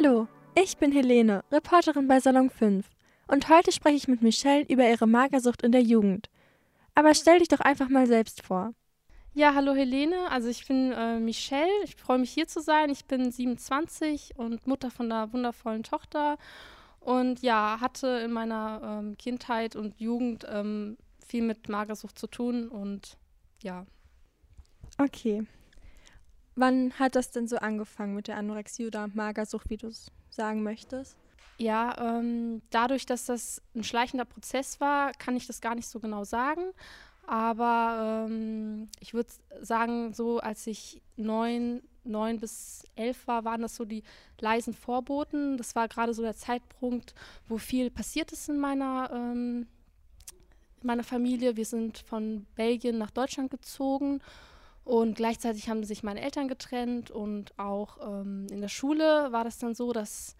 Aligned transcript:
Hallo, 0.00 0.28
ich 0.54 0.76
bin 0.76 0.92
Helene, 0.92 1.42
Reporterin 1.50 2.06
bei 2.06 2.20
Salon 2.20 2.50
5 2.50 2.88
und 3.26 3.48
heute 3.48 3.72
spreche 3.72 3.96
ich 3.96 4.06
mit 4.06 4.22
Michelle 4.22 4.64
über 4.68 4.88
ihre 4.88 5.08
Magersucht 5.08 5.62
in 5.62 5.72
der 5.72 5.82
Jugend. 5.82 6.30
Aber 6.94 7.14
stell 7.14 7.40
dich 7.40 7.48
doch 7.48 7.58
einfach 7.58 7.88
mal 7.88 8.06
selbst 8.06 8.42
vor. 8.42 8.74
Ja, 9.34 9.54
hallo 9.54 9.74
Helene, 9.74 10.30
also 10.30 10.48
ich 10.48 10.66
bin 10.68 10.92
äh, 10.92 11.18
Michelle, 11.18 11.70
ich 11.82 11.96
freue 11.96 12.18
mich 12.18 12.30
hier 12.30 12.46
zu 12.46 12.60
sein. 12.60 12.90
Ich 12.90 13.06
bin 13.06 13.32
27 13.32 14.34
und 14.36 14.68
Mutter 14.68 14.92
von 14.92 15.10
einer 15.10 15.32
wundervollen 15.32 15.82
Tochter 15.82 16.38
und 17.00 17.42
ja, 17.42 17.78
hatte 17.80 18.06
in 18.24 18.30
meiner 18.30 19.00
ähm, 19.00 19.18
Kindheit 19.18 19.74
und 19.74 19.98
Jugend 19.98 20.46
ähm, 20.48 20.96
viel 21.26 21.42
mit 21.42 21.68
Magersucht 21.68 22.16
zu 22.16 22.28
tun 22.28 22.68
und 22.68 23.16
ja. 23.62 23.84
Okay, 24.96 25.44
Wann 26.58 26.92
hat 26.98 27.14
das 27.14 27.30
denn 27.30 27.46
so 27.46 27.58
angefangen 27.58 28.16
mit 28.16 28.26
der 28.26 28.36
Anorexie 28.36 28.88
oder 28.88 29.06
Magersucht, 29.14 29.70
wie 29.70 29.76
du 29.76 29.86
es 29.86 30.10
sagen 30.28 30.64
möchtest? 30.64 31.16
Ja, 31.56 32.18
ähm, 32.18 32.62
dadurch, 32.70 33.06
dass 33.06 33.26
das 33.26 33.62
ein 33.76 33.84
schleichender 33.84 34.24
Prozess 34.24 34.80
war, 34.80 35.12
kann 35.12 35.36
ich 35.36 35.46
das 35.46 35.60
gar 35.60 35.76
nicht 35.76 35.86
so 35.86 36.00
genau 36.00 36.24
sagen. 36.24 36.62
Aber 37.28 38.26
ähm, 38.28 38.88
ich 38.98 39.14
würde 39.14 39.30
sagen, 39.60 40.12
so 40.14 40.40
als 40.40 40.66
ich 40.66 41.00
neun, 41.16 41.80
neun 42.02 42.40
bis 42.40 42.82
elf 42.96 43.28
war, 43.28 43.44
waren 43.44 43.62
das 43.62 43.76
so 43.76 43.84
die 43.84 44.02
leisen 44.40 44.74
Vorboten. 44.74 45.58
Das 45.58 45.76
war 45.76 45.86
gerade 45.86 46.12
so 46.12 46.22
der 46.22 46.34
Zeitpunkt, 46.34 47.14
wo 47.46 47.58
viel 47.58 47.88
passiert 47.88 48.32
ist 48.32 48.48
in 48.48 48.58
meiner, 48.58 49.10
ähm, 49.12 49.68
in 50.80 50.86
meiner 50.88 51.04
Familie. 51.04 51.56
Wir 51.56 51.66
sind 51.66 51.98
von 51.98 52.46
Belgien 52.56 52.98
nach 52.98 53.12
Deutschland 53.12 53.52
gezogen 53.52 54.20
und 54.88 55.16
gleichzeitig 55.16 55.68
haben 55.68 55.84
sich 55.84 56.02
meine 56.02 56.22
Eltern 56.22 56.48
getrennt 56.48 57.10
und 57.10 57.52
auch 57.58 57.98
ähm, 58.00 58.46
in 58.50 58.62
der 58.62 58.70
Schule 58.70 59.30
war 59.32 59.44
das 59.44 59.58
dann 59.58 59.74
so, 59.74 59.92
dass 59.92 60.34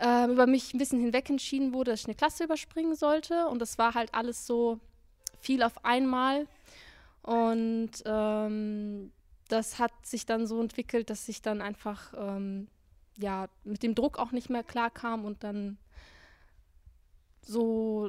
ähm, 0.00 0.30
über 0.30 0.46
mich 0.46 0.72
ein 0.72 0.78
bisschen 0.78 0.98
hinweg 0.98 1.28
entschieden 1.28 1.74
wurde, 1.74 1.90
dass 1.90 2.00
ich 2.00 2.06
eine 2.06 2.14
Klasse 2.14 2.44
überspringen 2.44 2.94
sollte. 2.94 3.46
Und 3.48 3.58
das 3.58 3.76
war 3.76 3.92
halt 3.92 4.14
alles 4.14 4.46
so 4.46 4.80
viel 5.42 5.62
auf 5.62 5.84
einmal. 5.84 6.48
Und 7.20 7.90
ähm, 8.06 9.12
das 9.48 9.78
hat 9.78 9.92
sich 10.06 10.24
dann 10.24 10.46
so 10.46 10.58
entwickelt, 10.62 11.10
dass 11.10 11.28
ich 11.28 11.42
dann 11.42 11.60
einfach 11.60 12.14
ähm, 12.16 12.68
ja, 13.18 13.50
mit 13.62 13.82
dem 13.82 13.94
Druck 13.94 14.18
auch 14.18 14.32
nicht 14.32 14.48
mehr 14.48 14.64
klarkam 14.64 15.26
und 15.26 15.44
dann 15.44 15.76
so 17.42 18.08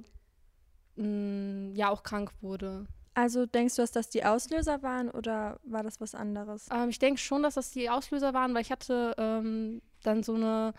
mh, 0.95 1.05
mm, 1.05 1.75
ja 1.75 1.89
auch 1.89 2.03
krank 2.03 2.31
wurde. 2.39 2.87
Also 3.15 3.45
denkst 3.45 3.77
du, 3.77 3.81
dass 3.81 3.93
das 3.93 4.09
die 4.09 4.25
Auslöser 4.25 4.83
waren 4.83 5.09
oder 5.09 5.57
war 5.63 5.83
das 5.83 6.01
was 6.01 6.13
anderes? 6.13 6.67
Ähm, 6.69 6.89
ich 6.89 6.99
denke 6.99 7.19
schon, 7.19 7.43
dass 7.43 7.53
das 7.55 7.71
die 7.71 7.89
Auslöser 7.89 8.33
waren, 8.33 8.53
weil 8.53 8.61
ich 8.61 8.71
hatte 8.71 9.15
ähm, 9.17 9.81
dann 10.03 10.21
so 10.21 10.35
eine 10.35 10.73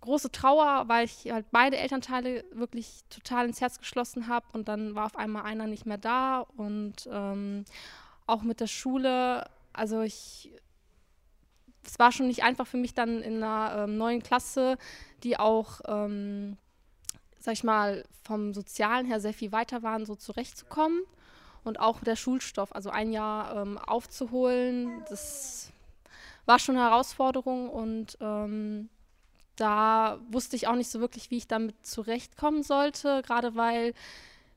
große 0.00 0.32
Trauer, 0.32 0.84
weil 0.86 1.04
ich 1.04 1.30
halt 1.30 1.46
beide 1.50 1.76
Elternteile 1.76 2.44
wirklich 2.52 3.02
total 3.10 3.46
ins 3.46 3.60
Herz 3.60 3.78
geschlossen 3.78 4.26
habe 4.26 4.46
und 4.54 4.68
dann 4.68 4.94
war 4.94 5.04
auf 5.04 5.16
einmal 5.16 5.42
einer 5.42 5.66
nicht 5.66 5.84
mehr 5.84 5.98
da 5.98 6.40
und 6.56 7.06
ähm, 7.12 7.66
auch 8.26 8.42
mit 8.42 8.60
der 8.60 8.66
Schule, 8.66 9.50
also 9.74 10.00
ich, 10.00 10.50
es 11.84 11.98
war 11.98 12.10
schon 12.10 12.28
nicht 12.28 12.42
einfach 12.42 12.66
für 12.66 12.78
mich 12.78 12.94
dann 12.94 13.20
in 13.20 13.42
einer 13.42 13.84
ähm, 13.84 13.98
neuen 13.98 14.22
Klasse, 14.22 14.78
die 15.22 15.38
auch 15.38 15.80
ähm, 15.86 16.56
sag 17.46 17.52
ich 17.52 17.64
mal, 17.64 18.04
vom 18.24 18.52
Sozialen 18.52 19.06
her 19.06 19.20
sehr 19.20 19.32
viel 19.32 19.52
weiter 19.52 19.84
waren, 19.84 20.04
so 20.04 20.16
zurechtzukommen. 20.16 21.00
Und 21.62 21.78
auch 21.78 22.00
der 22.00 22.16
Schulstoff, 22.16 22.74
also 22.74 22.90
ein 22.90 23.12
Jahr 23.12 23.62
ähm, 23.62 23.78
aufzuholen, 23.78 25.04
das 25.08 25.70
war 26.44 26.58
schon 26.58 26.76
eine 26.76 26.84
Herausforderung 26.84 27.70
und 27.70 28.18
ähm, 28.20 28.88
da 29.54 30.18
wusste 30.28 30.56
ich 30.56 30.66
auch 30.66 30.74
nicht 30.74 30.90
so 30.90 31.00
wirklich, 31.00 31.30
wie 31.30 31.38
ich 31.38 31.46
damit 31.46 31.86
zurechtkommen 31.86 32.62
sollte, 32.62 33.22
gerade 33.22 33.54
weil 33.54 33.94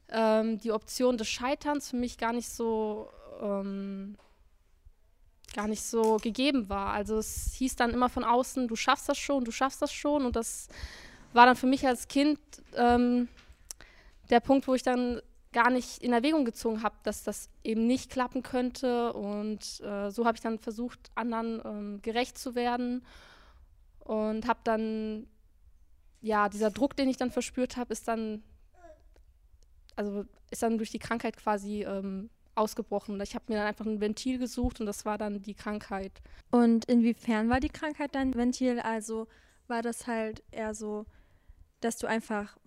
ähm, 0.09 0.59
die 0.59 0.71
Option 0.71 1.17
des 1.17 1.27
Scheiterns 1.27 1.91
für 1.91 1.95
mich 1.95 2.17
gar 2.17 2.33
nicht 2.33 2.49
so 2.49 3.09
ähm, 3.41 4.17
gar 5.55 5.67
nicht 5.67 5.83
so 5.83 6.17
gegeben 6.17 6.69
war. 6.69 6.93
Also 6.93 7.17
es 7.17 7.53
hieß 7.53 7.75
dann 7.75 7.91
immer 7.91 8.09
von 8.09 8.23
außen, 8.23 8.67
du 8.67 8.75
schaffst 8.75 9.09
das 9.09 9.17
schon, 9.17 9.45
du 9.45 9.51
schaffst 9.51 9.81
das 9.81 9.91
schon 9.91 10.25
und 10.25 10.35
das 10.35 10.69
war 11.33 11.45
dann 11.45 11.55
für 11.55 11.67
mich 11.67 11.85
als 11.85 12.07
Kind 12.07 12.39
ähm, 12.75 13.27
der 14.29 14.39
Punkt, 14.39 14.67
wo 14.67 14.73
ich 14.73 14.83
dann 14.83 15.21
gar 15.51 15.71
nicht 15.71 16.03
in 16.03 16.13
Erwägung 16.13 16.45
gezogen 16.45 16.83
habe, 16.83 16.95
dass 17.03 17.23
das 17.23 17.49
eben 17.63 17.87
nicht 17.87 18.11
klappen 18.11 18.43
könnte. 18.43 19.13
Und 19.13 19.81
äh, 19.81 20.11
so 20.11 20.25
habe 20.25 20.35
ich 20.35 20.41
dann 20.41 20.59
versucht, 20.59 21.11
anderen 21.15 21.61
ähm, 21.65 22.01
gerecht 22.01 22.37
zu 22.37 22.55
werden 22.55 23.03
und 23.99 24.47
habe 24.47 24.59
dann, 24.63 25.27
ja, 26.21 26.49
dieser 26.49 26.71
Druck, 26.71 26.95
den 26.95 27.09
ich 27.09 27.17
dann 27.17 27.31
verspürt 27.31 27.77
habe, 27.77 27.93
ist 27.93 28.07
dann, 28.07 28.43
also 29.95 30.25
ist 30.51 30.61
dann 30.61 30.77
durch 30.77 30.91
die 30.91 30.99
Krankheit 30.99 31.37
quasi 31.37 31.83
ähm, 31.83 32.29
ausgebrochen. 32.55 33.19
Ich 33.21 33.35
habe 33.35 33.45
mir 33.47 33.55
dann 33.55 33.67
einfach 33.67 33.85
ein 33.85 34.01
Ventil 34.01 34.37
gesucht 34.37 34.79
und 34.79 34.85
das 34.85 35.05
war 35.05 35.17
dann 35.17 35.41
die 35.41 35.55
Krankheit. 35.55 36.21
Und 36.51 36.85
inwiefern 36.85 37.49
war 37.49 37.59
die 37.59 37.69
Krankheit 37.69 38.13
dein 38.13 38.35
Ventil? 38.35 38.79
Also 38.79 39.27
war 39.67 39.81
das 39.81 40.07
halt 40.07 40.43
eher 40.51 40.73
so 40.73 41.05
dass 41.81 41.97
du 41.97 42.07
einfach 42.07 42.57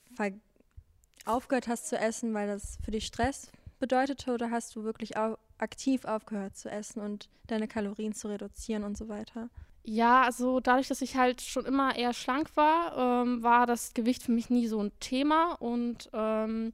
aufgehört 1.25 1.69
hast 1.69 1.89
zu 1.89 1.97
essen, 1.97 2.35
weil 2.35 2.47
das 2.47 2.79
für 2.85 2.91
dich 2.91 3.07
Stress 3.07 3.51
bedeutete 3.79 4.33
oder 4.33 4.51
hast 4.51 4.77
du 4.77 4.85
wirklich 4.85 5.17
au 5.17 5.37
aktiv 5.59 6.05
aufgehört 6.05 6.57
zu 6.57 6.69
essen 6.69 7.01
und 7.01 7.29
deine 7.47 7.69
Kalorien 7.69 8.13
zu 8.15 8.29
reduzieren 8.29 8.83
und 8.83 8.99
so 8.99 9.09
weiter? 9.09 9.49
Ja, 9.85 10.23
also 10.23 10.61
dadurch, 10.61 10.89
dass 10.89 11.03
ich 11.03 11.17
halt 11.17 11.41
schon 11.41 11.67
immer 11.67 11.95
eher 11.97 12.13
schlank 12.13 12.57
war, 12.57 13.23
ähm, 13.23 13.43
war 13.43 13.67
das 13.67 13.95
Gewicht 13.95 14.23
für 14.23 14.33
mich 14.33 14.51
nie 14.51 14.67
so 14.67 14.81
ein 14.81 14.93
Thema 14.99 15.55
und 15.55 16.11
ähm, 16.13 16.73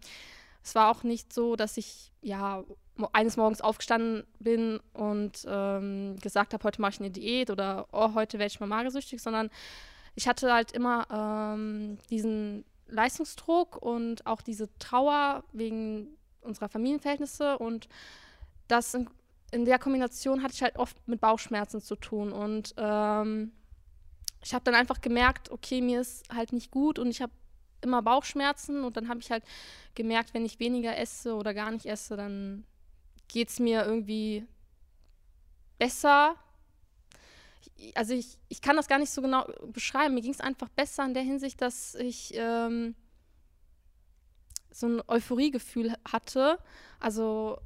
es 0.62 0.74
war 0.74 0.90
auch 0.90 1.02
nicht 1.02 1.32
so, 1.32 1.56
dass 1.56 1.76
ich 1.76 2.12
ja 2.22 2.64
eines 3.12 3.36
Morgens 3.36 3.60
aufgestanden 3.60 4.24
bin 4.40 4.80
und 4.92 5.46
ähm, 5.48 6.16
gesagt 6.20 6.52
habe, 6.52 6.64
heute 6.64 6.80
mache 6.80 6.92
ich 6.92 7.00
eine 7.00 7.10
Diät 7.10 7.50
oder 7.50 7.86
oh, 7.92 8.14
heute 8.14 8.38
werde 8.38 8.52
ich 8.52 8.60
mal 8.60 8.66
magersüchtig, 8.66 9.22
sondern 9.22 9.50
ich 10.18 10.26
hatte 10.26 10.52
halt 10.52 10.72
immer 10.72 11.06
ähm, 11.12 11.96
diesen 12.10 12.64
Leistungsdruck 12.88 13.76
und 13.76 14.26
auch 14.26 14.42
diese 14.42 14.68
Trauer 14.80 15.44
wegen 15.52 16.08
unserer 16.40 16.68
Familienverhältnisse 16.68 17.56
und 17.56 17.88
das 18.66 18.94
in, 18.94 19.08
in 19.52 19.64
der 19.64 19.78
Kombination 19.78 20.42
hatte 20.42 20.54
ich 20.54 20.62
halt 20.62 20.76
oft 20.76 20.96
mit 21.06 21.20
Bauchschmerzen 21.20 21.80
zu 21.80 21.94
tun 21.94 22.32
und 22.32 22.74
ähm, 22.78 23.52
ich 24.42 24.54
habe 24.54 24.64
dann 24.64 24.74
einfach 24.74 25.00
gemerkt, 25.00 25.52
okay, 25.52 25.80
mir 25.80 26.00
ist 26.00 26.28
halt 26.34 26.52
nicht 26.52 26.72
gut 26.72 26.98
und 26.98 27.10
ich 27.10 27.22
habe 27.22 27.32
immer 27.80 28.02
Bauchschmerzen 28.02 28.82
und 28.82 28.96
dann 28.96 29.08
habe 29.08 29.20
ich 29.20 29.30
halt 29.30 29.44
gemerkt, 29.94 30.34
wenn 30.34 30.44
ich 30.44 30.58
weniger 30.58 30.98
esse 30.98 31.36
oder 31.36 31.54
gar 31.54 31.70
nicht 31.70 31.86
esse, 31.86 32.16
dann 32.16 32.64
geht 33.28 33.50
es 33.50 33.60
mir 33.60 33.84
irgendwie 33.84 34.44
besser 35.78 36.34
also 37.94 38.14
ich, 38.14 38.38
ich 38.48 38.60
kann 38.60 38.76
das 38.76 38.88
gar 38.88 38.98
nicht 38.98 39.10
so 39.10 39.22
genau 39.22 39.46
beschreiben. 39.72 40.14
Mir 40.14 40.22
ging 40.22 40.32
es 40.32 40.40
einfach 40.40 40.68
besser 40.68 41.04
in 41.04 41.14
der 41.14 41.22
Hinsicht, 41.22 41.60
dass 41.60 41.94
ich 41.94 42.32
ähm, 42.34 42.94
so 44.70 44.86
ein 44.86 45.02
Euphoriegefühl 45.06 45.94
hatte. 46.10 46.58
Also 47.00 47.58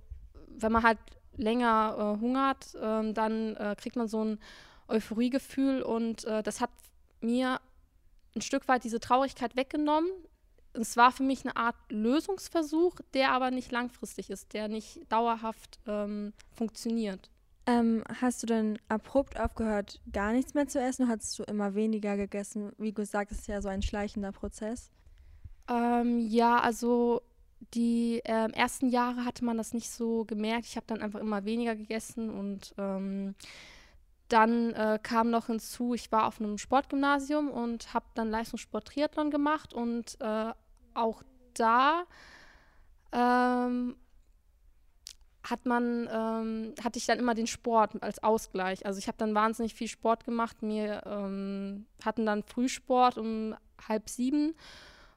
wenn 0.49 0.73
man 0.73 0.83
halt 0.83 0.99
länger 1.37 1.97
äh, 2.17 2.21
hungert, 2.21 2.77
ähm, 2.81 3.15
dann 3.15 3.57
äh, 3.57 3.75
kriegt 3.79 3.97
man 3.97 4.09
so 4.09 4.25
ein 4.25 4.39
Euphoriegefühl 4.89 5.83
und 5.83 6.25
äh, 6.25 6.43
das 6.43 6.61
hat 6.61 6.71
mir 7.21 7.61
ein 8.35 8.43
Stück 8.43 8.69
weit 8.69 8.85
diese 8.85 9.01
Traurigkeit 9.01 9.57
weggenommen. 9.57 10.11
Es 10.75 10.97
war 10.97 11.13
für 11.13 11.23
mich 11.23 11.45
eine 11.45 11.57
Art 11.57 11.77
Lösungsversuch, 11.91 12.97
der 13.15 13.33
aber 13.33 13.51
nicht 13.51 13.71
langfristig 13.73 14.31
ist, 14.31 14.55
der 14.55 14.69
nicht 14.69 15.01
dauerhaft 15.11 15.81
ähm, 15.87 16.33
funktioniert. 16.55 17.31
Ähm, 17.67 18.03
hast 18.21 18.43
du 18.43 18.47
denn 18.47 18.79
abrupt 18.89 19.39
aufgehört, 19.39 20.01
gar 20.13 20.33
nichts 20.33 20.55
mehr 20.55 20.67
zu 20.67 20.81
essen? 20.81 21.09
Hast 21.09 21.39
du 21.39 21.45
immer 21.45 21.75
weniger 21.75 22.17
gegessen? 22.17 22.73
Wie 22.77 22.93
gesagt, 22.93 23.31
es 23.31 23.41
ist 23.41 23.49
ja 23.49 23.61
so 23.61 23.69
ein 23.69 23.83
schleichender 23.83 24.33
Prozess. 24.33 24.91
Ähm, 25.69 26.19
ja, 26.19 26.59
also 26.59 27.23
die 27.75 28.21
äh, 28.25 28.51
ersten 28.53 28.89
Jahre 28.89 29.25
hatte 29.25 29.45
man 29.45 29.57
das 29.57 29.73
nicht 29.73 29.91
so 29.91 30.25
gemerkt. 30.25 30.67
Ich 30.67 30.77
habe 30.77 30.87
dann 30.89 31.03
einfach 31.03 31.21
immer 31.21 31.45
weniger 31.45 31.77
gegessen 31.77 32.31
und 32.31 32.75
ähm, 32.79 33.37
dann 34.29 34.73
äh, 34.73 34.99
kam 35.03 35.31
noch 35.31 35.47
hinzu, 35.47 35.95
ich 35.95 36.11
war 36.11 36.27
auf 36.27 36.41
einem 36.41 36.59
Sportgymnasium 36.59 37.51
und 37.51 37.95
habe 37.95 38.07
dann 38.15 38.31
Leistungssport 38.31 38.89
Triathlon 38.89 39.31
gemacht 39.31 39.75
und 39.75 40.17
äh, 40.21 40.53
auch 40.95 41.23
da 41.55 42.05
ähm, 43.13 43.97
hat 45.53 45.67
man, 45.67 46.09
ähm, 46.11 46.75
hatte 46.83 46.99
ich 46.99 47.07
dann 47.07 47.19
immer 47.19 47.35
den 47.35 47.47
Sport 47.47 48.03
als 48.03 48.23
Ausgleich. 48.23 48.87
Also 48.87 48.99
ich 48.99 49.07
habe 49.07 49.19
dann 49.19 49.35
wahnsinnig 49.35 49.75
viel 49.75 49.87
Sport 49.87 50.25
gemacht. 50.25 50.57
Wir 50.63 51.03
ähm, 51.07 51.85
hatten 52.03 52.25
dann 52.25 52.43
Frühsport 52.43 53.19
um 53.19 53.55
halb 53.87 54.09
sieben 54.09 54.55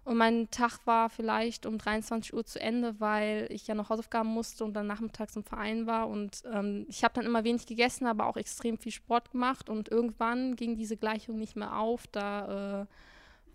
Und 0.04 0.18
mein 0.18 0.52
Tag 0.52 0.86
war 0.86 1.10
vielleicht 1.10 1.66
um 1.66 1.78
23 1.78 2.34
Uhr 2.34 2.46
zu 2.46 2.60
Ende, 2.60 3.00
weil 3.00 3.48
ich 3.50 3.66
ja 3.66 3.76
noch 3.76 3.90
Hausaufgaben 3.90 4.30
musste 4.30 4.66
und 4.66 4.74
dann 4.74 4.88
nachmittags 4.88 5.38
im 5.38 5.44
Verein 5.44 5.88
war. 5.88 6.10
Und 6.10 6.44
ähm, 6.54 6.86
ich 6.90 7.04
habe 7.04 7.14
dann 7.14 7.26
immer 7.26 7.46
wenig 7.46 7.66
gegessen, 7.66 8.06
aber 8.06 8.28
auch 8.28 8.38
extrem 8.38 8.78
viel 8.78 8.92
Sport 8.92 9.32
gemacht. 9.32 9.70
Und 9.70 9.90
irgendwann 9.90 10.58
ging 10.58 10.76
diese 10.76 10.98
Gleichung 10.98 11.40
nicht 11.40 11.56
mehr 11.56 11.78
auf. 11.78 12.08
Da 12.08 12.82
äh, 12.82 12.86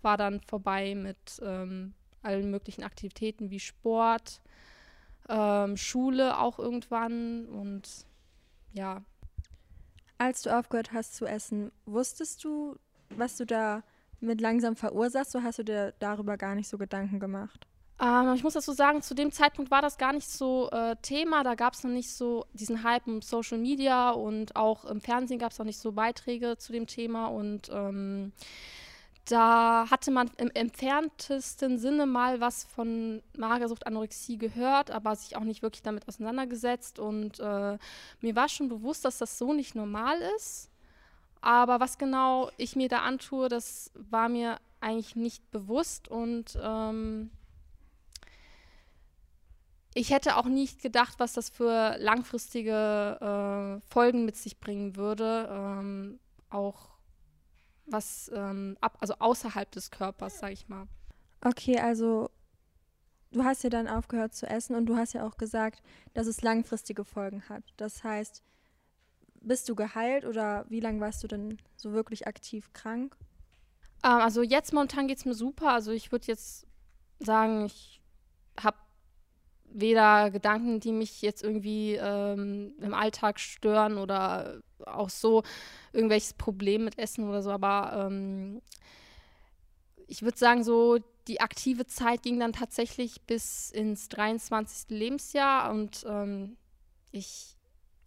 war 0.01 0.17
dann 0.17 0.41
vorbei 0.41 0.95
mit 0.95 1.39
ähm, 1.43 1.93
allen 2.23 2.49
möglichen 2.49 2.83
Aktivitäten 2.83 3.51
wie 3.51 3.59
Sport, 3.59 4.41
ähm, 5.31 5.77
Schule 5.77 6.37
auch 6.37 6.59
irgendwann 6.59 7.45
und 7.47 7.89
ja. 8.73 9.01
Als 10.17 10.43
du 10.43 10.55
aufgehört 10.55 10.93
hast 10.93 11.15
zu 11.15 11.25
essen, 11.25 11.71
wusstest 11.85 12.43
du, 12.43 12.77
was 13.09 13.37
du 13.37 13.45
da 13.45 13.81
mit 14.19 14.39
langsam 14.39 14.75
verursachst, 14.75 15.35
oder 15.35 15.45
hast 15.45 15.57
du 15.57 15.63
dir 15.63 15.93
darüber 15.97 16.37
gar 16.37 16.53
nicht 16.53 16.67
so 16.67 16.77
Gedanken 16.77 17.19
gemacht? 17.19 17.65
Ähm, 17.99 18.33
ich 18.35 18.43
muss 18.43 18.53
dazu 18.53 18.71
sagen, 18.73 19.01
zu 19.01 19.13
dem 19.13 19.31
Zeitpunkt 19.31 19.71
war 19.71 19.81
das 19.81 19.97
gar 19.97 20.13
nicht 20.13 20.27
so 20.27 20.69
äh, 20.71 20.95
Thema. 21.01 21.43
Da 21.43 21.55
gab 21.55 21.73
es 21.73 21.83
noch 21.83 21.91
nicht 21.91 22.11
so 22.11 22.45
diesen 22.53 22.83
Hype 22.83 23.07
im 23.07 23.21
Social 23.21 23.57
Media 23.57 24.11
und 24.11 24.55
auch 24.55 24.85
im 24.85 25.01
Fernsehen 25.01 25.39
gab 25.39 25.51
es 25.51 25.59
noch 25.59 25.65
nicht 25.65 25.79
so 25.79 25.91
Beiträge 25.91 26.57
zu 26.57 26.71
dem 26.71 26.87
Thema. 26.87 27.27
Und 27.27 27.69
ähm, 27.71 28.31
da 29.25 29.85
hatte 29.89 30.11
man 30.11 30.29
im 30.37 30.49
entferntesten 30.53 31.77
Sinne 31.77 32.05
mal 32.05 32.41
was 32.41 32.63
von 32.63 33.21
Magersucht, 33.37 33.85
Anorexie 33.85 34.37
gehört, 34.37 34.89
aber 34.91 35.15
sich 35.15 35.37
auch 35.37 35.43
nicht 35.43 35.61
wirklich 35.61 35.83
damit 35.83 36.07
auseinandergesetzt. 36.07 36.99
Und 36.99 37.39
äh, 37.39 37.77
mir 38.21 38.35
war 38.35 38.49
schon 38.49 38.67
bewusst, 38.67 39.05
dass 39.05 39.19
das 39.19 39.37
so 39.37 39.53
nicht 39.53 39.75
normal 39.75 40.17
ist. 40.35 40.69
Aber 41.41 41.79
was 41.79 41.97
genau 41.97 42.49
ich 42.57 42.75
mir 42.75 42.87
da 42.87 42.99
antue, 42.99 43.47
das 43.47 43.91
war 43.95 44.29
mir 44.29 44.57
eigentlich 44.79 45.15
nicht 45.15 45.49
bewusst. 45.51 46.07
Und 46.07 46.57
ähm, 46.61 47.29
ich 49.93 50.09
hätte 50.09 50.37
auch 50.37 50.45
nicht 50.45 50.81
gedacht, 50.81 51.15
was 51.19 51.33
das 51.33 51.49
für 51.49 51.95
langfristige 51.99 53.79
äh, 53.81 53.91
Folgen 53.91 54.25
mit 54.25 54.35
sich 54.35 54.59
bringen 54.59 54.95
würde. 54.95 55.47
Ähm, 55.51 56.19
auch 56.49 56.91
was 57.91 58.31
ähm, 58.33 58.77
ab, 58.81 58.97
also 58.99 59.15
außerhalb 59.19 59.71
des 59.71 59.91
Körpers, 59.91 60.39
sag 60.39 60.51
ich 60.51 60.67
mal. 60.69 60.87
Okay, 61.43 61.79
also 61.79 62.29
du 63.31 63.43
hast 63.43 63.63
ja 63.63 63.69
dann 63.69 63.87
aufgehört 63.87 64.33
zu 64.33 64.47
essen 64.47 64.75
und 64.75 64.85
du 64.85 64.95
hast 64.95 65.13
ja 65.13 65.25
auch 65.25 65.37
gesagt, 65.37 65.81
dass 66.13 66.27
es 66.27 66.41
langfristige 66.41 67.03
Folgen 67.03 67.47
hat. 67.49 67.63
Das 67.77 68.03
heißt, 68.03 68.43
bist 69.41 69.67
du 69.69 69.75
geheilt 69.75 70.25
oder 70.25 70.65
wie 70.69 70.79
lange 70.79 70.99
warst 70.99 71.23
du 71.23 71.27
denn 71.27 71.57
so 71.75 71.93
wirklich 71.93 72.27
aktiv 72.27 72.71
krank? 72.73 73.15
Ähm, 74.03 74.11
also 74.11 74.41
jetzt 74.41 74.73
momentan 74.73 75.07
geht 75.07 75.17
es 75.17 75.25
mir 75.25 75.33
super. 75.33 75.71
Also 75.71 75.91
ich 75.91 76.11
würde 76.11 76.27
jetzt 76.27 76.67
sagen, 77.19 77.65
ich 77.65 78.01
habe 78.59 78.77
weder 79.73 80.31
Gedanken, 80.31 80.79
die 80.79 80.91
mich 80.91 81.21
jetzt 81.21 81.43
irgendwie 81.43 81.95
ähm, 81.95 82.73
im 82.79 82.93
Alltag 82.93 83.39
stören 83.39 83.97
oder 83.97 84.61
auch 84.87 85.09
so 85.09 85.43
irgendwelches 85.93 86.33
Problem 86.33 86.85
mit 86.85 86.97
Essen 86.97 87.27
oder 87.27 87.41
so, 87.41 87.51
aber 87.51 88.07
ähm, 88.07 88.61
ich 90.07 90.23
würde 90.23 90.37
sagen, 90.37 90.63
so 90.63 90.99
die 91.27 91.39
aktive 91.39 91.85
Zeit 91.85 92.23
ging 92.23 92.39
dann 92.39 92.53
tatsächlich 92.53 93.21
bis 93.21 93.71
ins 93.71 94.09
23. 94.09 94.89
Lebensjahr 94.89 95.71
und 95.71 96.05
ähm, 96.07 96.57
ich 97.11 97.55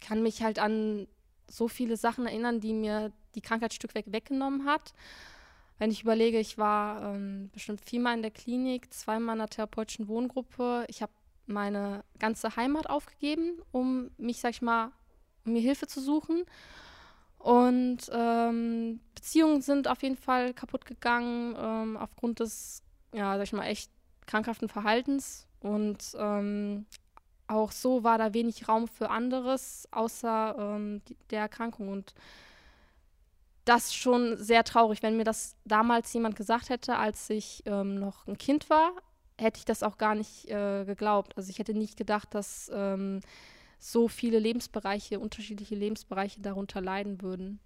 kann 0.01 0.23
mich 0.23 0.43
halt 0.43 0.59
an 0.59 1.07
so 1.49 1.69
viele 1.69 1.97
Sachen 1.97 2.27
erinnern, 2.27 2.61
die 2.61 2.73
mir 2.73 3.13
die 3.35 3.41
Krankheit 3.41 3.75
Stück 3.75 3.95
weg 3.95 4.07
weggenommen 4.09 4.67
hat. 4.67 4.93
Wenn 5.79 5.91
ich 5.91 6.03
überlege, 6.03 6.39
ich 6.39 6.59
war 6.59 7.15
ähm, 7.15 7.51
bestimmt 7.53 7.81
viermal 7.81 8.17
in 8.17 8.23
der 8.23 8.31
Klinik, 8.31 8.93
zweimal 8.93 9.37
in 9.37 9.41
einer 9.41 9.49
therapeutischen 9.49 10.09
Wohngruppe. 10.09 10.85
Ich 10.89 11.03
habe 11.03 11.13
meine 11.47 12.05
ganze 12.19 12.57
Heimat 12.57 12.89
aufgegeben, 12.89 13.61
um 13.73 14.11
mich, 14.17 14.41
sag 14.41 14.51
ich 14.51 14.63
mal, 14.63 14.93
um 15.45 15.53
mir 15.53 15.61
Hilfe 15.61 15.87
zu 15.87 16.01
suchen. 16.01 16.45
Und 17.39 18.11
ähm, 18.11 19.01
Beziehungen 19.15 19.61
sind 19.61 19.87
auf 19.87 20.03
jeden 20.03 20.17
Fall 20.17 20.55
kaputt 20.55 20.87
gegangen 20.87 21.55
ähm, 21.59 21.97
aufgrund 21.97 22.41
des, 22.41 22.83
ja, 23.13 23.37
sag 23.37 23.45
ich 23.45 23.53
mal, 23.53 23.67
echt 23.67 23.91
krankhaften 24.27 24.69
Verhaltens. 24.69 25.47
Und 25.61 26.17
ähm, 26.19 26.87
auch 27.47 27.73
so 27.73 28.03
war 28.03 28.19
da 28.19 28.33
wenig 28.33 28.69
Raum 28.69 28.89
für 28.89 29.11
anderes 29.11 29.87
außer 29.91 30.57
ähm, 30.59 31.03
die, 31.09 31.17
der 31.31 31.41
Erkrankung. 31.41 31.89
Und 31.89 32.15
das 33.65 33.95
schon 33.95 34.37
sehr 34.37 34.65
traurig, 34.65 35.03
wenn 35.03 35.17
mir 35.17 35.25
das 35.25 35.57
damals 35.65 36.13
jemand 36.13 36.37
gesagt 36.37 36.69
hätte, 36.69 36.97
als 36.97 37.29
ich 37.31 37.63
ähm, 37.67 37.95
noch 37.97 38.27
ein 38.27 38.39
Kind 38.39 38.71
war, 38.71 38.93
hätte 39.39 39.59
ich 39.59 39.65
das 39.65 39.83
auch 39.83 39.99
gar 39.99 40.15
nicht 40.15 40.49
äh, 40.51 40.85
geglaubt. 40.85 41.37
Also 41.37 41.51
ich 41.51 41.59
hätte 41.59 41.75
nicht 41.75 41.97
gedacht, 41.97 42.35
dass 42.35 42.71
ähm, 42.75 43.21
so 43.79 44.09
viele 44.09 44.39
Lebensbereiche, 44.39 45.21
unterschiedliche 45.21 45.75
Lebensbereiche 45.75 46.41
darunter 46.41 46.81
leiden 46.81 47.23
würden. 47.23 47.61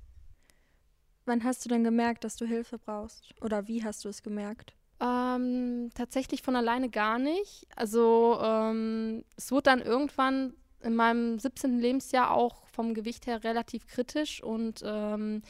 Wann 1.25 1.45
hast 1.45 1.65
du 1.65 1.69
denn 1.69 1.85
gemerkt, 1.85 2.25
dass 2.25 2.37
du 2.37 2.47
Hilfe 2.47 2.79
brauchst? 2.79 3.35
Oder 3.43 3.69
wie 3.69 3.85
hast 3.85 4.05
du 4.05 4.09
es 4.09 4.23
gemerkt? 4.23 4.75
Ähm, 5.01 5.91
tatsächlich 5.95 6.43
von 6.43 6.57
alleine 6.57 6.89
gar 6.89 7.19
nicht. 7.19 7.67
Also 7.77 8.39
ähm, 8.43 9.25
es 9.37 9.53
wurde 9.53 9.65
dann 9.65 9.81
irgendwann 9.81 10.55
in 10.83 10.97
meinem 10.97 11.39
17. 11.39 11.79
Lebensjahr 11.79 12.33
auch 12.33 12.67
vom 12.69 12.95
Gewicht 12.95 13.27
her 13.27 13.45
relativ 13.45 13.87
kritisch 13.87 14.43
und 14.43 14.83
ähm, 14.85 15.43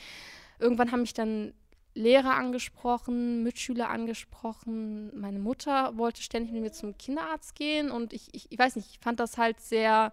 irgendwann 0.58 0.92
haben 0.92 1.00
mich 1.00 1.14
dann 1.14 1.52
Lehrer 1.94 2.34
angesprochen, 2.36 3.42
Mitschüler 3.42 3.90
angesprochen. 3.90 5.18
Meine 5.18 5.38
Mutter 5.38 5.96
wollte 5.96 6.22
ständig 6.22 6.52
mit 6.52 6.62
mir 6.62 6.72
zum 6.72 6.96
Kinderarzt 6.96 7.54
gehen 7.54 7.90
und 7.90 8.12
ich, 8.12 8.28
ich, 8.32 8.50
ich 8.50 8.58
weiß 8.58 8.76
nicht, 8.76 8.90
ich 8.90 8.98
fand 9.00 9.18
das 9.20 9.36
halt 9.36 9.60
sehr 9.60 10.12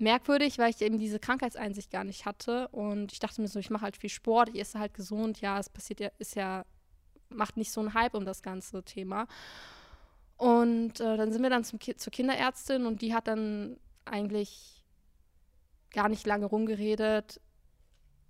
merkwürdig, 0.00 0.58
weil 0.58 0.70
ich 0.70 0.80
eben 0.80 0.98
diese 0.98 1.18
Krankheitseinsicht 1.18 1.90
gar 1.90 2.04
nicht 2.04 2.26
hatte. 2.26 2.68
Und 2.68 3.12
ich 3.12 3.18
dachte 3.18 3.40
mir 3.40 3.48
so, 3.48 3.58
ich 3.58 3.70
mache 3.70 3.82
halt 3.82 3.96
viel 3.96 4.10
Sport, 4.10 4.50
ich 4.50 4.60
esse 4.60 4.78
halt 4.78 4.94
gesund, 4.94 5.40
ja, 5.40 5.58
es 5.58 5.68
passiert 5.68 6.00
ja, 6.00 6.10
ist 6.18 6.36
ja, 6.36 6.64
macht 7.28 7.56
nicht 7.56 7.70
so 7.70 7.80
einen 7.80 7.94
Hype 7.94 8.14
um 8.14 8.24
das 8.24 8.42
ganze 8.42 8.82
Thema. 8.82 9.26
Und 10.36 11.00
äh, 11.00 11.16
dann 11.16 11.32
sind 11.32 11.42
wir 11.42 11.50
dann 11.50 11.64
zum 11.64 11.78
Ki 11.78 11.96
zur 11.96 12.12
Kinderärztin 12.12 12.86
und 12.86 13.02
die 13.02 13.14
hat 13.14 13.28
dann 13.28 13.76
eigentlich 14.04 14.84
gar 15.90 16.08
nicht 16.08 16.26
lange 16.26 16.46
rumgeredet 16.46 17.40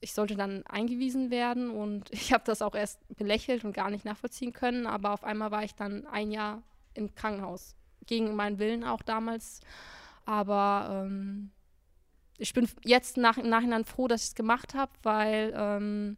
ich 0.00 0.14
sollte 0.14 0.34
dann 0.34 0.64
eingewiesen 0.66 1.30
werden 1.30 1.70
und 1.70 2.10
ich 2.12 2.32
habe 2.32 2.44
das 2.44 2.62
auch 2.62 2.74
erst 2.74 3.00
belächelt 3.16 3.64
und 3.64 3.72
gar 3.72 3.90
nicht 3.90 4.04
nachvollziehen 4.04 4.52
können, 4.52 4.86
aber 4.86 5.12
auf 5.12 5.24
einmal 5.24 5.50
war 5.50 5.64
ich 5.64 5.74
dann 5.74 6.06
ein 6.06 6.30
Jahr 6.30 6.62
im 6.94 7.14
Krankenhaus. 7.14 7.76
Gegen 8.06 8.34
meinen 8.34 8.58
Willen 8.58 8.82
auch 8.82 9.02
damals. 9.02 9.60
Aber 10.24 11.04
ähm, 11.06 11.50
ich 12.40 12.54
bin 12.54 12.68
jetzt 12.84 13.16
nach, 13.16 13.38
im 13.38 13.48
Nachhinein 13.48 13.84
froh, 13.84 14.08
dass 14.08 14.22
ich 14.22 14.28
es 14.28 14.34
gemacht 14.34 14.74
habe, 14.74 14.92
weil 15.02 15.52
ähm, 15.54 16.16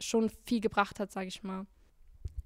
schon 0.00 0.30
viel 0.46 0.60
gebracht 0.60 0.98
hat, 0.98 1.12
sage 1.12 1.28
ich 1.28 1.42
mal. 1.42 1.66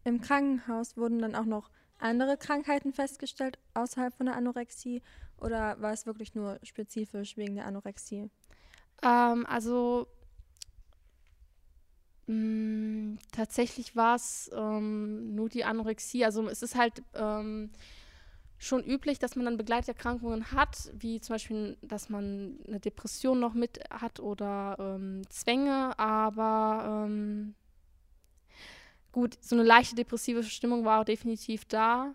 Im 0.03 0.21
Krankenhaus 0.21 0.97
wurden 0.97 1.21
dann 1.21 1.35
auch 1.35 1.45
noch 1.45 1.71
andere 1.99 2.37
Krankheiten 2.37 2.93
festgestellt 2.93 3.59
außerhalb 3.75 4.13
von 4.15 4.27
der 4.27 4.37
Anorexie 4.37 5.03
oder 5.39 5.81
war 5.81 5.93
es 5.93 6.05
wirklich 6.05 6.35
nur 6.35 6.59
spezifisch 6.63 7.37
wegen 7.37 7.55
der 7.55 7.67
Anorexie? 7.67 8.29
Ähm, 9.03 9.47
also 9.47 10.09
mh, 12.27 12.35
mm, 12.35 13.19
tatsächlich 13.33 13.95
war 13.95 14.17
es 14.17 14.51
ähm, 14.53 15.35
nur 15.35 15.49
die 15.49 15.65
Anorexie. 15.65 16.25
Also 16.25 16.49
es 16.49 16.63
ist 16.63 16.75
halt 16.75 17.03
ähm, 17.15 17.71
schon 18.65 18.83
üblich, 18.83 19.19
dass 19.19 19.37
man 19.37 19.45
dann 19.45 19.57
Begleiterkrankungen 19.57 20.53
hat, 20.53 20.91
wie 20.95 21.21
zum 21.21 21.35
Beispiel, 21.35 21.77
dass 21.83 22.09
man 22.09 22.59
eine 22.67 22.81
Depression 22.81 23.39
noch 23.39 23.55
mit 23.55 23.81
hat 23.91 24.21
oder 24.21 24.77
ähm, 24.79 25.23
Zwänge, 25.29 25.99
aber 25.99 27.05
ähm, 27.07 27.55
gut, 29.13 29.37
so 29.41 29.55
eine 29.55 29.65
leichte 29.65 29.95
depressive 29.95 30.43
Stimmung 30.43 30.85
war 30.85 31.01
auch 31.01 31.05
definitiv 31.05 31.67
da. 31.67 32.15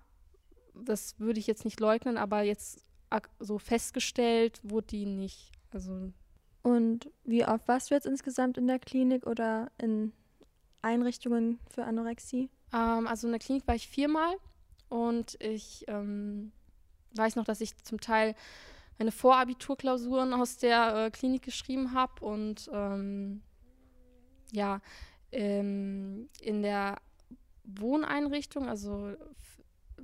Das 0.74 1.20
würde 1.20 1.40
ich 1.40 1.48
jetzt 1.48 1.66
nicht 1.66 1.80
leugnen, 1.80 2.18
aber 2.18 2.42
jetzt 2.42 2.84
so 3.40 3.60
festgestellt 3.60 4.60
wurde 4.64 4.88
die 4.88 5.06
nicht. 5.06 5.52
Also 5.72 6.12
und 6.62 7.10
wie 7.24 7.46
oft 7.46 7.68
warst 7.68 7.90
du 7.90 7.96
jetzt 7.96 8.06
insgesamt 8.06 8.58
in 8.58 8.68
der 8.68 8.80
Klinik 8.80 9.26
oder 9.26 9.72
in 9.78 10.14
Einrichtungen 10.82 11.60
für 11.70 11.84
Anorexie? 11.84 12.50
Ähm, 12.74 13.08
also 13.08 13.28
in 13.28 13.34
der 13.34 13.40
Klinik 13.40 13.68
war 13.68 13.76
ich 13.76 13.88
viermal 13.88 14.36
und 14.90 15.42
ich 15.42 15.86
ähm, 15.88 16.52
weiß 17.16 17.36
noch, 17.36 17.46
dass 17.46 17.62
ich 17.62 17.78
zum 17.78 18.00
Teil 18.00 18.36
meine 18.98 19.12
Vorabiturklausuren 19.12 20.34
aus 20.34 20.58
der 20.58 21.06
äh, 21.06 21.12
Klinik 21.12 21.44
geschrieben 21.44 21.94
habe 21.94 22.26
und 22.26 22.70
ähm, 22.74 23.42
ja, 24.52 24.82
ähm, 25.32 26.30
in 26.42 26.62
der 26.62 26.98
Wohneinrichtung, 27.64 28.68
also 28.68 29.14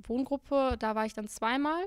Wohngruppe, 0.06 0.76
da 0.78 0.94
war 0.94 1.04
ich 1.04 1.14
dann 1.14 1.28
zweimal. 1.28 1.82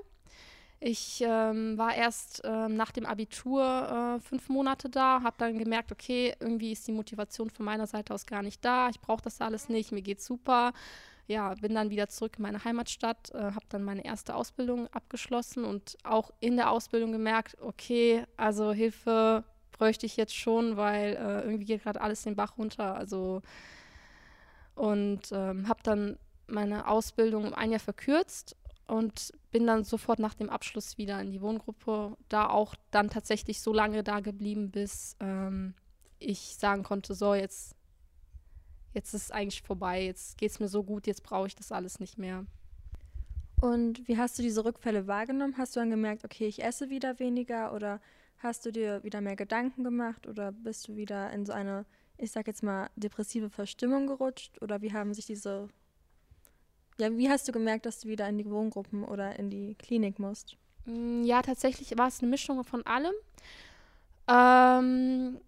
Ich 0.81 1.21
ähm, 1.25 1.77
war 1.77 1.93
erst 1.93 2.41
ähm, 2.45 2.75
nach 2.75 2.91
dem 2.91 3.05
Abitur 3.05 4.17
äh, 4.17 4.19
fünf 4.21 4.47
Monate 4.47 4.89
da, 4.89 5.21
habe 5.23 5.35
dann 5.37 5.57
gemerkt, 5.57 5.91
okay, 5.91 6.33
irgendwie 6.39 6.71
ist 6.71 6.87
die 6.87 6.93
Motivation 6.93 7.49
von 7.49 7.65
meiner 7.65 7.85
Seite 7.85 8.13
aus 8.13 8.25
gar 8.25 8.41
nicht 8.41 8.63
da. 8.63 8.89
Ich 8.89 9.01
brauche 9.01 9.21
das 9.21 9.41
alles 9.41 9.67
nicht, 9.67 9.91
mir 9.91 10.01
geht's 10.01 10.25
super. 10.25 10.71
Ja, 11.29 11.53
bin 11.53 11.75
dann 11.75 11.91
wieder 11.91 12.09
zurück 12.09 12.37
in 12.37 12.41
meine 12.41 12.63
Heimatstadt, 12.63 13.29
äh, 13.35 13.37
habe 13.37 13.65
dann 13.69 13.83
meine 13.83 14.03
erste 14.03 14.33
Ausbildung 14.33 14.87
abgeschlossen 14.87 15.63
und 15.63 15.95
auch 16.03 16.31
in 16.39 16.55
der 16.55 16.71
Ausbildung 16.71 17.11
gemerkt, 17.11 17.55
okay, 17.61 18.25
also 18.35 18.73
Hilfe 18.73 19.43
bräuchte 19.71 20.07
ich 20.07 20.17
jetzt 20.17 20.35
schon, 20.35 20.75
weil 20.75 21.13
äh, 21.17 21.41
irgendwie 21.43 21.65
geht 21.65 21.83
gerade 21.83 22.01
alles 22.01 22.23
den 22.23 22.35
Bach 22.35 22.57
runter. 22.57 22.95
Also 22.95 23.43
und 24.73 25.31
ähm, 25.31 25.67
habe 25.67 25.81
dann 25.83 26.17
meine 26.47 26.87
Ausbildung 26.87 27.45
um 27.45 27.53
ein 27.53 27.69
Jahr 27.69 27.79
verkürzt 27.79 28.55
und 28.87 29.31
bin 29.51 29.67
dann 29.67 29.83
sofort 29.83 30.17
nach 30.17 30.33
dem 30.33 30.49
Abschluss 30.49 30.97
wieder 30.97 31.21
in 31.21 31.29
die 31.29 31.41
Wohngruppe, 31.41 32.17
da 32.29 32.49
auch 32.49 32.73
dann 32.89 33.11
tatsächlich 33.11 33.61
so 33.61 33.71
lange 33.71 34.03
da 34.03 34.19
geblieben, 34.19 34.71
bis 34.71 35.15
ähm, 35.19 35.75
ich 36.17 36.55
sagen 36.55 36.81
konnte, 36.81 37.13
so 37.13 37.35
jetzt, 37.35 37.75
jetzt 38.93 39.13
ist 39.13 39.23
es 39.23 39.31
eigentlich 39.31 39.61
vorbei, 39.61 40.03
jetzt 40.03 40.37
geht 40.37 40.51
es 40.51 40.59
mir 40.59 40.67
so 40.67 40.83
gut, 40.83 41.07
jetzt 41.07 41.23
brauche 41.23 41.47
ich 41.47 41.55
das 41.55 41.71
alles 41.71 41.99
nicht 41.99 42.17
mehr. 42.17 42.45
Und 43.61 44.07
wie 44.07 44.17
hast 44.17 44.37
du 44.39 44.43
diese 44.43 44.63
Rückfälle 44.63 45.07
wahrgenommen? 45.07 45.55
Hast 45.57 45.75
du 45.75 45.81
dann 45.81 45.89
gemerkt, 45.89 46.23
okay, 46.23 46.47
ich 46.47 46.63
esse 46.63 46.89
wieder 46.89 47.19
weniger 47.19 47.73
oder 47.73 47.99
hast 48.37 48.65
du 48.65 48.71
dir 48.71 49.03
wieder 49.03 49.19
mehr 49.19 49.35
Gedanken 49.35 49.83
gemacht 49.83 50.27
oder 50.27 50.51
bist 50.51 50.87
du 50.87 50.95
wieder 50.95 51.31
in 51.31 51.45
so 51.45 51.51
eine, 51.51 51.85
ich 52.17 52.31
sag 52.31 52.47
jetzt 52.47 52.63
mal, 52.63 52.89
depressive 52.95 53.49
Verstimmung 53.49 54.07
gerutscht 54.07 54.61
oder 54.61 54.81
wie 54.81 54.93
haben 54.93 55.13
sich 55.13 55.25
diese 55.25 55.67
ja, 56.99 57.17
wie 57.17 57.29
hast 57.29 57.47
du 57.47 57.53
gemerkt, 57.53 57.85
dass 57.85 58.01
du 58.01 58.09
wieder 58.09 58.27
in 58.27 58.37
die 58.37 58.49
Wohngruppen 58.49 59.05
oder 59.05 59.39
in 59.39 59.49
die 59.49 59.75
Klinik 59.75 60.19
musst? 60.19 60.57
Mm, 60.85 61.23
ja, 61.23 61.41
tatsächlich 61.41 61.97
war 61.97 62.09
es 62.09 62.21
eine 62.21 62.29
Mischung 62.29 62.63
von 62.65 62.85
allem. 62.85 63.13
Ähm, 64.27 65.39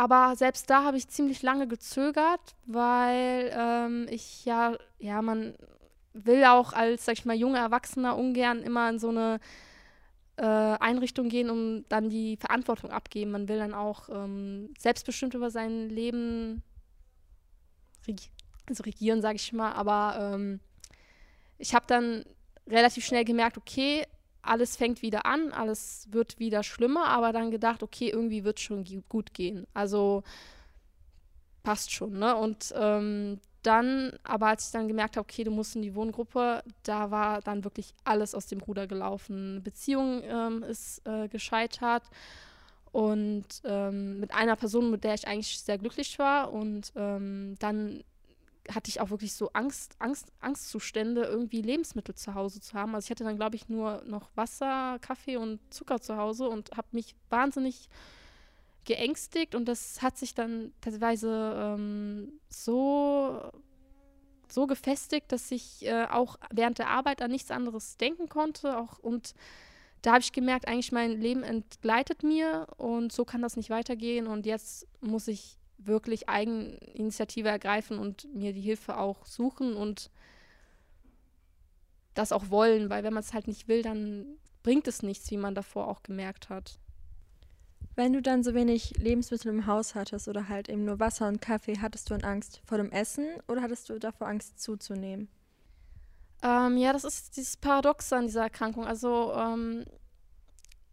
aber 0.00 0.34
selbst 0.34 0.70
da 0.70 0.82
habe 0.82 0.96
ich 0.96 1.08
ziemlich 1.08 1.42
lange 1.42 1.68
gezögert, 1.68 2.40
weil 2.64 3.52
ähm, 3.54 4.06
ich 4.08 4.46
ja, 4.46 4.78
ja, 4.98 5.20
man 5.20 5.54
will 6.14 6.42
auch 6.46 6.72
als, 6.72 7.04
sag 7.04 7.18
ich 7.18 7.26
mal, 7.26 7.36
junger 7.36 7.58
Erwachsener 7.58 8.16
ungern 8.16 8.62
immer 8.62 8.88
in 8.88 8.98
so 8.98 9.10
eine 9.10 9.40
äh, 10.36 10.46
Einrichtung 10.46 11.28
gehen, 11.28 11.50
um 11.50 11.84
dann 11.90 12.08
die 12.08 12.38
Verantwortung 12.38 12.90
abgeben. 12.90 13.30
Man 13.30 13.46
will 13.46 13.58
dann 13.58 13.74
auch 13.74 14.08
ähm, 14.08 14.72
selbstbestimmt 14.78 15.34
über 15.34 15.50
sein 15.50 15.90
Leben 15.90 16.62
regi 18.08 18.30
also 18.70 18.82
regieren, 18.84 19.20
sage 19.20 19.36
ich 19.36 19.52
mal, 19.52 19.72
aber 19.72 20.32
ähm, 20.34 20.60
ich 21.58 21.74
habe 21.74 21.84
dann 21.86 22.24
relativ 22.66 23.04
schnell 23.04 23.26
gemerkt, 23.26 23.58
okay, 23.58 24.06
alles 24.42 24.76
fängt 24.76 25.02
wieder 25.02 25.26
an, 25.26 25.52
alles 25.52 26.08
wird 26.10 26.38
wieder 26.38 26.62
schlimmer, 26.62 27.06
aber 27.06 27.32
dann 27.32 27.50
gedacht, 27.50 27.82
okay, 27.82 28.08
irgendwie 28.10 28.44
wird 28.44 28.58
es 28.58 28.64
schon 28.64 28.84
gut 29.08 29.34
gehen. 29.34 29.66
Also 29.74 30.22
passt 31.62 31.92
schon, 31.92 32.18
ne? 32.18 32.36
Und 32.36 32.72
ähm, 32.76 33.40
dann, 33.62 34.12
aber 34.22 34.46
als 34.46 34.66
ich 34.66 34.72
dann 34.72 34.88
gemerkt 34.88 35.16
habe, 35.16 35.24
okay, 35.28 35.44
du 35.44 35.50
musst 35.50 35.76
in 35.76 35.82
die 35.82 35.94
Wohngruppe, 35.94 36.62
da 36.82 37.10
war 37.10 37.42
dann 37.42 37.64
wirklich 37.64 37.94
alles 38.04 38.34
aus 38.34 38.46
dem 38.46 38.60
Ruder 38.60 38.86
gelaufen. 38.86 39.52
Eine 39.52 39.60
Beziehung 39.60 40.22
ähm, 40.24 40.62
ist 40.62 41.06
äh, 41.06 41.28
gescheitert 41.28 42.04
und 42.92 43.46
ähm, 43.64 44.18
mit 44.18 44.32
einer 44.34 44.56
Person, 44.56 44.90
mit 44.90 45.04
der 45.04 45.14
ich 45.14 45.28
eigentlich 45.28 45.60
sehr 45.60 45.78
glücklich 45.78 46.18
war 46.18 46.52
und 46.52 46.92
ähm, 46.96 47.54
dann 47.58 48.02
hatte 48.74 48.88
ich 48.88 49.00
auch 49.00 49.10
wirklich 49.10 49.32
so 49.32 49.50
Angst, 49.52 49.96
Angst, 49.98 50.32
Angstzustände, 50.40 51.22
irgendwie 51.22 51.62
Lebensmittel 51.62 52.14
zu 52.14 52.34
Hause 52.34 52.60
zu 52.60 52.74
haben. 52.74 52.94
Also 52.94 53.06
ich 53.06 53.10
hatte 53.10 53.24
dann, 53.24 53.36
glaube 53.36 53.56
ich, 53.56 53.68
nur 53.68 54.02
noch 54.06 54.30
Wasser, 54.34 54.98
Kaffee 55.00 55.36
und 55.36 55.60
Zucker 55.72 56.00
zu 56.00 56.16
Hause 56.16 56.48
und 56.48 56.70
habe 56.76 56.88
mich 56.92 57.14
wahnsinnig 57.28 57.88
geängstigt 58.84 59.54
und 59.54 59.66
das 59.66 60.02
hat 60.02 60.16
sich 60.16 60.34
dann 60.34 60.72
teilweise 60.80 61.54
ähm, 61.56 62.40
so, 62.48 63.40
so 64.48 64.66
gefestigt, 64.66 65.30
dass 65.32 65.50
ich 65.50 65.86
äh, 65.86 66.06
auch 66.06 66.38
während 66.50 66.78
der 66.78 66.88
Arbeit 66.88 67.22
an 67.22 67.30
nichts 67.30 67.50
anderes 67.50 67.98
denken 67.98 68.28
konnte. 68.28 68.78
Auch, 68.78 68.98
und 68.98 69.34
da 70.02 70.12
habe 70.12 70.22
ich 70.22 70.32
gemerkt, 70.32 70.66
eigentlich 70.66 70.92
mein 70.92 71.20
Leben 71.20 71.42
entgleitet 71.42 72.22
mir 72.22 72.66
und 72.78 73.12
so 73.12 73.24
kann 73.24 73.42
das 73.42 73.56
nicht 73.56 73.70
weitergehen 73.70 74.26
und 74.26 74.46
jetzt 74.46 74.86
muss 75.00 75.28
ich 75.28 75.59
wirklich 75.86 76.28
Eigeninitiative 76.28 77.48
ergreifen 77.48 77.98
und 77.98 78.32
mir 78.34 78.52
die 78.52 78.60
Hilfe 78.60 78.98
auch 78.98 79.26
suchen 79.26 79.74
und 79.74 80.10
das 82.14 82.32
auch 82.32 82.50
wollen, 82.50 82.90
weil 82.90 83.02
wenn 83.02 83.14
man 83.14 83.22
es 83.22 83.32
halt 83.32 83.46
nicht 83.46 83.68
will, 83.68 83.82
dann 83.82 84.26
bringt 84.62 84.88
es 84.88 85.02
nichts, 85.02 85.30
wie 85.30 85.36
man 85.36 85.54
davor 85.54 85.88
auch 85.88 86.02
gemerkt 86.02 86.48
hat. 86.48 86.78
Wenn 87.96 88.12
du 88.12 88.22
dann 88.22 88.42
so 88.42 88.54
wenig 88.54 88.96
Lebensmittel 88.98 89.52
im 89.52 89.66
Haus 89.66 89.94
hattest 89.94 90.28
oder 90.28 90.48
halt 90.48 90.68
eben 90.68 90.84
nur 90.84 91.00
Wasser 91.00 91.28
und 91.28 91.40
Kaffee, 91.40 91.78
hattest 91.78 92.08
du 92.08 92.14
dann 92.14 92.24
Angst 92.24 92.60
vor 92.64 92.78
dem 92.78 92.92
Essen 92.92 93.26
oder 93.48 93.62
hattest 93.62 93.88
du 93.88 93.98
davor 93.98 94.28
Angst 94.28 94.60
zuzunehmen? 94.60 95.28
Ähm, 96.42 96.76
ja, 96.78 96.92
das 96.92 97.04
ist 97.04 97.36
dieses 97.36 97.56
Paradox 97.56 98.12
an 98.12 98.26
dieser 98.26 98.42
Erkrankung. 98.42 98.86
Also 98.86 99.32
ähm, 99.34 99.84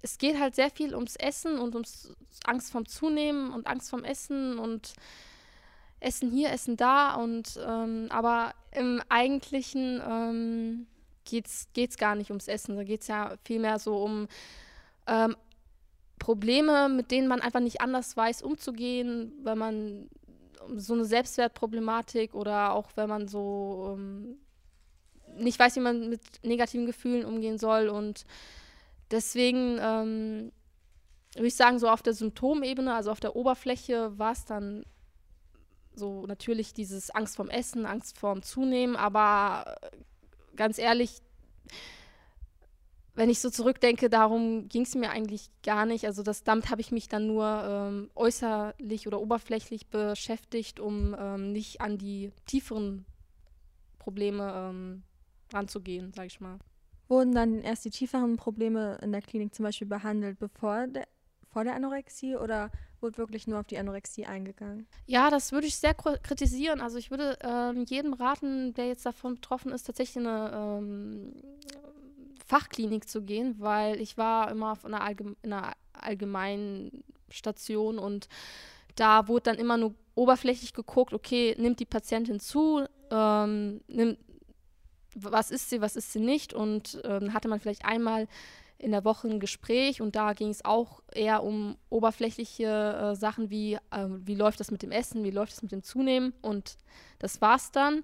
es 0.07 0.17
geht 0.17 0.39
halt 0.39 0.55
sehr 0.55 0.69
viel 0.69 0.95
ums 0.95 1.17
Essen 1.17 1.59
und 1.59 1.75
ums 1.75 2.15
Angst 2.45 2.71
vom 2.71 2.85
Zunehmen 2.85 3.51
und 3.51 3.67
Angst 3.67 3.89
vom 3.89 4.05
Essen 4.05 4.57
und 4.57 4.93
Essen 5.99 6.31
hier, 6.31 6.51
Essen 6.51 6.77
da 6.77 7.15
und 7.15 7.59
ähm, 7.67 8.07
aber 8.09 8.53
im 8.71 9.01
Eigentlichen 9.09 10.01
ähm, 10.07 10.87
geht 11.25 11.47
es 11.47 11.97
gar 11.97 12.15
nicht 12.15 12.29
ums 12.29 12.47
Essen. 12.47 12.77
Da 12.77 12.83
geht 12.83 13.01
es 13.01 13.07
ja 13.07 13.33
vielmehr 13.43 13.79
so 13.79 13.97
um 13.97 14.29
ähm, 15.07 15.35
Probleme, 16.19 16.87
mit 16.87 17.11
denen 17.11 17.27
man 17.27 17.41
einfach 17.41 17.59
nicht 17.59 17.81
anders 17.81 18.15
weiß, 18.15 18.43
umzugehen, 18.43 19.33
wenn 19.43 19.57
man 19.57 20.09
so 20.75 20.93
eine 20.93 21.05
Selbstwertproblematik 21.05 22.33
oder 22.33 22.73
auch 22.73 22.91
wenn 22.95 23.09
man 23.09 23.27
so 23.27 23.97
ähm, 23.97 24.37
nicht 25.37 25.59
weiß, 25.59 25.75
wie 25.75 25.81
man 25.81 26.09
mit 26.09 26.21
negativen 26.43 26.85
Gefühlen 26.85 27.25
umgehen 27.25 27.57
soll 27.57 27.89
und 27.89 28.25
Deswegen 29.11 29.77
ähm, 29.79 30.51
würde 31.33 31.47
ich 31.47 31.55
sagen, 31.55 31.79
so 31.79 31.89
auf 31.89 32.01
der 32.01 32.13
Symptomebene, 32.13 32.93
also 32.93 33.11
auf 33.11 33.19
der 33.19 33.35
Oberfläche, 33.35 34.17
war 34.17 34.31
es 34.31 34.45
dann 34.45 34.85
so 35.93 36.25
natürlich 36.25 36.73
dieses 36.73 37.09
Angst 37.09 37.35
vorm 37.35 37.49
Essen, 37.49 37.85
Angst 37.85 38.17
vorm 38.17 38.43
Zunehmen, 38.43 38.95
aber 38.95 39.77
ganz 40.55 40.77
ehrlich, 40.77 41.21
wenn 43.15 43.29
ich 43.31 43.39
so 43.39 43.49
zurückdenke, 43.49 44.09
darum 44.09 44.69
ging 44.69 44.83
es 44.83 44.93
mir 44.93 45.09
eigentlich 45.09 45.49
gar 45.63 45.87
nicht. 45.87 46.05
Also 46.05 46.21
das, 46.21 46.43
damit 46.43 46.69
habe 46.69 46.81
ich 46.81 46.91
mich 46.91 47.07
dann 47.07 47.25
nur 47.25 47.45
ähm, 47.47 48.11
äußerlich 48.13 49.07
oder 49.07 49.19
oberflächlich 49.19 49.87
beschäftigt, 49.87 50.79
um 50.79 51.15
ähm, 51.17 51.51
nicht 51.51 51.81
an 51.81 51.97
die 51.97 52.31
tieferen 52.45 53.05
Probleme 53.97 54.53
ähm, 54.55 55.03
ranzugehen, 55.51 56.13
sage 56.13 56.27
ich 56.27 56.39
mal 56.39 56.59
wurden 57.07 57.33
dann 57.33 57.61
erst 57.61 57.85
die 57.85 57.89
tieferen 57.89 58.37
Probleme 58.37 58.97
in 59.01 59.11
der 59.11 59.21
Klinik 59.21 59.53
zum 59.53 59.63
Beispiel 59.63 59.87
behandelt, 59.87 60.39
bevor 60.39 60.87
der, 60.87 61.07
vor 61.49 61.63
der 61.63 61.75
Anorexie 61.75 62.35
oder 62.35 62.71
wurde 63.01 63.17
wirklich 63.17 63.47
nur 63.47 63.59
auf 63.59 63.67
die 63.67 63.77
Anorexie 63.77 64.25
eingegangen? 64.25 64.87
Ja, 65.05 65.29
das 65.29 65.51
würde 65.51 65.67
ich 65.67 65.77
sehr 65.77 65.93
kritisieren. 65.93 66.81
Also 66.81 66.97
ich 66.97 67.11
würde 67.11 67.37
ähm, 67.41 67.85
jedem 67.87 68.13
raten, 68.13 68.73
der 68.73 68.87
jetzt 68.87 69.05
davon 69.05 69.35
betroffen 69.35 69.71
ist, 69.71 69.83
tatsächlich 69.83 70.17
in 70.17 70.27
eine 70.27 70.79
ähm, 70.79 71.33
Fachklinik 72.45 73.09
zu 73.09 73.21
gehen, 73.21 73.55
weil 73.59 74.01
ich 74.01 74.17
war 74.17 74.51
immer 74.51 74.71
auf 74.71 74.85
einer, 74.85 75.01
Allgeme 75.01 75.35
in 75.41 75.53
einer 75.53 75.73
allgemeinen 75.93 77.03
Station 77.29 77.99
und 77.99 78.27
da 78.95 79.27
wurde 79.27 79.43
dann 79.43 79.57
immer 79.57 79.77
nur 79.77 79.93
oberflächlich 80.15 80.73
geguckt, 80.73 81.13
okay, 81.13 81.55
nimmt 81.59 81.79
die 81.79 81.85
Patientin 81.85 82.39
zu, 82.39 82.85
ähm, 83.11 83.81
nimmt, 83.87 84.17
was 85.23 85.51
ist 85.51 85.69
sie, 85.69 85.81
was 85.81 85.95
ist 85.95 86.13
sie 86.13 86.19
nicht. 86.19 86.53
Und 86.53 87.01
ähm, 87.03 87.33
hatte 87.33 87.47
man 87.47 87.59
vielleicht 87.59 87.85
einmal 87.85 88.27
in 88.79 88.91
der 88.91 89.03
Woche 89.03 89.27
ein 89.27 89.39
Gespräch 89.39 90.01
und 90.01 90.15
da 90.15 90.33
ging 90.33 90.49
es 90.49 90.63
auch 90.63 91.01
eher 91.11 91.43
um 91.43 91.77
oberflächliche 91.89 92.65
äh, 92.65 93.15
Sachen 93.15 93.49
wie, 93.49 93.73
äh, 93.73 94.07
wie 94.07 94.35
läuft 94.35 94.59
das 94.59 94.71
mit 94.71 94.83
dem 94.83 94.91
Essen, 94.91 95.23
wie 95.23 95.31
läuft 95.31 95.53
das 95.53 95.63
mit 95.63 95.71
dem 95.71 95.83
Zunehmen 95.83 96.33
und 96.41 96.77
das 97.19 97.41
war's 97.41 97.71
dann. 97.71 98.03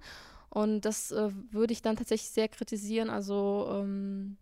Und 0.50 0.82
das 0.82 1.12
äh, 1.12 1.30
würde 1.52 1.74
ich 1.74 1.82
dann 1.82 1.96
tatsächlich 1.96 2.30
sehr 2.30 2.48
kritisieren. 2.48 3.10
Also 3.10 3.68
ähm, 3.72 4.38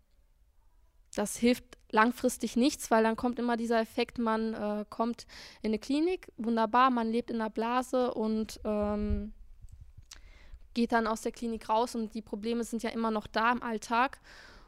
das 1.14 1.36
hilft 1.36 1.64
langfristig 1.90 2.56
nichts, 2.56 2.90
weil 2.90 3.02
dann 3.02 3.16
kommt 3.16 3.38
immer 3.38 3.56
dieser 3.56 3.80
Effekt, 3.80 4.18
man 4.18 4.54
äh, 4.54 4.84
kommt 4.88 5.26
in 5.60 5.68
eine 5.68 5.78
Klinik, 5.78 6.32
wunderbar, 6.36 6.90
man 6.90 7.10
lebt 7.10 7.30
in 7.30 7.40
einer 7.40 7.50
Blase 7.50 8.12
und 8.14 8.60
ähm, 8.64 9.32
geht 10.74 10.92
dann 10.92 11.06
aus 11.06 11.22
der 11.22 11.32
Klinik 11.32 11.68
raus 11.68 11.94
und 11.94 12.14
die 12.14 12.22
Probleme 12.22 12.64
sind 12.64 12.82
ja 12.82 12.90
immer 12.90 13.10
noch 13.10 13.26
da 13.26 13.52
im 13.52 13.62
Alltag. 13.62 14.18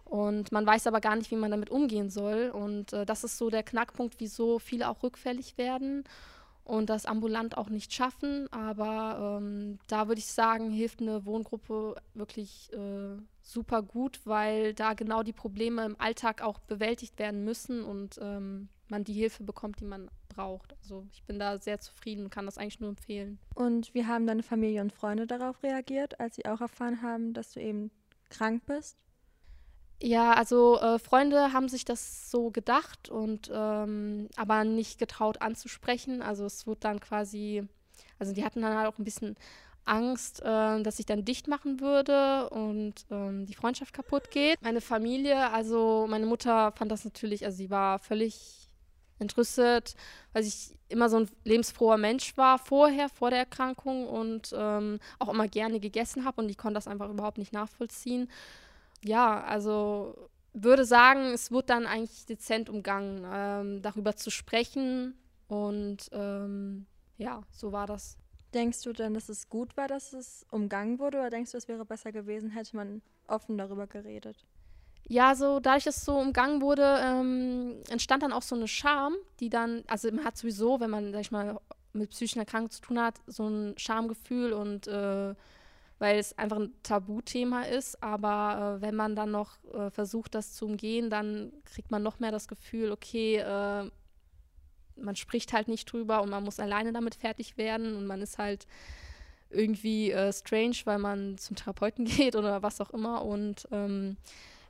Und 0.04 0.52
man 0.52 0.66
weiß 0.66 0.86
aber 0.86 1.00
gar 1.00 1.16
nicht, 1.16 1.30
wie 1.30 1.36
man 1.36 1.50
damit 1.50 1.70
umgehen 1.70 2.10
soll. 2.10 2.50
Und 2.50 2.92
äh, 2.92 3.06
das 3.06 3.24
ist 3.24 3.38
so 3.38 3.50
der 3.50 3.62
Knackpunkt, 3.62 4.16
wieso 4.18 4.58
viele 4.58 4.88
auch 4.88 5.02
rückfällig 5.02 5.56
werden 5.56 6.04
und 6.64 6.88
das 6.88 7.06
ambulant 7.06 7.56
auch 7.56 7.68
nicht 7.68 7.92
schaffen. 7.92 8.50
Aber 8.52 9.38
ähm, 9.40 9.78
da 9.86 10.08
würde 10.08 10.18
ich 10.18 10.26
sagen, 10.26 10.70
hilft 10.70 11.00
eine 11.00 11.24
Wohngruppe 11.26 11.96
wirklich 12.14 12.72
äh, 12.72 13.20
super 13.42 13.82
gut, 13.82 14.20
weil 14.24 14.74
da 14.74 14.94
genau 14.94 15.22
die 15.22 15.32
Probleme 15.32 15.84
im 15.84 16.00
Alltag 16.00 16.42
auch 16.42 16.58
bewältigt 16.60 17.18
werden 17.18 17.44
müssen 17.44 17.82
und 17.82 18.18
ähm, 18.20 18.68
man 18.94 19.04
die 19.04 19.12
Hilfe 19.12 19.42
bekommt, 19.42 19.80
die 19.80 19.84
man 19.84 20.08
braucht. 20.28 20.74
Also 20.80 21.04
ich 21.10 21.24
bin 21.24 21.38
da 21.38 21.58
sehr 21.58 21.80
zufrieden 21.80 22.24
und 22.24 22.30
kann 22.30 22.46
das 22.46 22.58
eigentlich 22.58 22.80
nur 22.80 22.90
empfehlen. 22.90 23.38
Und 23.54 23.92
wie 23.92 24.06
haben 24.06 24.26
deine 24.26 24.42
Familie 24.42 24.80
und 24.80 24.92
Freunde 24.92 25.26
darauf 25.26 25.62
reagiert, 25.62 26.20
als 26.20 26.36
sie 26.36 26.46
auch 26.46 26.60
erfahren 26.60 27.02
haben, 27.02 27.34
dass 27.34 27.52
du 27.52 27.60
eben 27.60 27.90
krank 28.30 28.62
bist? 28.66 28.96
Ja, 30.00 30.32
also 30.34 30.78
äh, 30.80 30.98
Freunde 30.98 31.52
haben 31.52 31.68
sich 31.68 31.84
das 31.84 32.30
so 32.30 32.50
gedacht 32.50 33.08
und 33.08 33.50
ähm, 33.52 34.28
aber 34.36 34.64
nicht 34.64 34.98
getraut 34.98 35.42
anzusprechen. 35.42 36.22
Also 36.22 36.44
es 36.44 36.66
wurde 36.66 36.80
dann 36.80 37.00
quasi, 37.00 37.66
also 38.18 38.32
die 38.32 38.44
hatten 38.44 38.62
dann 38.62 38.76
halt 38.76 38.86
auch 38.86 38.98
ein 38.98 39.04
bisschen 39.04 39.36
Angst, 39.86 40.40
äh, 40.40 40.82
dass 40.82 40.98
ich 40.98 41.06
dann 41.06 41.24
dicht 41.24 41.48
machen 41.48 41.80
würde 41.80 42.48
und 42.50 42.94
ähm, 43.10 43.46
die 43.46 43.54
Freundschaft 43.54 43.92
kaputt 43.92 44.30
geht. 44.30 44.60
Meine 44.62 44.80
Familie, 44.80 45.50
also 45.50 46.06
meine 46.08 46.26
Mutter 46.26 46.72
fand 46.72 46.90
das 46.90 47.04
natürlich, 47.04 47.44
also 47.44 47.56
sie 47.56 47.70
war 47.70 47.98
völlig 47.98 48.63
entrüstet, 49.18 49.94
weil 50.32 50.44
ich 50.44 50.76
immer 50.88 51.08
so 51.08 51.18
ein 51.18 51.30
lebensfroher 51.44 51.96
Mensch 51.98 52.36
war 52.36 52.58
vorher, 52.58 53.08
vor 53.08 53.30
der 53.30 53.40
Erkrankung 53.40 54.06
und 54.06 54.54
ähm, 54.56 54.98
auch 55.18 55.28
immer 55.28 55.48
gerne 55.48 55.80
gegessen 55.80 56.24
habe 56.24 56.42
und 56.42 56.48
ich 56.48 56.58
konnte 56.58 56.74
das 56.74 56.88
einfach 56.88 57.10
überhaupt 57.10 57.38
nicht 57.38 57.52
nachvollziehen. 57.52 58.28
Ja, 59.02 59.42
also 59.42 60.30
würde 60.52 60.84
sagen, 60.84 61.32
es 61.32 61.50
wurde 61.50 61.66
dann 61.66 61.86
eigentlich 61.86 62.26
dezent 62.26 62.70
umgangen, 62.70 63.26
ähm, 63.30 63.82
darüber 63.82 64.16
zu 64.16 64.30
sprechen 64.30 65.14
und 65.48 66.08
ähm, 66.12 66.86
ja, 67.18 67.42
so 67.50 67.72
war 67.72 67.86
das. 67.86 68.16
Denkst 68.54 68.82
du 68.82 68.92
denn, 68.92 69.14
dass 69.14 69.28
es 69.28 69.48
gut 69.48 69.76
war, 69.76 69.88
dass 69.88 70.12
es 70.12 70.46
umgangen 70.50 71.00
wurde 71.00 71.18
oder 71.18 71.30
denkst 71.30 71.50
du, 71.52 71.58
es 71.58 71.66
wäre 71.66 71.84
besser 71.84 72.12
gewesen, 72.12 72.50
hätte 72.50 72.76
man 72.76 73.02
offen 73.26 73.58
darüber 73.58 73.88
geredet? 73.88 74.46
Ja, 75.06 75.34
so 75.34 75.60
dadurch, 75.60 75.84
dass 75.84 75.98
es 75.98 76.04
so 76.04 76.16
umgangen 76.16 76.62
wurde, 76.62 76.98
ähm, 77.02 77.76
entstand 77.90 78.22
dann 78.22 78.32
auch 78.32 78.42
so 78.42 78.54
eine 78.54 78.68
Scham, 78.68 79.14
die 79.40 79.50
dann, 79.50 79.84
also 79.86 80.10
man 80.10 80.24
hat 80.24 80.36
sowieso, 80.38 80.80
wenn 80.80 80.90
man, 80.90 81.12
sag 81.12 81.20
ich 81.20 81.30
mal, 81.30 81.60
mit 81.92 82.10
psychischen 82.10 82.38
Erkrankungen 82.38 82.70
zu 82.70 82.80
tun 82.80 82.98
hat, 82.98 83.20
so 83.26 83.46
ein 83.46 83.74
Schamgefühl 83.76 84.52
und 84.52 84.86
äh, 84.88 85.34
weil 85.98 86.18
es 86.18 86.36
einfach 86.38 86.56
ein 86.58 86.72
Tabuthema 86.82 87.62
ist, 87.62 88.02
aber 88.02 88.78
äh, 88.78 88.82
wenn 88.82 88.96
man 88.96 89.14
dann 89.14 89.30
noch 89.30 89.58
äh, 89.72 89.90
versucht, 89.90 90.34
das 90.34 90.54
zu 90.54 90.66
umgehen, 90.66 91.08
dann 91.10 91.52
kriegt 91.64 91.90
man 91.90 92.02
noch 92.02 92.18
mehr 92.18 92.32
das 92.32 92.48
Gefühl, 92.48 92.90
okay, 92.90 93.36
äh, 93.36 93.90
man 94.96 95.16
spricht 95.16 95.52
halt 95.52 95.68
nicht 95.68 95.90
drüber 95.92 96.22
und 96.22 96.30
man 96.30 96.44
muss 96.44 96.60
alleine 96.60 96.92
damit 96.92 97.14
fertig 97.14 97.56
werden 97.56 97.96
und 97.96 98.06
man 98.06 98.22
ist 98.22 98.38
halt 98.38 98.66
irgendwie 99.50 100.10
äh, 100.10 100.32
strange, 100.32 100.76
weil 100.84 100.98
man 100.98 101.38
zum 101.38 101.56
Therapeuten 101.56 102.04
geht 102.06 102.36
oder 102.36 102.62
was 102.62 102.80
auch 102.80 102.90
immer. 102.90 103.24
Und 103.24 103.68
ähm, 103.70 104.16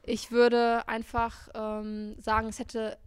ich 0.07 0.31
würde 0.31 0.87
einfach 0.87 1.49
ähm, 1.55 2.15
sagen, 2.21 2.49
es 2.49 2.59
hätte 2.59 2.99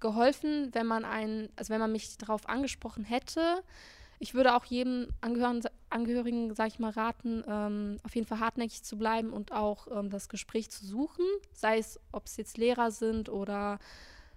geholfen, 0.00 0.70
wenn 0.72 0.86
man 0.86 1.04
einen, 1.04 1.48
also 1.56 1.72
wenn 1.72 1.80
man 1.80 1.92
mich 1.92 2.16
darauf 2.18 2.48
angesprochen 2.48 3.04
hätte. 3.04 3.62
Ich 4.18 4.34
würde 4.34 4.54
auch 4.54 4.64
jedem 4.64 5.08
Angehörigen, 5.20 5.68
Angehörigen 5.90 6.54
sage 6.54 6.68
ich 6.68 6.78
mal, 6.78 6.90
raten, 6.90 7.44
ähm, 7.46 7.98
auf 8.04 8.14
jeden 8.14 8.26
Fall 8.26 8.40
hartnäckig 8.40 8.82
zu 8.82 8.96
bleiben 8.96 9.32
und 9.32 9.52
auch 9.52 9.86
ähm, 9.90 10.10
das 10.10 10.28
Gespräch 10.28 10.70
zu 10.70 10.86
suchen, 10.86 11.24
sei 11.52 11.78
es, 11.78 12.00
ob 12.12 12.26
es 12.26 12.36
jetzt 12.36 12.56
Lehrer 12.56 12.90
sind 12.90 13.28
oder 13.28 13.78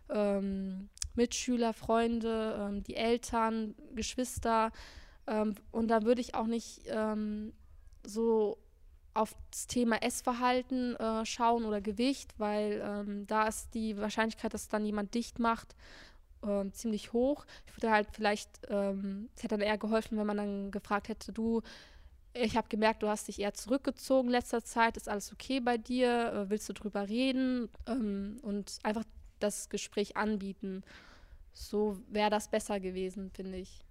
ähm, 0.10 0.90
Mitschüler, 1.16 1.74
Freunde, 1.74 2.58
ähm, 2.60 2.84
die 2.84 2.96
Eltern, 2.96 3.76
Geschwister. 3.96 4.72
Ähm, 5.26 5.56
und 5.72 5.88
da 5.88 6.04
würde 6.04 6.22
ich 6.22 6.36
auch 6.36 6.48
nicht 6.48 6.82
so 8.06 8.58
auf 9.18 9.36
das 9.52 9.68
Thema 9.68 10.02
Essverhalten 10.04 10.96
äh, 10.96 11.26
schauen 11.26 11.66
oder 11.66 11.82
Gewicht, 11.82 12.34
weil 12.38 12.82
ähm, 12.84 13.28
da 13.28 13.48
ist 13.48 13.74
die 13.74 13.98
Wahrscheinlichkeit, 13.98 14.54
dass 14.54 14.70
dann 14.70 14.86
jemand 14.86 15.14
dicht 15.14 15.40
macht, 15.40 15.76
äh, 16.44 16.70
ziemlich 16.72 17.14
hoch. 17.14 17.46
Ich 17.66 17.76
würde 17.76 17.92
halt 17.92 18.08
vielleicht, 18.12 18.50
ähm, 18.70 19.30
es 19.36 19.44
hätte 19.44 19.58
dann 19.58 19.68
eher 19.68 19.78
geholfen, 19.78 20.18
wenn 20.18 20.28
man 20.28 20.38
dann 20.38 20.72
gefragt 20.72 21.10
hätte, 21.10 21.32
du, 21.34 21.62
ich 22.34 22.56
habe 22.56 22.68
gemerkt, 22.70 23.02
du 23.02 23.08
hast 23.08 23.28
dich 23.28 23.40
eher 23.40 23.54
zurückgezogen 23.54 24.28
in 24.28 24.34
letzter 24.34 24.64
Zeit, 24.64 24.98
ist 24.98 25.10
alles 25.10 25.34
okay 25.34 25.60
bei 25.60 25.78
dir, 25.78 26.34
äh, 26.34 26.50
willst 26.50 26.70
du 26.70 26.74
drüber 26.74 27.10
reden 27.10 27.70
ähm, 27.88 28.40
und 28.44 28.78
einfach 28.84 29.04
das 29.40 29.70
Gespräch 29.70 30.16
anbieten. 30.16 30.84
So 31.54 32.00
wäre 32.08 32.30
das 32.30 32.50
besser 32.50 32.80
gewesen, 32.80 33.32
finde 33.32 33.58
ich. 33.58 33.84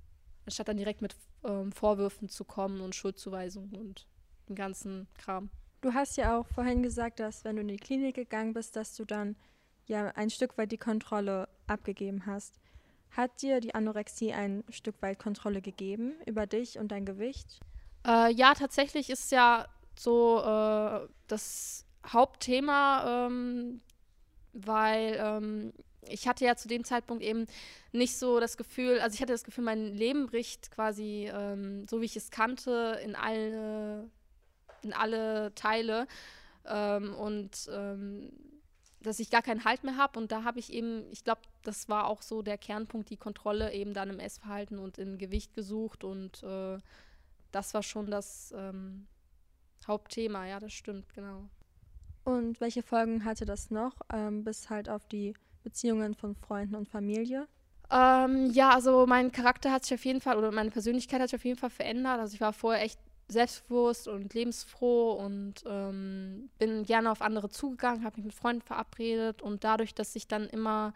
Anstatt 0.44 0.68
dann 0.68 0.76
direkt 0.76 1.02
mit 1.02 1.16
ähm, 1.44 1.72
Vorwürfen 1.72 2.28
zu 2.28 2.44
kommen 2.44 2.80
und 2.80 2.94
Schuldzuweisungen 2.94 3.74
und 3.74 4.06
dem 4.48 4.56
ganzen 4.56 5.06
Kram. 5.18 5.50
Du 5.80 5.94
hast 5.94 6.16
ja 6.16 6.38
auch 6.38 6.46
vorhin 6.46 6.82
gesagt, 6.82 7.20
dass 7.20 7.44
wenn 7.44 7.56
du 7.56 7.62
in 7.62 7.68
die 7.68 7.76
Klinik 7.76 8.16
gegangen 8.16 8.54
bist, 8.54 8.76
dass 8.76 8.96
du 8.96 9.04
dann 9.04 9.36
ja 9.86 10.08
ein 10.08 10.30
Stück 10.30 10.58
weit 10.58 10.72
die 10.72 10.78
Kontrolle 10.78 11.48
abgegeben 11.66 12.26
hast. 12.26 12.58
Hat 13.10 13.40
dir 13.40 13.60
die 13.60 13.74
Anorexie 13.74 14.32
ein 14.32 14.64
Stück 14.70 15.00
weit 15.00 15.18
Kontrolle 15.18 15.62
gegeben 15.62 16.14
über 16.26 16.46
dich 16.46 16.78
und 16.78 16.88
dein 16.88 17.06
Gewicht? 17.06 17.60
Äh, 18.06 18.32
ja, 18.32 18.54
tatsächlich 18.54 19.10
ist 19.10 19.32
ja 19.32 19.66
so 19.98 20.40
äh, 20.40 21.08
das 21.26 21.86
Hauptthema, 22.06 23.26
ähm, 23.26 23.80
weil 24.52 25.18
ähm, 25.20 25.72
ich 26.08 26.28
hatte 26.28 26.44
ja 26.44 26.56
zu 26.56 26.68
dem 26.68 26.84
Zeitpunkt 26.84 27.22
eben 27.22 27.46
nicht 27.92 28.16
so 28.16 28.40
das 28.40 28.56
Gefühl, 28.56 29.00
also 29.00 29.14
ich 29.14 29.20
hatte 29.20 29.32
das 29.32 29.44
Gefühl, 29.44 29.64
mein 29.64 29.94
Leben 29.94 30.26
bricht 30.26 30.70
quasi 30.70 31.30
ähm, 31.32 31.86
so, 31.88 32.00
wie 32.00 32.06
ich 32.06 32.16
es 32.16 32.30
kannte, 32.30 33.00
in 33.04 33.16
alle, 33.16 34.08
in 34.86 34.92
alle 34.92 35.54
Teile. 35.54 36.06
Ähm, 36.64 37.14
und 37.14 37.68
ähm, 37.70 38.32
dass 39.06 39.20
ich 39.20 39.30
gar 39.30 39.42
keinen 39.42 39.64
Halt 39.64 39.84
mehr 39.84 39.96
habe. 39.96 40.18
Und 40.18 40.32
da 40.32 40.44
habe 40.44 40.58
ich 40.58 40.72
eben, 40.72 41.10
ich 41.12 41.24
glaube, 41.24 41.42
das 41.62 41.88
war 41.88 42.08
auch 42.08 42.22
so 42.22 42.42
der 42.42 42.58
Kernpunkt, 42.58 43.10
die 43.10 43.16
Kontrolle 43.16 43.72
eben 43.72 43.94
dann 43.94 44.10
im 44.10 44.18
Essverhalten 44.18 44.78
und 44.78 44.98
im 44.98 45.18
Gewicht 45.18 45.54
gesucht. 45.54 46.04
Und 46.04 46.42
äh, 46.42 46.78
das 47.52 47.74
war 47.74 47.82
schon 47.82 48.10
das 48.10 48.52
ähm, 48.56 49.06
Hauptthema, 49.86 50.46
ja, 50.46 50.58
das 50.58 50.72
stimmt, 50.72 51.14
genau. 51.14 51.48
Und 52.24 52.60
welche 52.60 52.82
Folgen 52.82 53.24
hatte 53.24 53.44
das 53.44 53.70
noch, 53.70 53.94
ähm, 54.12 54.42
bis 54.42 54.68
halt 54.68 54.88
auf 54.88 55.06
die 55.06 55.34
Beziehungen 55.62 56.14
von 56.14 56.34
Freunden 56.34 56.74
und 56.74 56.88
Familie? 56.88 57.46
Ähm, 57.90 58.50
ja, 58.50 58.70
also 58.70 59.06
mein 59.06 59.30
Charakter 59.30 59.70
hat 59.70 59.84
sich 59.84 59.94
auf 59.94 60.04
jeden 60.04 60.20
Fall, 60.20 60.36
oder 60.36 60.50
meine 60.50 60.70
Persönlichkeit 60.70 61.20
hat 61.20 61.30
sich 61.30 61.38
auf 61.38 61.44
jeden 61.44 61.58
Fall 61.58 61.70
verändert. 61.70 62.18
Also 62.18 62.34
ich 62.34 62.40
war 62.40 62.52
vorher 62.52 62.82
echt 62.82 62.98
selbstbewusst 63.28 64.08
und 64.08 64.34
lebensfroh 64.34 65.12
und 65.12 65.64
ähm, 65.66 66.48
bin 66.58 66.84
gerne 66.84 67.10
auf 67.10 67.22
andere 67.22 67.48
zugegangen, 67.48 68.04
habe 68.04 68.16
mich 68.16 68.26
mit 68.26 68.34
Freunden 68.34 68.62
verabredet 68.62 69.42
und 69.42 69.64
dadurch, 69.64 69.94
dass 69.94 70.14
ich 70.16 70.28
dann 70.28 70.48
immer 70.48 70.92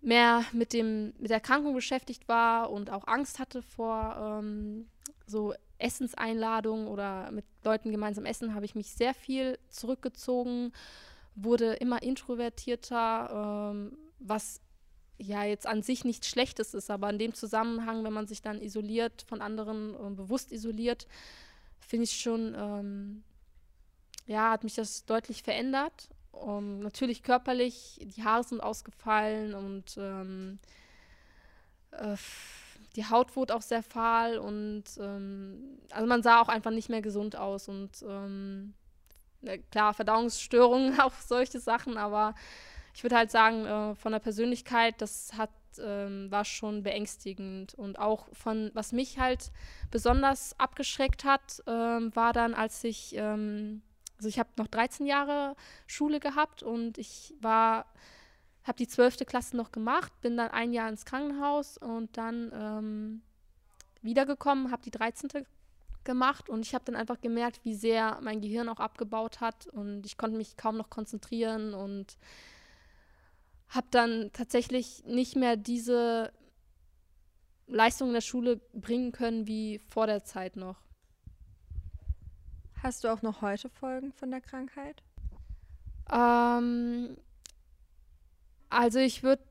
mehr 0.00 0.44
mit 0.52 0.72
dem 0.72 1.14
mit 1.18 1.30
der 1.30 1.38
Erkrankung 1.38 1.74
beschäftigt 1.74 2.28
war 2.28 2.70
und 2.70 2.90
auch 2.90 3.06
Angst 3.06 3.38
hatte 3.38 3.62
vor 3.62 4.16
ähm, 4.18 4.88
so 5.26 5.54
Essenseinladungen 5.78 6.86
oder 6.86 7.30
mit 7.32 7.44
Leuten 7.64 7.90
gemeinsam 7.90 8.26
essen, 8.26 8.54
habe 8.54 8.64
ich 8.64 8.74
mich 8.74 8.92
sehr 8.92 9.14
viel 9.14 9.58
zurückgezogen 9.70 10.72
wurde 11.34 11.74
immer 11.74 12.02
introvertierter, 12.02 13.72
ähm, 13.72 13.96
was 14.18 14.60
ja 15.18 15.44
jetzt 15.44 15.66
an 15.66 15.82
sich 15.82 16.04
nichts 16.04 16.28
Schlechtes 16.28 16.74
ist, 16.74 16.90
aber 16.90 17.10
in 17.10 17.18
dem 17.18 17.34
Zusammenhang, 17.34 18.04
wenn 18.04 18.12
man 18.12 18.26
sich 18.26 18.42
dann 18.42 18.60
isoliert 18.60 19.24
von 19.28 19.40
anderen, 19.40 19.94
äh, 19.94 20.10
bewusst 20.10 20.52
isoliert, 20.52 21.06
finde 21.80 22.04
ich 22.04 22.20
schon, 22.20 22.54
ähm, 22.56 23.24
ja, 24.26 24.50
hat 24.50 24.64
mich 24.64 24.74
das 24.74 25.04
deutlich 25.04 25.42
verändert. 25.42 26.08
Um, 26.32 26.80
natürlich 26.80 27.22
körperlich, 27.22 28.00
die 28.02 28.24
Haare 28.24 28.42
sind 28.42 28.60
ausgefallen 28.60 29.54
und 29.54 29.96
ähm, 29.96 30.58
äh, 31.92 32.16
die 32.96 33.08
Haut 33.08 33.36
wurde 33.36 33.54
auch 33.54 33.62
sehr 33.62 33.82
fahl 33.82 34.38
und 34.38 34.84
ähm, 34.98 35.78
also 35.90 36.06
man 36.06 36.22
sah 36.22 36.40
auch 36.40 36.48
einfach 36.48 36.70
nicht 36.70 36.88
mehr 36.88 37.02
gesund 37.02 37.36
aus 37.36 37.68
und 37.68 38.04
ähm, 38.08 38.74
klar, 39.70 39.94
Verdauungsstörungen, 39.94 40.98
auch 41.00 41.12
solche 41.14 41.60
Sachen, 41.60 41.96
aber 41.96 42.34
ich 42.94 43.02
würde 43.02 43.16
halt 43.16 43.30
sagen, 43.30 43.66
äh, 43.66 43.94
von 43.96 44.12
der 44.12 44.20
Persönlichkeit, 44.20 45.02
das 45.02 45.32
hat, 45.36 45.50
ähm, 45.78 46.30
war 46.30 46.44
schon 46.44 46.84
beängstigend. 46.84 47.74
Und 47.74 47.98
auch 47.98 48.28
von, 48.32 48.70
was 48.74 48.92
mich 48.92 49.18
halt 49.18 49.50
besonders 49.90 50.58
abgeschreckt 50.60 51.24
hat, 51.24 51.62
ähm, 51.66 52.14
war 52.14 52.32
dann, 52.32 52.54
als 52.54 52.84
ich, 52.84 53.16
ähm, 53.16 53.82
also 54.16 54.28
ich 54.28 54.38
habe 54.38 54.50
noch 54.56 54.68
13 54.68 55.06
Jahre 55.06 55.56
Schule 55.88 56.20
gehabt 56.20 56.62
und 56.62 56.96
ich 56.98 57.34
war, 57.40 57.86
habe 58.62 58.78
die 58.78 58.86
12. 58.86 59.26
Klasse 59.26 59.56
noch 59.56 59.72
gemacht, 59.72 60.12
bin 60.20 60.36
dann 60.36 60.50
ein 60.50 60.72
Jahr 60.72 60.88
ins 60.88 61.04
Krankenhaus 61.04 61.76
und 61.76 62.16
dann 62.16 62.52
ähm, 62.54 63.22
wiedergekommen, 64.02 64.70
habe 64.70 64.82
die 64.82 64.92
13 64.92 65.30
gemacht 66.04 66.48
und 66.48 66.64
ich 66.64 66.74
habe 66.74 66.84
dann 66.84 66.94
einfach 66.94 67.20
gemerkt, 67.20 67.64
wie 67.64 67.74
sehr 67.74 68.20
mein 68.22 68.40
Gehirn 68.40 68.68
auch 68.68 68.78
abgebaut 68.78 69.40
hat 69.40 69.66
und 69.66 70.06
ich 70.06 70.16
konnte 70.16 70.36
mich 70.36 70.56
kaum 70.56 70.76
noch 70.76 70.90
konzentrieren 70.90 71.74
und 71.74 72.18
habe 73.68 73.86
dann 73.90 74.30
tatsächlich 74.32 75.04
nicht 75.04 75.36
mehr 75.36 75.56
diese 75.56 76.32
Leistung 77.66 78.08
in 78.08 78.14
der 78.14 78.20
Schule 78.20 78.56
bringen 78.72 79.12
können 79.12 79.46
wie 79.46 79.78
vor 79.78 80.06
der 80.06 80.24
Zeit 80.24 80.56
noch. 80.56 80.76
Hast 82.82 83.04
du 83.04 83.08
auch 83.08 83.22
noch 83.22 83.40
heute 83.40 83.70
Folgen 83.70 84.12
von 84.12 84.30
der 84.30 84.42
Krankheit? 84.42 85.02
Ähm, 86.12 87.16
also 88.68 88.98
ich 88.98 89.22
würde 89.22 89.42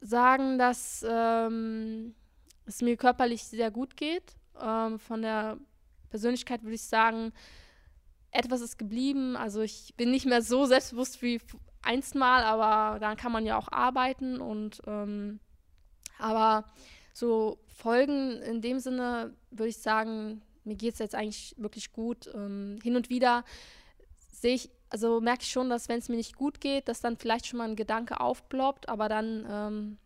sagen, 0.00 0.58
dass 0.58 1.04
ähm, 1.08 2.14
es 2.66 2.82
mir 2.82 2.96
körperlich 2.96 3.44
sehr 3.44 3.70
gut 3.70 3.96
geht. 3.96 4.36
Ähm, 4.60 4.98
von 4.98 5.22
der 5.22 5.58
Persönlichkeit 6.10 6.62
würde 6.62 6.74
ich 6.74 6.82
sagen, 6.82 7.32
etwas 8.30 8.60
ist 8.60 8.78
geblieben. 8.78 9.36
Also 9.36 9.62
ich 9.62 9.94
bin 9.96 10.10
nicht 10.10 10.26
mehr 10.26 10.42
so 10.42 10.66
selbstbewusst 10.66 11.22
wie 11.22 11.40
einst 11.84 12.14
mal, 12.14 12.42
aber 12.42 12.98
dann 12.98 13.16
kann 13.16 13.32
man 13.32 13.46
ja 13.46 13.56
auch 13.58 13.70
arbeiten 13.70 14.40
und 14.40 14.80
ähm, 14.86 15.40
aber 16.18 16.64
so 17.12 17.58
Folgen 17.68 18.40
in 18.42 18.60
dem 18.60 18.80
Sinne 18.80 19.34
würde 19.50 19.68
ich 19.68 19.78
sagen, 19.78 20.42
mir 20.64 20.76
geht 20.76 20.94
es 20.94 20.98
jetzt 20.98 21.14
eigentlich 21.14 21.54
wirklich 21.58 21.92
gut. 21.92 22.30
Ähm, 22.34 22.78
hin 22.82 22.96
und 22.96 23.10
wieder 23.10 23.44
sehe 24.32 24.54
ich, 24.54 24.70
also 24.90 25.20
merke 25.20 25.42
ich 25.42 25.50
schon, 25.50 25.68
dass 25.68 25.88
wenn 25.88 25.98
es 25.98 26.08
mir 26.08 26.16
nicht 26.16 26.36
gut 26.36 26.60
geht, 26.60 26.88
dass 26.88 27.00
dann 27.00 27.16
vielleicht 27.16 27.46
schon 27.46 27.58
mal 27.58 27.68
ein 27.68 27.76
Gedanke 27.76 28.20
aufploppt, 28.20 28.88
aber 28.88 29.08
dann 29.08 29.46
ähm, 29.48 29.98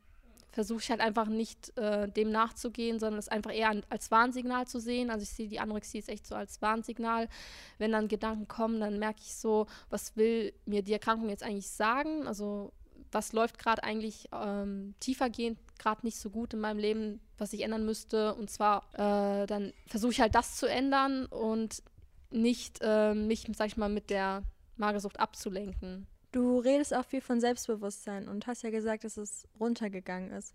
versuche 0.59 0.81
ich 0.81 0.91
halt 0.91 1.01
einfach 1.01 1.29
nicht 1.29 1.79
äh, 1.79 2.09
dem 2.09 2.33
nachzugehen, 2.33 2.99
sondern 2.99 3.21
es 3.21 3.29
einfach 3.29 3.55
eher 3.55 3.71
an, 3.71 3.85
als 3.91 4.11
Warnsignal 4.11 4.67
zu 4.67 4.81
sehen. 4.81 5.09
Also 5.09 5.23
ich 5.23 5.29
sehe 5.29 5.47
die 5.47 5.61
Anorexie 5.61 5.99
ist 5.99 6.09
echt 6.09 6.27
so 6.27 6.35
als 6.35 6.61
Warnsignal. 6.61 7.29
Wenn 7.79 7.93
dann 7.93 8.09
Gedanken 8.09 8.49
kommen, 8.49 8.81
dann 8.81 8.99
merke 8.99 9.21
ich 9.21 9.37
so, 9.37 9.69
was 9.89 10.17
will 10.17 10.53
mir 10.67 10.83
die 10.83 10.93
Erkrankung 10.93 11.29
jetzt 11.29 11.45
eigentlich 11.45 11.71
sagen? 11.71 12.27
Also 12.27 12.73
was 13.13 13.33
läuft 13.33 13.61
gerade 13.61 13.85
eigentlich 13.85 14.31
ähm, 14.33 14.97
tiefergehend 14.99 15.61
gerade 15.79 16.05
nicht 16.05 16.17
so 16.17 16.29
gut 16.29 16.55
in 16.55 16.59
meinem 16.59 16.81
Leben, 16.81 17.21
was 17.37 17.53
ich 17.53 17.61
ändern 17.61 17.85
müsste. 17.85 18.35
Und 18.35 18.51
zwar, 18.51 18.83
äh, 18.95 19.47
dann 19.47 19.73
versuche 19.87 20.11
ich 20.11 20.21
halt 20.21 20.35
das 20.35 20.57
zu 20.57 20.67
ändern 20.67 21.27
und 21.27 21.85
nicht 22.33 22.81
äh, 22.83 23.15
mich, 23.15 23.49
sag 23.55 23.69
ich 23.69 23.77
mal, 23.77 23.89
mit 23.89 24.11
der 24.11 24.43
Magersucht 24.77 25.21
abzulenken. 25.21 26.09
Du 26.33 26.59
redest 26.59 26.95
auch 26.95 27.05
viel 27.05 27.21
von 27.21 27.41
Selbstbewusstsein 27.41 28.29
und 28.29 28.47
hast 28.47 28.63
ja 28.63 28.71
gesagt, 28.71 29.05
dass 29.05 29.17
es 29.17 29.49
runtergegangen 29.59 30.31
ist. 30.31 30.55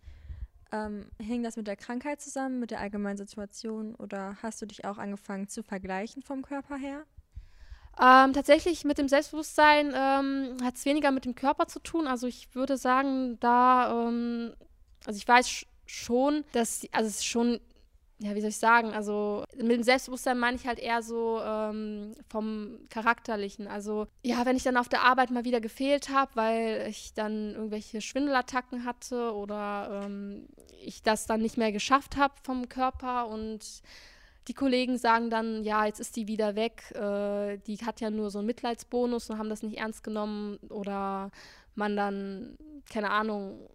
Ähm, 0.72 1.08
hing 1.20 1.44
das 1.44 1.56
mit 1.56 1.68
der 1.68 1.76
Krankheit 1.76 2.22
zusammen, 2.22 2.60
mit 2.60 2.72
der 2.72 2.80
allgemeinen 2.80 3.18
Situation 3.18 3.96
oder 3.96 4.38
hast 4.42 4.62
du 4.62 4.66
dich 4.66 4.86
auch 4.86 4.98
angefangen 4.98 5.48
zu 5.48 5.64
vergleichen 5.64 6.22
vom 6.22 6.42
Körper 6.44 6.78
her? 6.78 7.06
Ähm, 8.02 8.34
tatsächlich 8.34 8.84
mit 8.86 8.98
dem 8.98 9.08
Selbstbewusstsein 9.08 9.94
ähm, 9.96 10.58
hat 10.64 10.76
es 10.76 10.86
weniger 10.86 11.12
mit 11.12 11.26
dem 11.26 11.36
Körper 11.36 11.68
zu 11.68 11.80
tun. 11.80 12.08
Also 12.08 12.26
ich 12.26 12.54
würde 12.56 12.78
sagen, 12.78 13.40
da, 13.40 14.08
ähm, 14.08 14.56
also 15.06 15.18
ich 15.18 15.28
weiß 15.28 15.66
schon, 15.86 16.44
dass, 16.54 16.88
also 16.92 17.08
es 17.08 17.18
ist 17.18 17.26
schon 17.26 17.60
ja, 18.20 18.36
wie 18.36 18.42
soll 18.42 18.52
ich 18.52 18.58
sagen, 18.58 18.94
also 18.94 19.44
mit 19.58 19.72
dem 19.72 19.84
Selbstbewusstsein 19.84 20.38
meine 20.38 20.56
ich 20.56 20.66
halt 20.66 20.80
eher 20.80 21.02
so 21.02 21.42
ähm, 21.44 22.14
vom 22.30 22.80
Charakterlichen. 22.90 23.68
Also 23.68 24.08
ja, 24.24 24.46
wenn 24.46 24.56
ich 24.56 24.64
dann 24.64 24.78
auf 24.78 24.88
der 24.88 25.02
Arbeit 25.02 25.32
mal 25.32 25.46
wieder 25.46 25.60
gefehlt 25.60 26.10
habe, 26.10 26.32
weil 26.36 26.88
ich 26.90 27.14
dann 27.14 27.54
irgendwelche 27.56 28.02
Schwindelattacken 28.02 28.86
hatte 28.86 29.34
oder 29.34 30.04
ähm, 30.06 30.48
ich 30.82 31.04
das 31.04 31.26
dann 31.26 31.42
nicht 31.42 31.58
mehr 31.58 31.72
geschafft 31.72 32.16
habe 32.16 32.34
vom 32.44 32.70
Körper 32.70 33.28
und 33.28 33.82
die 34.48 34.54
Kollegen 34.54 34.98
sagen 34.98 35.30
dann, 35.30 35.64
ja, 35.64 35.86
jetzt 35.86 36.00
ist 36.00 36.16
die 36.16 36.28
wieder 36.28 36.56
weg, 36.56 36.92
äh, 36.92 37.58
die 37.66 37.78
hat 37.78 38.02
ja 38.02 38.10
nur 38.10 38.30
so 38.30 38.40
einen 38.40 38.48
Mitleidsbonus 38.48 39.30
und 39.30 39.38
haben 39.38 39.50
das 39.50 39.64
nicht 39.64 39.78
ernst 39.78 40.04
genommen 40.04 40.58
oder 40.70 41.32
man 41.76 41.96
dann, 41.96 42.58
keine 42.90 43.10
Ahnung, 43.10 43.68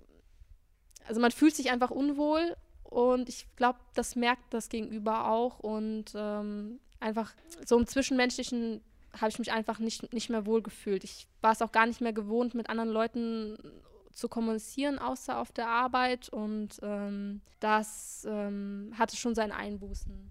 also 1.06 1.20
man 1.20 1.30
fühlt 1.30 1.56
sich 1.56 1.70
einfach 1.70 1.90
unwohl 1.90 2.54
und 2.90 3.28
ich 3.28 3.46
glaube, 3.56 3.78
das 3.94 4.16
merkt 4.16 4.54
das 4.54 4.70
Gegenüber 4.70 5.28
auch. 5.28 5.58
Und 5.58 6.06
ähm, 6.14 6.80
einfach 7.00 7.34
so 7.66 7.78
im 7.78 7.86
Zwischenmenschlichen 7.86 8.80
habe 9.12 9.28
ich 9.28 9.38
mich 9.38 9.52
einfach 9.52 9.78
nicht, 9.78 10.12
nicht 10.12 10.30
mehr 10.30 10.46
wohl 10.46 10.62
gefühlt. 10.62 11.04
Ich 11.04 11.28
war 11.42 11.52
es 11.52 11.60
auch 11.60 11.72
gar 11.72 11.86
nicht 11.86 12.00
mehr 12.00 12.12
gewohnt, 12.12 12.54
mit 12.54 12.70
anderen 12.70 12.90
Leuten 12.90 13.58
zu 14.12 14.28
kommunizieren, 14.28 14.98
außer 14.98 15.38
auf 15.38 15.52
der 15.52 15.68
Arbeit. 15.68 16.30
Und 16.30 16.78
ähm, 16.82 17.42
das 17.60 18.26
ähm, 18.28 18.92
hatte 18.98 19.16
schon 19.16 19.34
seine 19.34 19.54
Einbußen. 19.54 20.30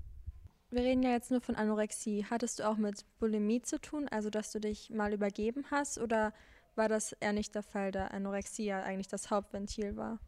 Wir 0.71 0.81
reden 0.81 1.03
ja 1.03 1.11
jetzt 1.11 1.29
nur 1.29 1.41
von 1.41 1.55
Anorexie. 1.55 2.25
Hattest 2.27 2.59
du 2.59 2.67
auch 2.67 2.77
mit 2.77 3.05
Bulimie 3.19 3.61
zu 3.61 3.79
tun, 3.79 4.07
also 4.09 4.31
dass 4.31 4.51
du 4.51 4.59
dich 4.59 4.89
mal 4.89 5.13
übergeben 5.13 5.65
hast? 5.69 5.99
Oder 5.99 6.33
war 6.75 6.89
das 6.89 7.13
eher 7.13 7.33
nicht 7.33 7.53
der 7.53 7.63
Fall, 7.63 7.91
da 7.91 8.07
Anorexie 8.07 8.65
ja 8.65 8.81
eigentlich 8.81 9.07
das 9.07 9.29
Hauptventil 9.29 9.95
war? 9.95 10.19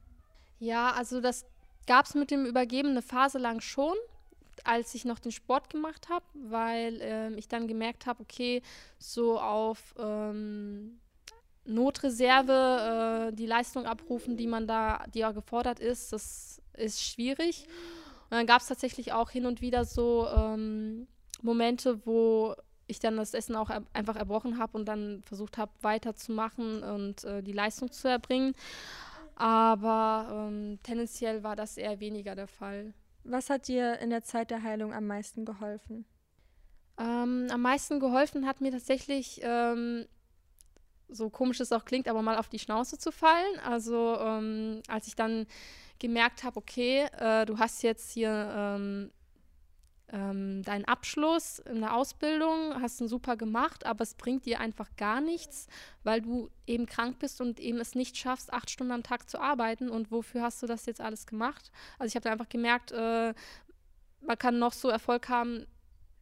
Ja, 0.60 0.92
also 0.92 1.22
das 1.22 1.46
gab 1.90 2.06
es 2.06 2.14
mit 2.14 2.30
dem 2.30 2.46
Übergeben 2.46 2.90
eine 2.90 3.02
Phase 3.02 3.40
lang 3.40 3.62
schon, 3.62 3.96
als 4.64 4.94
ich 4.94 5.06
noch 5.06 5.18
den 5.18 5.32
Sport 5.32 5.72
gemacht 5.72 6.08
habe, 6.08 6.24
weil 6.36 7.00
ähm, 7.02 7.36
ich 7.36 7.48
dann 7.48 7.68
gemerkt 7.68 8.06
habe, 8.06 8.22
okay, 8.22 8.62
so 9.00 9.40
auf 9.40 9.96
ähm, 9.98 11.00
Notreserve 11.66 13.32
äh, 13.32 13.36
die 13.36 13.48
Leistung 13.48 13.88
abrufen, 13.88 14.38
die 14.38 14.46
man 14.46 14.68
da, 14.68 15.04
die 15.16 15.20
ja 15.20 15.32
gefordert 15.32 15.80
ist, 15.80 16.14
das 16.14 16.62
ist 16.78 17.02
schwierig. 17.04 17.66
Und 18.30 18.38
dann 18.38 18.46
gab 18.46 18.62
es 18.62 18.68
tatsächlich 18.68 19.12
auch 19.12 19.32
hin 19.32 19.48
und 19.48 19.60
wieder 19.60 19.84
so 19.84 20.28
ähm, 20.28 21.08
Momente, 21.42 22.06
wo 22.06 22.54
ich 22.86 23.00
dann 23.00 23.18
das 23.18 23.34
Essen 23.34 23.56
auch 23.56 23.72
er 23.72 23.82
einfach 23.94 24.16
erbrochen 24.16 24.60
habe 24.60 24.78
und 24.78 24.86
dann 24.86 25.24
versucht 25.24 25.58
habe, 25.58 25.72
weiterzumachen 25.82 26.84
und 26.84 27.24
äh, 27.24 27.42
die 27.42 27.54
Leistung 27.54 27.92
zu 27.92 28.08
erbringen. 28.08 28.54
Aber 29.40 30.28
ähm, 30.32 30.80
tendenziell 30.84 31.44
war 31.44 31.56
das 31.56 31.78
eher 31.78 32.02
weniger 32.02 32.36
der 32.36 32.48
Fall. 32.48 32.94
Was 33.24 33.50
hat 33.50 33.70
dir 33.70 33.98
in 34.00 34.10
der 34.10 34.22
Zeit 34.22 34.52
der 34.52 34.64
Heilung 34.64 34.94
am 34.94 35.08
meisten 35.08 35.46
geholfen? 35.46 36.06
Ähm, 36.98 37.48
am 37.50 37.62
meisten 37.62 38.02
geholfen 38.02 38.46
hat 38.46 38.60
mir 38.60 38.72
tatsächlich, 38.72 39.40
ähm, 39.42 40.06
so 41.08 41.30
komisch 41.30 41.62
es 41.62 41.72
auch 41.72 41.86
klingt, 41.86 42.10
aber 42.10 42.22
mal 42.22 42.38
auf 42.38 42.50
die 42.50 42.60
Schnauze 42.60 42.98
zu 42.98 43.14
fallen. 43.14 43.60
Also 43.64 44.18
ähm, 44.20 44.82
als 44.90 45.08
ich 45.08 45.16
dann 45.16 45.48
gemerkt 46.00 46.44
habe, 46.44 46.58
okay, 46.58 47.08
äh, 47.18 47.46
du 47.46 47.60
hast 47.60 47.82
jetzt 47.82 48.12
hier 48.12 48.54
ähm, 50.12 50.64
deinen 50.64 50.86
Abschluss 50.86 51.60
in 51.60 51.82
der 51.82 51.96
Ausbildung, 51.96 52.82
hast 52.82 53.02
ihn 53.02 53.08
super 53.08 53.38
gemacht, 53.38 53.86
aber 53.86 54.04
es 54.04 54.16
bringt 54.16 54.46
dir 54.46 54.60
einfach 54.60 54.90
gar 54.98 55.22
nichts, 55.22 55.68
weil 56.04 56.22
du 56.22 56.50
eben 56.66 56.86
krank 56.86 57.20
bist 57.20 57.42
und 57.42 57.60
eben 57.60 57.80
es 57.80 57.96
nicht 57.96 58.18
schaffst, 58.18 58.52
acht 58.54 58.70
Stunden 58.70 58.92
am 58.92 59.04
Tag 59.04 59.30
zu 59.30 59.40
arbeiten. 59.40 59.90
Und 59.90 60.12
wofür 60.12 60.42
hast 60.42 60.62
du 60.64 60.68
das 60.68 60.86
jetzt 60.86 61.02
alles 61.02 61.28
gemacht? 61.28 61.72
Also 61.98 62.10
ich 62.10 62.16
habe 62.16 62.24
da 62.24 62.32
einfach 62.32 62.50
gemerkt, 62.50 62.92
äh, 62.92 63.34
man 64.22 64.38
kann 64.38 64.60
noch 64.60 64.74
so 64.74 64.90
Erfolg 64.90 65.30
haben 65.30 65.66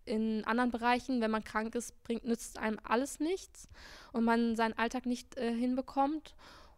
in 0.06 0.46
anderen 0.46 0.72
Bereichen, 0.72 1.22
wenn 1.22 1.32
man 1.32 1.44
krank 1.44 1.76
ist, 1.76 2.02
bringt, 2.04 2.24
nützt 2.24 2.58
einem 2.58 2.80
alles 2.84 3.20
nichts 3.20 3.68
und 4.14 4.24
man 4.24 4.56
seinen 4.56 4.78
Alltag 4.78 5.06
nicht 5.06 5.38
äh, 5.38 5.54
hinbekommt. 5.54 6.36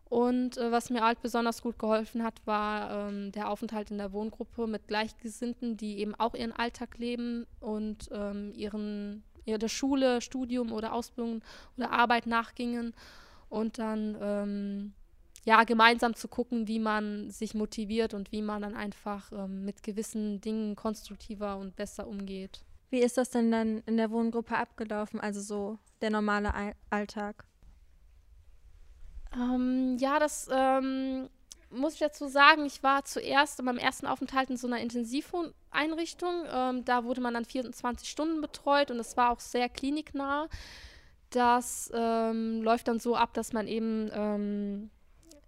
Und 0.10 0.58
äh, 0.58 0.72
was 0.72 0.90
mir 0.90 1.04
halt 1.04 1.22
besonders 1.22 1.62
gut 1.62 1.78
geholfen 1.78 2.24
hat, 2.24 2.42
war 2.46 3.10
ähm, 3.10 3.32
der 3.32 3.50
Aufenthalt 3.50 3.92
in 3.92 4.00
der 4.00 4.12
Wohngruppe 4.12 4.66
mit 4.66 4.88
Gleichgesinnten, 4.88 5.78
die 5.78 6.00
eben 6.00 6.16
auch 6.16 6.34
ihren 6.34 6.52
Alltag 6.52 6.98
leben 6.98 7.46
und 7.60 8.10
ähm, 8.12 8.52
ihren, 8.56 9.24
ihre 9.46 9.70
Schule, 9.70 10.22
Studium 10.22 10.72
oder 10.72 10.94
Ausbildung 10.94 11.42
oder 11.78 11.92
Arbeit 11.92 12.26
nachgingen. 12.26 12.96
Und 13.50 13.78
dann 13.78 14.18
ähm, 14.20 14.94
ja, 15.46 15.64
gemeinsam 15.64 16.16
zu 16.16 16.28
gucken, 16.28 16.68
wie 16.68 16.80
man 16.80 17.30
sich 17.30 17.54
motiviert 17.54 18.16
und 18.16 18.32
wie 18.32 18.42
man 18.42 18.64
dann 18.64 18.76
einfach 18.76 19.32
ähm, 19.32 19.64
mit 19.64 19.84
gewissen 19.84 20.42
Dingen 20.42 20.76
konstruktiver 20.76 21.58
und 21.58 21.76
besser 21.76 22.08
umgeht. 22.08 22.64
Wie 22.90 23.00
ist 23.00 23.18
das 23.18 23.30
denn 23.30 23.52
dann 23.52 23.84
in 23.86 23.98
der 23.98 24.10
Wohngruppe 24.10 24.58
abgelaufen, 24.58 25.20
also 25.20 25.40
so 25.40 25.78
der 26.02 26.10
normale 26.10 26.52
Alltag? 26.90 27.46
Ähm, 29.36 29.98
ja, 30.00 30.20
das 30.20 30.50
ähm, 30.52 31.30
muss 31.70 31.94
ich 31.94 32.00
dazu 32.00 32.28
sagen. 32.28 32.66
Ich 32.66 32.84
war 32.84 33.06
zuerst 33.06 33.60
in 33.60 33.66
meinem 33.66 33.78
ersten 33.78 34.08
Aufenthalt 34.08 34.50
in 34.50 34.58
so 34.58 34.68
einer 34.68 34.80
Intensiveinrichtung. 34.80 36.46
Ähm, 36.52 36.86
da 36.86 37.04
wurde 37.04 37.22
man 37.22 37.34
dann 37.34 37.46
24 37.46 38.10
Stunden 38.10 38.42
betreut 38.42 38.92
und 38.92 39.00
es 39.00 39.18
war 39.18 39.32
auch 39.32 39.40
sehr 39.40 39.70
kliniknah. 39.70 40.48
Das 41.30 41.92
ähm, 41.94 42.62
läuft 42.64 42.88
dann 42.88 43.00
so 43.00 43.16
ab, 43.16 43.34
dass 43.34 43.54
man 43.54 43.68
eben 43.68 44.10
ähm, 44.14 44.90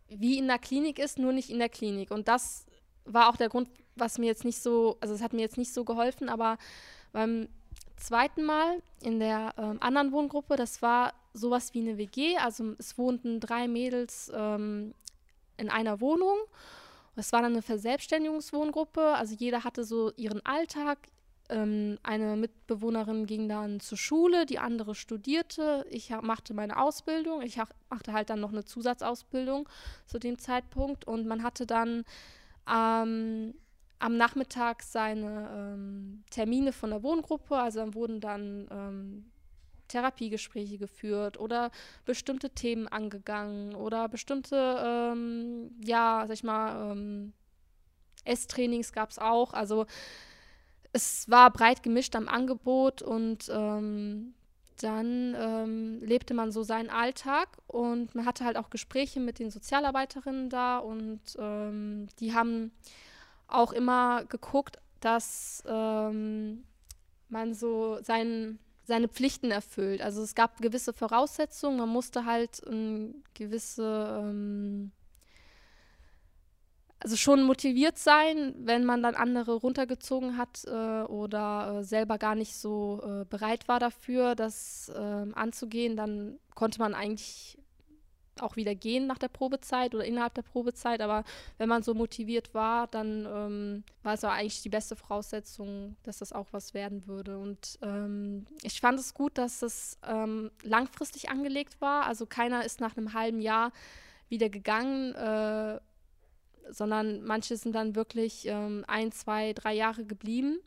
wie 0.10 0.38
in 0.38 0.48
der 0.48 0.60
Klinik 0.60 1.00
ist, 1.00 1.17
nur 1.17 1.34
nicht 1.34 1.50
in 1.50 1.60
der 1.60 1.70
Klinik. 1.70 2.12
Und 2.12 2.28
das 2.28 2.65
war 3.06 3.30
auch 3.30 3.38
der 3.38 3.50
Grund, 3.50 3.70
was 3.96 4.17
mir 4.17 4.28
jetzt 4.28 4.46
nicht 4.46 4.62
so, 4.62 4.98
also 5.02 5.13
es 5.13 5.22
hat 5.22 5.34
mir 5.34 5.41
jetzt 5.41 5.58
nicht 5.58 5.74
so 5.74 5.84
geholfen, 5.84 6.30
aber 6.30 6.58
beim 7.12 7.48
zweiten 7.98 8.44
Mal 8.44 8.82
in 9.02 9.20
der 9.20 9.54
ähm, 9.58 9.78
anderen 9.82 10.12
Wohngruppe, 10.12 10.56
das 10.56 10.82
war 10.82 11.13
sowas 11.34 11.74
wie 11.74 11.82
eine 11.82 11.98
WG. 11.98 12.38
Also 12.38 12.76
es 12.78 12.98
wohnten 12.98 13.39
drei 13.39 13.67
Mädels 13.67 14.32
ähm, 14.34 14.94
in 15.58 15.70
einer 15.70 16.02
Wohnung. 16.02 16.38
Es 17.15 17.32
war 17.34 17.41
dann 17.41 17.54
eine 17.54 17.62
Verselbstständigungswohngruppe. 17.62 19.02
Also 19.15 19.36
jeder 19.36 19.63
hatte 19.63 19.84
so 19.84 20.12
ihren 20.15 20.46
Alltag. 20.46 20.98
Ähm, 21.50 21.98
eine 22.04 22.36
Mitbewohnerin 22.38 23.26
ging 23.26 23.50
dann 23.50 23.80
zur 23.80 23.98
Schule, 23.98 24.46
die 24.46 24.60
andere 24.60 24.96
studierte. 24.96 25.86
Ich 25.89 26.10
machte 26.22 26.54
meine 26.54 26.82
Ausbildung. 26.82 27.41
Ich 27.41 27.58
machte 27.89 28.13
halt 28.13 28.30
dann 28.30 28.39
noch 28.39 28.52
eine 28.52 28.63
Zusatzausbildung 28.63 29.67
zu 30.06 30.20
dem 30.20 30.39
Zeitpunkt. 30.39 31.06
Und 31.06 31.28
man 31.28 31.44
hatte 31.44 31.65
dann 31.65 32.06
ähm, 32.72 33.54
am 34.00 34.17
Nachmittag 34.17 34.82
seine 34.82 35.50
ähm, 35.54 36.24
Termine 36.30 36.72
von 36.72 36.89
der 36.89 37.04
Wohngruppe. 37.04 37.58
Also 37.58 37.80
dann 37.80 37.94
wurden 37.94 38.22
dann 38.22 38.67
ähm, 38.72 39.32
Therapiegespräche 39.91 40.77
geführt 40.77 41.39
oder 41.39 41.71
bestimmte 42.06 42.49
Themen 42.49 42.88
angegangen 42.88 43.75
oder 43.75 44.10
bestimmte, 44.10 44.56
ähm, 44.84 45.71
ja, 45.84 46.23
sag 46.27 46.34
ich 46.34 46.43
mal, 46.43 46.91
ähm, 46.91 47.34
Esstrainings 48.25 48.93
gab 48.93 49.10
es 49.10 49.19
auch. 49.19 49.54
Also 49.54 49.86
es 50.93 51.30
war 51.30 51.51
breit 51.51 51.84
gemischt 51.84 52.15
am 52.15 52.27
Angebot 52.27 53.01
und 53.01 53.49
ähm, 53.54 54.34
dann 54.82 55.36
ähm, 55.38 55.99
lebte 56.01 56.34
man 56.34 56.51
so 56.51 56.63
seinen 56.63 56.89
Alltag 56.89 57.49
und 57.67 58.15
man 58.15 58.25
hatte 58.25 58.45
halt 58.45 58.58
auch 58.58 58.69
Gespräche 58.69 59.19
mit 59.19 59.39
den 59.39 59.51
Sozialarbeiterinnen 59.51 60.49
da 60.49 60.80
und 60.80 61.21
ähm, 61.38 62.08
die 62.19 62.34
haben 62.34 62.71
auch 63.47 63.73
immer 63.73 64.25
geguckt, 64.25 64.77
dass 64.99 65.63
ähm, 65.67 66.63
man 67.30 67.54
so 67.54 67.99
sein, 68.01 68.60
seine 68.91 69.08
Pflichten 69.08 69.51
erfüllt. 69.51 70.01
Also 70.01 70.21
es 70.21 70.36
gab 70.36 70.62
gewisse 70.62 70.91
Voraussetzungen, 70.91 71.77
man 71.77 71.88
musste 71.88 72.25
halt 72.25 72.62
ähm, 72.67 73.23
gewisse 73.34 74.17
ähm, 74.19 74.91
also 76.99 77.15
schon 77.15 77.43
motiviert 77.43 77.97
sein, 77.97 78.54
wenn 78.58 78.84
man 78.84 79.01
dann 79.01 79.15
andere 79.15 79.54
runtergezogen 79.54 80.38
hat 80.38 80.65
äh, 80.65 81.04
oder 81.04 81.80
äh, 81.80 81.84
selber 81.86 82.17
gar 82.17 82.36
nicht 82.36 82.54
so 82.58 83.01
äh, 83.01 83.23
bereit 83.23 83.69
war 83.69 83.80
dafür, 83.80 84.36
das 84.36 84.91
ähm, 84.93 85.34
anzugehen, 85.36 85.95
dann 85.95 86.38
konnte 86.54 86.80
man 86.80 86.93
eigentlich 86.93 87.58
auch 88.41 88.56
wieder 88.56 88.75
gehen 88.75 89.08
nach 89.08 89.17
der 89.17 89.27
Probezeit 89.27 89.95
oder 89.95 90.06
innerhalb 90.06 90.34
der 90.34 90.41
Probezeit. 90.41 91.01
Aber 91.01 91.23
wenn 91.58 91.69
man 91.69 91.84
so 91.84 91.93
motiviert 91.93 92.54
war, 92.54 92.88
dann 92.88 93.25
ähm, 93.25 93.84
war 94.04 94.13
es 94.13 94.23
auch 94.23 94.32
eigentlich 94.32 94.62
die 94.62 94.69
beste 94.69 94.95
Voraussetzung, 94.95 95.95
dass 96.04 96.19
das 96.19 96.34
auch 96.34 96.47
was 96.51 96.73
werden 96.73 97.08
würde. 97.08 97.38
Und 97.38 97.80
ähm, 97.82 98.45
ich 98.63 98.80
fand 98.82 98.99
es 98.99 99.13
gut, 99.13 99.38
dass 99.38 99.62
es 99.62 99.97
ähm, 100.08 100.51
langfristig 100.63 101.30
angelegt 101.30 101.80
war. 101.82 102.06
Also 102.06 102.25
keiner 102.25 102.65
ist 102.65 102.82
nach 102.82 102.97
einem 102.97 103.13
halben 103.13 103.41
Jahr 103.41 103.71
wieder 104.30 104.49
gegangen 104.49 105.13
äh, 105.15 105.80
sondern 106.69 107.23
manche 107.23 107.58
sind 107.58 107.73
dann 107.73 107.95
wirklich 107.95 108.45
ähm, 108.47 108.86
ein, 108.88 109.12
zwei, 109.12 109.54
drei 109.54 109.73
Jahre 109.73 110.06
geblieben, 110.06 110.60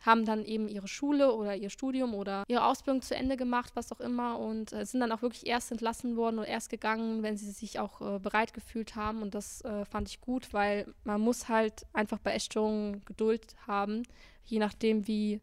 haben 0.00 0.24
dann 0.24 0.44
eben 0.44 0.68
ihre 0.68 0.88
Schule 0.88 1.34
oder 1.34 1.56
ihr 1.56 1.70
Studium 1.70 2.14
oder 2.14 2.44
ihre 2.48 2.64
Ausbildung 2.64 3.02
zu 3.02 3.14
Ende 3.14 3.36
gemacht, 3.36 3.72
was 3.74 3.92
auch 3.92 4.00
immer, 4.00 4.38
und 4.38 4.72
äh, 4.72 4.86
sind 4.86 5.00
dann 5.00 5.12
auch 5.12 5.22
wirklich 5.22 5.46
erst 5.46 5.72
entlassen 5.72 6.16
worden 6.16 6.38
oder 6.38 6.48
erst 6.48 6.70
gegangen, 6.70 7.22
wenn 7.22 7.36
sie 7.36 7.50
sich 7.50 7.78
auch 7.78 8.00
äh, 8.00 8.18
bereit 8.18 8.54
gefühlt 8.54 8.96
haben. 8.96 9.22
Und 9.22 9.34
das 9.34 9.60
äh, 9.62 9.84
fand 9.84 10.08
ich 10.08 10.20
gut, 10.20 10.52
weil 10.52 10.92
man 11.04 11.20
muss 11.20 11.48
halt 11.48 11.86
einfach 11.92 12.18
bei 12.18 12.32
Essstörungen 12.32 13.04
Geduld 13.04 13.56
haben, 13.66 14.04
je 14.44 14.58
nachdem, 14.58 15.06
wie 15.06 15.40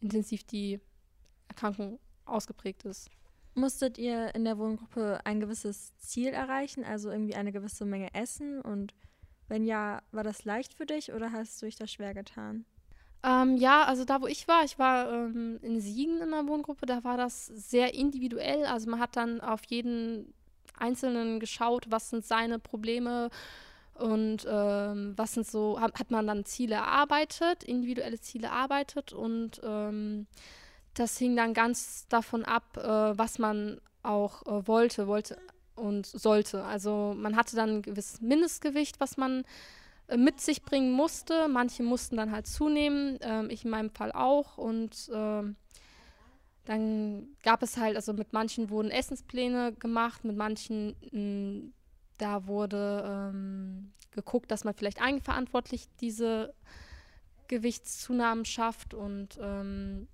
intensiv 0.00 0.44
die 0.44 0.80
Erkrankung 1.48 1.98
ausgeprägt 2.24 2.84
ist. 2.84 3.10
Musstet 3.54 3.98
ihr 3.98 4.34
in 4.34 4.44
der 4.44 4.58
Wohngruppe 4.58 5.20
ein 5.24 5.40
gewisses 5.40 5.96
Ziel 5.98 6.28
erreichen, 6.28 6.84
also 6.84 7.10
irgendwie 7.10 7.34
eine 7.34 7.52
gewisse 7.52 7.84
Menge 7.84 8.14
essen 8.14 8.60
und 8.60 8.94
wenn 9.48 9.64
ja, 9.64 10.00
war 10.12 10.22
das 10.22 10.44
leicht 10.44 10.74
für 10.74 10.86
dich 10.86 11.12
oder 11.12 11.32
hast 11.32 11.60
du 11.60 11.66
dich 11.66 11.74
das 11.74 11.90
schwer 11.90 12.14
getan? 12.14 12.64
Ähm, 13.22 13.56
ja, 13.56 13.84
also 13.84 14.04
da, 14.04 14.22
wo 14.22 14.26
ich 14.26 14.48
war, 14.48 14.64
ich 14.64 14.78
war 14.78 15.12
ähm, 15.12 15.58
in 15.62 15.80
Siegen 15.80 16.20
in 16.20 16.30
der 16.30 16.46
Wohngruppe, 16.46 16.86
da 16.86 17.04
war 17.04 17.16
das 17.16 17.46
sehr 17.46 17.94
individuell. 17.94 18.64
Also 18.64 18.90
man 18.90 19.00
hat 19.00 19.16
dann 19.16 19.40
auf 19.40 19.60
jeden 19.66 20.32
Einzelnen 20.78 21.40
geschaut, 21.40 21.86
was 21.90 22.10
sind 22.10 22.24
seine 22.24 22.58
Probleme 22.58 23.28
und 23.94 24.46
ähm, 24.48 25.12
was 25.16 25.34
sind 25.34 25.46
so, 25.46 25.78
hat, 25.78 25.98
hat, 25.98 26.10
man 26.10 26.26
dann 26.26 26.46
Ziele 26.46 26.76
erarbeitet, 26.76 27.64
individuelle 27.64 28.18
Ziele 28.20 28.46
erarbeitet 28.46 29.12
und 29.12 29.60
ähm, 29.62 30.26
das 30.94 31.18
hing 31.18 31.36
dann 31.36 31.52
ganz 31.52 32.08
davon 32.08 32.44
ab, 32.44 32.78
äh, 32.78 33.18
was 33.18 33.38
man 33.38 33.80
auch 34.02 34.46
äh, 34.46 34.66
wollte. 34.66 35.06
Wollte 35.06 35.36
und 35.80 36.06
sollte. 36.06 36.64
Also 36.64 37.14
man 37.16 37.36
hatte 37.36 37.56
dann 37.56 37.76
ein 37.76 37.82
gewisses 37.82 38.20
Mindestgewicht, 38.20 39.00
was 39.00 39.16
man 39.16 39.44
mit 40.16 40.40
sich 40.40 40.62
bringen 40.62 40.92
musste. 40.92 41.48
Manche 41.48 41.82
mussten 41.82 42.16
dann 42.16 42.32
halt 42.32 42.46
zunehmen, 42.46 43.20
äh, 43.20 43.46
ich 43.46 43.64
in 43.64 43.70
meinem 43.70 43.90
Fall 43.90 44.12
auch. 44.12 44.58
Und 44.58 45.08
äh, 45.12 45.42
dann 46.64 47.28
gab 47.42 47.62
es 47.62 47.76
halt, 47.76 47.96
also 47.96 48.12
mit 48.12 48.32
manchen 48.32 48.70
wurden 48.70 48.90
Essenspläne 48.90 49.72
gemacht, 49.72 50.24
mit 50.24 50.36
manchen, 50.36 50.94
mh, 51.10 51.72
da 52.18 52.46
wurde 52.46 53.30
ähm, 53.32 53.92
geguckt, 54.12 54.50
dass 54.50 54.64
man 54.64 54.74
vielleicht 54.74 55.00
eigenverantwortlich 55.00 55.88
diese 56.00 56.54
Gewichtszunahmen 57.48 58.44
schafft 58.44 58.94
und 58.94 59.38
ähm, 59.40 60.06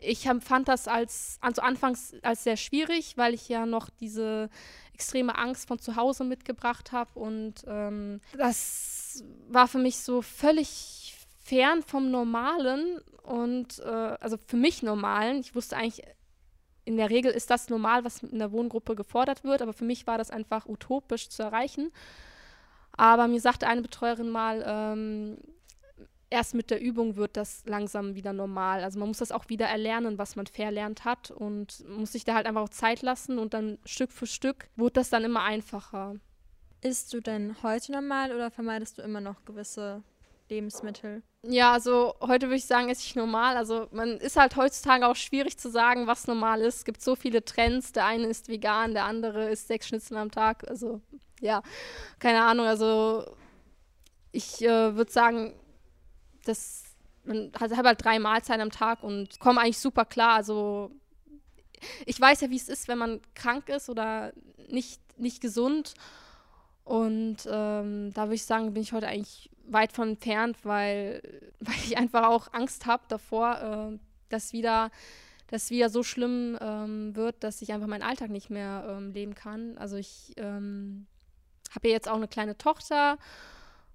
ich 0.00 0.26
empfand 0.26 0.68
das 0.68 0.88
als, 0.88 1.38
also 1.40 1.62
anfangs 1.62 2.14
als 2.22 2.44
sehr 2.44 2.56
schwierig, 2.56 3.16
weil 3.16 3.34
ich 3.34 3.48
ja 3.48 3.66
noch 3.66 3.90
diese 3.90 4.48
extreme 4.94 5.36
Angst 5.36 5.68
von 5.68 5.78
zu 5.78 5.96
Hause 5.96 6.24
mitgebracht 6.24 6.92
habe 6.92 7.18
und 7.18 7.64
ähm, 7.66 8.20
das 9.08 9.24
war 9.48 9.68
für 9.68 9.78
mich 9.78 9.98
so 9.98 10.22
völlig 10.22 11.14
fern 11.42 11.82
vom 11.82 12.10
Normalen 12.10 13.00
und 13.22 13.78
äh, 13.80 14.16
also 14.20 14.36
für 14.36 14.56
mich 14.56 14.82
Normalen. 14.82 15.40
Ich 15.40 15.54
wusste 15.54 15.76
eigentlich, 15.76 16.02
in 16.84 16.96
der 16.96 17.10
Regel 17.10 17.30
ist 17.30 17.50
das 17.50 17.68
normal, 17.68 18.04
was 18.04 18.22
in 18.22 18.38
der 18.38 18.52
Wohngruppe 18.52 18.94
gefordert 18.94 19.44
wird, 19.44 19.62
aber 19.62 19.72
für 19.72 19.84
mich 19.84 20.06
war 20.06 20.18
das 20.18 20.30
einfach 20.30 20.66
utopisch 20.66 21.28
zu 21.28 21.42
erreichen. 21.42 21.90
Aber 22.92 23.28
mir 23.28 23.40
sagte 23.40 23.66
eine 23.66 23.82
Betreuerin 23.82 24.30
mal, 24.30 24.64
ähm, 24.66 25.38
erst 26.30 26.54
mit 26.54 26.70
der 26.70 26.80
Übung 26.80 27.16
wird 27.16 27.36
das 27.36 27.64
langsam 27.66 28.14
wieder 28.14 28.32
normal. 28.32 28.82
Also 28.82 28.98
man 28.98 29.08
muss 29.08 29.18
das 29.18 29.32
auch 29.32 29.48
wieder 29.48 29.66
erlernen, 29.66 30.18
was 30.18 30.36
man 30.36 30.46
verlernt 30.46 31.04
hat 31.04 31.30
und 31.30 31.84
muss 31.88 32.12
sich 32.12 32.24
da 32.24 32.34
halt 32.34 32.46
einfach 32.46 32.62
auch 32.62 32.68
Zeit 32.68 33.02
lassen 33.02 33.38
und 33.38 33.54
dann 33.54 33.78
Stück 33.84 34.12
für 34.12 34.26
Stück 34.26 34.68
wird 34.76 34.96
das 34.96 35.10
dann 35.10 35.24
immer 35.24 35.42
einfacher. 35.42 36.16
Isst 36.80 37.12
du 37.12 37.20
denn 37.20 37.56
heute 37.62 37.92
normal 37.92 38.32
oder 38.32 38.50
vermeidest 38.50 38.98
du 38.98 39.02
immer 39.02 39.20
noch 39.20 39.44
gewisse 39.44 40.02
Lebensmittel? 40.48 41.22
Ja, 41.42 41.72
also 41.72 42.14
heute 42.20 42.46
würde 42.46 42.56
ich 42.56 42.66
sagen, 42.66 42.88
esse 42.88 43.04
ich 43.04 43.16
normal. 43.16 43.56
Also 43.56 43.88
man 43.90 44.18
ist 44.18 44.36
halt 44.36 44.56
heutzutage 44.56 45.06
auch 45.06 45.16
schwierig 45.16 45.58
zu 45.58 45.70
sagen, 45.70 46.06
was 46.06 46.26
normal 46.26 46.60
ist. 46.60 46.76
Es 46.76 46.84
gibt 46.84 47.02
so 47.02 47.16
viele 47.16 47.44
Trends. 47.44 47.92
Der 47.92 48.06
eine 48.06 48.26
ist 48.26 48.48
vegan, 48.48 48.92
der 48.92 49.04
andere 49.04 49.50
isst 49.50 49.68
sechs 49.68 49.88
Schnitzel 49.88 50.16
am 50.16 50.30
Tag. 50.30 50.68
Also 50.68 51.00
ja, 51.40 51.62
keine 52.18 52.42
Ahnung. 52.42 52.66
Also 52.66 53.24
ich 54.32 54.62
äh, 54.62 54.96
würde 54.96 55.10
sagen, 55.10 55.54
das, 56.44 56.84
man 57.24 57.52
hat 57.58 57.76
halt 57.76 58.04
drei 58.04 58.18
Mahlzeiten 58.18 58.62
am 58.62 58.70
Tag 58.70 59.02
und 59.02 59.38
komme 59.40 59.60
eigentlich 59.60 59.78
super 59.78 60.04
klar. 60.04 60.34
Also 60.34 60.90
ich 62.06 62.20
weiß 62.20 62.40
ja, 62.40 62.50
wie 62.50 62.56
es 62.56 62.68
ist, 62.68 62.88
wenn 62.88 62.98
man 62.98 63.20
krank 63.34 63.68
ist 63.68 63.88
oder 63.88 64.32
nicht, 64.68 65.00
nicht 65.18 65.40
gesund. 65.40 65.94
Und 66.88 67.46
ähm, 67.46 68.14
da 68.14 68.22
würde 68.24 68.36
ich 68.36 68.46
sagen, 68.46 68.72
bin 68.72 68.82
ich 68.82 68.94
heute 68.94 69.08
eigentlich 69.08 69.50
weit 69.66 69.92
von 69.92 70.08
entfernt, 70.08 70.56
weil, 70.62 71.20
weil 71.60 71.74
ich 71.84 71.98
einfach 71.98 72.28
auch 72.28 72.52
Angst 72.54 72.86
habe 72.86 73.02
davor, 73.08 73.92
äh, 73.92 73.98
dass 74.30 74.52
wieder 74.52 74.90
dass 75.50 75.70
wieder 75.70 75.88
so 75.88 76.02
schlimm 76.02 76.58
ähm, 76.60 77.16
wird, 77.16 77.42
dass 77.42 77.62
ich 77.62 77.72
einfach 77.72 77.86
meinen 77.86 78.02
Alltag 78.02 78.28
nicht 78.28 78.50
mehr 78.50 78.84
ähm, 78.86 79.12
leben 79.12 79.34
kann. 79.34 79.78
Also 79.78 79.96
ich 79.96 80.34
ähm, 80.36 81.06
habe 81.74 81.88
ja 81.88 81.94
jetzt 81.94 82.06
auch 82.06 82.16
eine 82.16 82.28
kleine 82.28 82.58
Tochter 82.58 83.16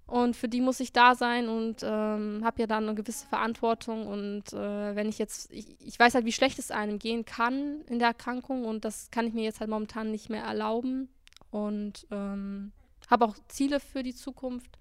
und 0.07 0.35
für 0.35 0.49
die 0.49 0.61
muss 0.61 0.79
ich 0.79 0.93
da 0.93 1.13
sein 1.13 1.47
und 1.47 1.83
ähm, 1.83 2.41
habe 2.43 2.59
ja 2.59 2.65
dann 2.65 2.85
eine 2.85 2.95
gewisse 2.95 3.27
Verantwortung. 3.27 4.07
Und 4.07 4.51
äh, 4.51 4.95
wenn 4.95 5.07
ich 5.07 5.19
jetzt, 5.19 5.51
ich, 5.51 5.79
ich, 5.79 5.99
weiß 5.99 6.15
halt, 6.15 6.25
wie 6.25 6.31
schlecht 6.31 6.57
es 6.57 6.71
einem 6.71 6.97
gehen 6.97 7.23
kann 7.23 7.81
in 7.87 7.99
der 7.99 8.07
Erkrankung 8.07 8.65
und 8.65 8.83
das 8.83 9.11
kann 9.11 9.27
ich 9.27 9.35
mir 9.35 9.43
jetzt 9.43 9.59
halt 9.59 9.69
momentan 9.69 10.09
nicht 10.09 10.31
mehr 10.31 10.43
erlauben. 10.43 11.07
Und 11.51 12.07
ähm, 12.09 12.71
habe 13.13 13.25
auch 13.25 13.35
Ziele 13.47 13.79
für 13.79 14.03
die 14.03 14.15
Zukunft. 14.15 14.77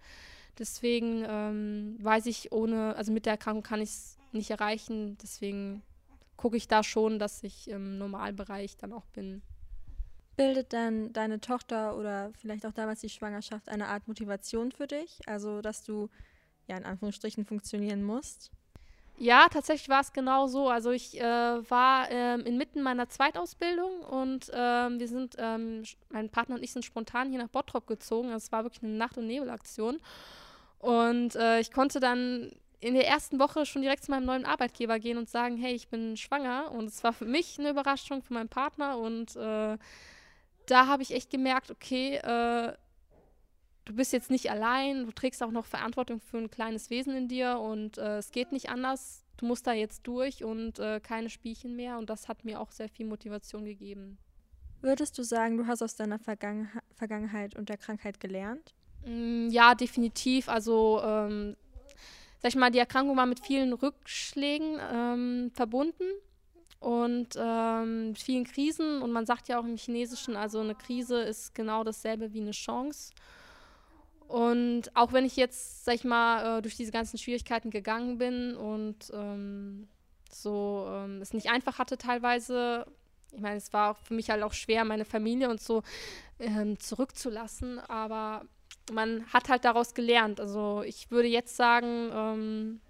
Deswegen 0.58 1.24
ähm, 1.28 1.96
weiß 2.00 2.26
ich, 2.26 2.50
ohne, 2.50 2.96
also 2.96 3.12
mit 3.12 3.26
der 3.26 3.34
Erkrankung 3.34 3.62
kann 3.62 3.80
ich 3.80 3.90
es 3.90 4.18
nicht 4.32 4.50
erreichen. 4.50 5.16
Deswegen 5.22 5.82
gucke 6.36 6.56
ich 6.56 6.66
da 6.66 6.82
schon, 6.82 7.18
dass 7.18 7.42
ich 7.42 7.68
im 7.68 7.98
Normalbereich 7.98 8.76
dann 8.76 8.92
auch 8.92 9.06
bin. 9.06 9.42
Bildet 10.36 10.72
dann 10.72 11.12
deine 11.12 11.40
Tochter 11.40 11.96
oder 11.96 12.32
vielleicht 12.38 12.64
auch 12.64 12.72
damals 12.72 13.00
die 13.00 13.10
Schwangerschaft 13.10 13.68
eine 13.68 13.88
Art 13.88 14.08
Motivation 14.08 14.72
für 14.72 14.86
dich? 14.86 15.20
Also, 15.26 15.60
dass 15.60 15.84
du 15.84 16.08
ja 16.66 16.76
in 16.76 16.84
Anführungsstrichen 16.84 17.44
funktionieren 17.44 18.02
musst? 18.02 18.50
Ja, 19.16 19.46
tatsächlich 19.48 19.88
war 19.88 20.00
es 20.00 20.12
genau 20.12 20.46
so. 20.46 20.68
Also 20.68 20.90
ich 20.90 21.20
äh, 21.20 21.24
war 21.70 22.10
ähm, 22.10 22.40
inmitten 22.44 22.82
meiner 22.82 23.08
Zweitausbildung 23.08 24.00
und 24.00 24.50
ähm, 24.52 24.98
wir 24.98 25.06
sind, 25.06 25.36
ähm, 25.38 25.84
mein 26.10 26.28
Partner 26.28 26.56
und 26.56 26.62
ich 26.62 26.72
sind 26.72 26.84
spontan 26.84 27.30
hier 27.30 27.38
nach 27.38 27.48
Bottrop 27.48 27.86
gezogen. 27.86 28.30
Es 28.32 28.50
war 28.50 28.64
wirklich 28.64 28.82
eine 28.82 28.94
Nacht- 28.94 29.18
und 29.18 29.26
Nebelaktion. 29.26 30.00
Und 30.78 31.36
äh, 31.36 31.60
ich 31.60 31.72
konnte 31.72 32.00
dann 32.00 32.50
in 32.80 32.94
der 32.94 33.06
ersten 33.06 33.38
Woche 33.38 33.64
schon 33.66 33.82
direkt 33.82 34.04
zu 34.04 34.10
meinem 34.10 34.26
neuen 34.26 34.44
Arbeitgeber 34.44 34.98
gehen 34.98 35.18
und 35.18 35.28
sagen, 35.28 35.56
hey, 35.56 35.74
ich 35.74 35.88
bin 35.88 36.16
schwanger. 36.16 36.72
Und 36.72 36.86
es 36.86 37.04
war 37.04 37.12
für 37.12 37.26
mich 37.26 37.58
eine 37.58 37.70
Überraschung, 37.70 38.22
für 38.22 38.34
meinen 38.34 38.48
Partner 38.48 38.98
und 38.98 39.36
äh, 39.36 39.78
da 40.66 40.86
habe 40.86 41.02
ich 41.02 41.12
echt 41.12 41.30
gemerkt, 41.30 41.70
okay, 41.70 42.16
äh, 42.16 42.72
du 43.84 43.94
bist 43.94 44.12
jetzt 44.12 44.30
nicht 44.30 44.50
allein, 44.50 45.06
du 45.06 45.12
trägst 45.12 45.42
auch 45.42 45.50
noch 45.50 45.66
Verantwortung 45.66 46.20
für 46.20 46.38
ein 46.38 46.50
kleines 46.50 46.90
Wesen 46.90 47.16
in 47.16 47.28
dir 47.28 47.58
und 47.58 47.98
äh, 47.98 48.18
es 48.18 48.30
geht 48.30 48.52
nicht 48.52 48.70
anders. 48.70 49.24
Du 49.36 49.46
musst 49.46 49.66
da 49.66 49.72
jetzt 49.72 50.06
durch 50.06 50.44
und 50.44 50.78
äh, 50.78 51.00
keine 51.00 51.28
Spielchen 51.28 51.74
mehr. 51.74 51.98
Und 51.98 52.10
das 52.10 52.28
hat 52.28 52.44
mir 52.44 52.60
auch 52.60 52.70
sehr 52.70 52.88
viel 52.88 53.06
Motivation 53.06 53.64
gegeben. 53.64 54.18
Würdest 54.80 55.18
du 55.18 55.22
sagen, 55.22 55.56
du 55.56 55.66
hast 55.66 55.82
aus 55.82 55.96
deiner 55.96 56.18
Vergangen 56.18 56.68
Vergangenheit 56.94 57.56
und 57.56 57.68
der 57.68 57.76
Krankheit 57.76 58.20
gelernt? 58.20 58.74
Mm, 59.04 59.48
ja, 59.48 59.74
definitiv. 59.74 60.48
Also, 60.48 61.00
ähm, 61.04 61.56
sag 62.40 62.50
ich 62.50 62.56
mal, 62.56 62.70
die 62.70 62.78
Erkrankung 62.78 63.16
war 63.16 63.26
mit 63.26 63.40
vielen 63.40 63.72
Rückschlägen 63.72 64.78
ähm, 64.92 65.50
verbunden 65.54 66.04
und 66.78 67.28
ähm, 67.36 68.08
mit 68.08 68.18
vielen 68.18 68.44
Krisen. 68.44 69.02
Und 69.02 69.12
man 69.12 69.26
sagt 69.26 69.48
ja 69.48 69.58
auch 69.58 69.64
im 69.64 69.76
Chinesischen, 69.76 70.36
also 70.36 70.60
eine 70.60 70.74
Krise 70.74 71.20
ist 71.20 71.54
genau 71.54 71.84
dasselbe 71.84 72.32
wie 72.32 72.40
eine 72.40 72.52
Chance. 72.52 73.12
Und 74.32 74.84
auch 74.96 75.12
wenn 75.12 75.26
ich 75.26 75.36
jetzt, 75.36 75.84
sag 75.84 75.94
ich 75.94 76.04
mal, 76.04 76.60
äh, 76.60 76.62
durch 76.62 76.74
diese 76.74 76.90
ganzen 76.90 77.18
Schwierigkeiten 77.18 77.68
gegangen 77.68 78.16
bin 78.16 78.56
und 78.56 79.12
ähm, 79.12 79.88
so 80.30 80.86
ähm, 80.88 81.20
es 81.20 81.34
nicht 81.34 81.50
einfach 81.50 81.78
hatte 81.78 81.98
teilweise, 81.98 82.86
ich 83.30 83.42
meine, 83.42 83.56
es 83.56 83.74
war 83.74 83.90
auch 83.90 83.98
für 83.98 84.14
mich 84.14 84.30
halt 84.30 84.42
auch 84.42 84.54
schwer, 84.54 84.86
meine 84.86 85.04
Familie 85.04 85.50
und 85.50 85.60
so 85.60 85.82
ähm, 86.38 86.78
zurückzulassen, 86.78 87.78
aber 87.78 88.46
man 88.90 89.26
hat 89.34 89.50
halt 89.50 89.66
daraus 89.66 89.92
gelernt. 89.92 90.40
Also 90.40 90.82
ich 90.82 91.10
würde 91.10 91.28
jetzt 91.28 91.54
sagen, 91.54 92.08
ähm, 92.14 92.80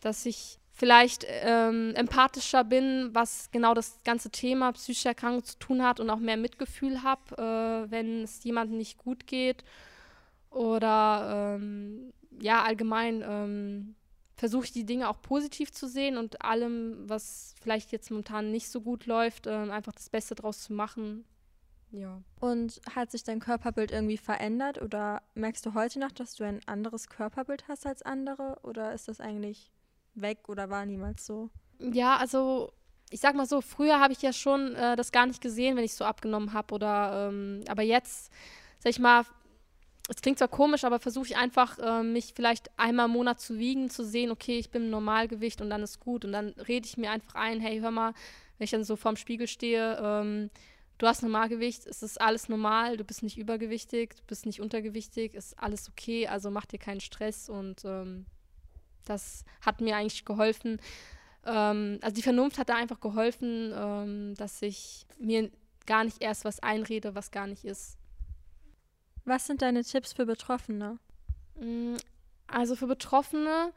dass 0.00 0.26
ich 0.26 0.58
vielleicht 0.72 1.24
ähm, 1.28 1.92
empathischer 1.94 2.64
bin, 2.64 3.10
was 3.12 3.48
genau 3.52 3.74
das 3.74 4.00
ganze 4.02 4.28
Thema 4.28 4.72
psychische 4.72 5.06
Erkrankung 5.06 5.44
zu 5.44 5.56
tun 5.60 5.84
hat 5.84 6.00
und 6.00 6.10
auch 6.10 6.18
mehr 6.18 6.36
Mitgefühl 6.36 7.04
habe, 7.04 7.86
äh, 7.86 7.90
wenn 7.92 8.24
es 8.24 8.42
jemandem 8.42 8.78
nicht 8.78 8.98
gut 8.98 9.28
geht. 9.28 9.62
Oder 10.54 11.56
ähm, 11.56 12.12
ja, 12.40 12.62
allgemein 12.62 13.24
ähm, 13.26 13.96
versuche 14.36 14.66
ich 14.66 14.72
die 14.72 14.86
Dinge 14.86 15.08
auch 15.08 15.20
positiv 15.20 15.72
zu 15.72 15.88
sehen 15.88 16.16
und 16.16 16.42
allem, 16.42 17.08
was 17.08 17.56
vielleicht 17.60 17.90
jetzt 17.90 18.10
momentan 18.10 18.52
nicht 18.52 18.68
so 18.68 18.80
gut 18.80 19.06
läuft, 19.06 19.48
ähm, 19.48 19.72
einfach 19.72 19.92
das 19.92 20.08
Beste 20.10 20.36
draus 20.36 20.62
zu 20.62 20.72
machen. 20.72 21.24
Ja. 21.90 22.22
Und 22.38 22.80
hat 22.94 23.10
sich 23.10 23.24
dein 23.24 23.40
Körperbild 23.40 23.90
irgendwie 23.90 24.16
verändert 24.16 24.80
oder 24.80 25.22
merkst 25.34 25.66
du 25.66 25.74
heute 25.74 25.98
noch, 25.98 26.12
dass 26.12 26.36
du 26.36 26.44
ein 26.44 26.60
anderes 26.66 27.08
Körperbild 27.08 27.66
hast 27.66 27.84
als 27.84 28.02
andere 28.02 28.58
oder 28.62 28.92
ist 28.92 29.08
das 29.08 29.20
eigentlich 29.20 29.72
weg 30.14 30.48
oder 30.48 30.70
war 30.70 30.86
niemals 30.86 31.26
so? 31.26 31.50
Ja, 31.80 32.16
also 32.16 32.72
ich 33.10 33.20
sag 33.20 33.34
mal 33.34 33.46
so, 33.46 33.60
früher 33.60 33.98
habe 33.98 34.12
ich 34.12 34.22
ja 34.22 34.32
schon 34.32 34.76
äh, 34.76 34.94
das 34.94 35.10
gar 35.10 35.26
nicht 35.26 35.40
gesehen, 35.40 35.76
wenn 35.76 35.84
ich 35.84 35.94
so 35.94 36.04
abgenommen 36.04 36.52
habe 36.52 36.74
oder 36.74 37.28
ähm, 37.28 37.62
aber 37.68 37.82
jetzt, 37.82 38.32
sag 38.78 38.90
ich 38.90 39.00
mal, 39.00 39.24
es 40.08 40.20
klingt 40.20 40.38
zwar 40.38 40.48
komisch, 40.48 40.84
aber 40.84 40.98
versuche 40.98 41.26
ich 41.26 41.36
einfach, 41.36 41.78
äh, 41.78 42.02
mich 42.02 42.32
vielleicht 42.34 42.70
einmal 42.78 43.06
im 43.06 43.12
Monat 43.12 43.40
zu 43.40 43.58
wiegen, 43.58 43.88
zu 43.88 44.04
sehen, 44.04 44.30
okay, 44.30 44.58
ich 44.58 44.70
bin 44.70 44.84
im 44.84 44.90
Normalgewicht 44.90 45.62
und 45.62 45.70
dann 45.70 45.82
ist 45.82 46.00
gut. 46.00 46.24
Und 46.24 46.32
dann 46.32 46.48
rede 46.68 46.86
ich 46.86 46.98
mir 46.98 47.10
einfach 47.10 47.34
ein, 47.34 47.60
hey, 47.60 47.80
hör 47.80 47.90
mal, 47.90 48.12
wenn 48.58 48.64
ich 48.64 48.70
dann 48.70 48.84
so 48.84 48.96
vorm 48.96 49.16
Spiegel 49.16 49.48
stehe, 49.48 49.98
ähm, 50.00 50.50
du 50.98 51.06
hast 51.06 51.22
Normalgewicht, 51.22 51.86
es 51.86 52.02
ist 52.02 52.20
alles 52.20 52.48
normal, 52.48 52.98
du 52.98 53.04
bist 53.04 53.22
nicht 53.22 53.38
übergewichtig, 53.38 54.14
du 54.16 54.22
bist 54.26 54.44
nicht 54.44 54.60
untergewichtig, 54.60 55.34
ist 55.34 55.58
alles 55.58 55.88
okay, 55.88 56.26
also 56.26 56.50
mach 56.50 56.66
dir 56.66 56.78
keinen 56.78 57.00
Stress 57.00 57.48
und 57.48 57.84
ähm, 57.84 58.26
das 59.06 59.44
hat 59.62 59.80
mir 59.80 59.96
eigentlich 59.96 60.24
geholfen. 60.26 60.80
Ähm, 61.46 61.98
also 62.02 62.14
die 62.14 62.22
Vernunft 62.22 62.58
hat 62.58 62.68
da 62.68 62.76
einfach 62.76 63.00
geholfen, 63.00 63.72
ähm, 63.74 64.34
dass 64.34 64.60
ich 64.60 65.06
mir 65.18 65.50
gar 65.86 66.04
nicht 66.04 66.22
erst 66.22 66.44
was 66.44 66.60
einrede, 66.60 67.14
was 67.14 67.30
gar 67.30 67.46
nicht 67.46 67.64
ist. 67.64 67.96
Was 69.24 69.46
sind 69.46 69.62
deine 69.62 69.84
Tipps 69.84 70.12
für 70.12 70.26
Betroffene? 70.26 70.98
Mm, 71.58 71.96
also 72.46 72.76
für 72.76 72.86
Betroffene, 72.86 73.72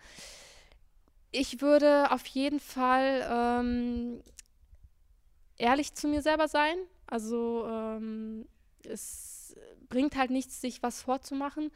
ich 1.32 1.62
würde 1.62 2.12
auf 2.12 2.26
jeden 2.28 2.60
Fall 2.60 3.26
ähm, 3.30 4.22
ehrlich 5.58 5.94
zu 5.94 6.08
mir 6.08 6.22
selber 6.22 6.48
sein. 6.48 6.78
Also 7.06 7.66
ähm, 7.70 8.48
es 8.84 9.56
bringt 9.90 10.16
halt 10.18 10.32
nichts, 10.32 10.60
sich 10.60 10.84
was 10.84 11.02
vorzumachen. 11.02 11.72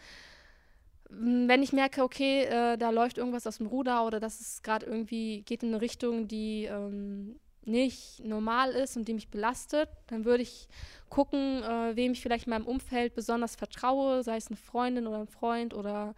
Mm, 1.10 1.48
wenn 1.48 1.64
ich 1.64 1.74
merke, 1.74 2.04
okay, 2.04 2.44
äh, 2.44 2.78
da 2.78 2.90
läuft 2.90 3.18
irgendwas 3.18 3.48
aus 3.48 3.58
dem 3.58 3.68
Ruder 3.68 4.06
oder 4.06 4.20
dass 4.20 4.40
es 4.42 4.64
gerade 4.64 4.86
irgendwie 4.86 5.44
geht 5.44 5.64
in 5.64 5.70
eine 5.70 5.82
Richtung, 5.82 6.28
die 6.28 6.66
ähm, 6.66 7.40
nicht 7.64 8.24
normal 8.24 8.72
ist 8.72 8.98
und 8.98 9.08
die 9.08 9.14
mich 9.14 9.30
belastet, 9.30 9.90
dann 10.08 10.26
würde 10.26 10.44
ich 10.44 10.68
gucken, 11.10 11.62
äh, 11.64 11.96
wem 11.96 12.14
ich 12.14 12.22
vielleicht 12.22 12.48
in 12.48 12.52
meinem 12.52 12.66
Umfeld 12.66 13.14
besonders 13.14 13.56
vertraue, 13.56 14.24
sei 14.24 14.38
es 14.38 14.48
eine 14.48 14.58
Freundin 14.58 15.08
oder 15.08 15.20
ein 15.20 15.28
Freund 15.28 15.74
oder 15.74 16.16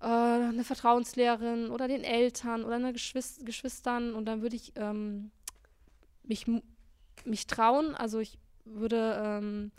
äh, 0.00 0.06
eine 0.06 0.64
Vertrauenslehrerin 0.64 1.70
oder 1.70 1.88
den 1.88 2.04
Eltern 2.04 2.64
oder 2.64 2.76
eine 2.76 2.92
Geschwist 2.92 3.46
Geschwistern 3.46 4.14
und 4.14 4.26
dann 4.26 4.42
würde 4.42 4.56
ich 4.56 4.72
ähm, 4.76 5.30
mich, 6.22 6.46
mich 7.24 7.46
trauen. 7.46 7.94
Also 7.94 8.18
ich 8.18 8.38
würde 8.64 9.18
ähm, 9.22 9.72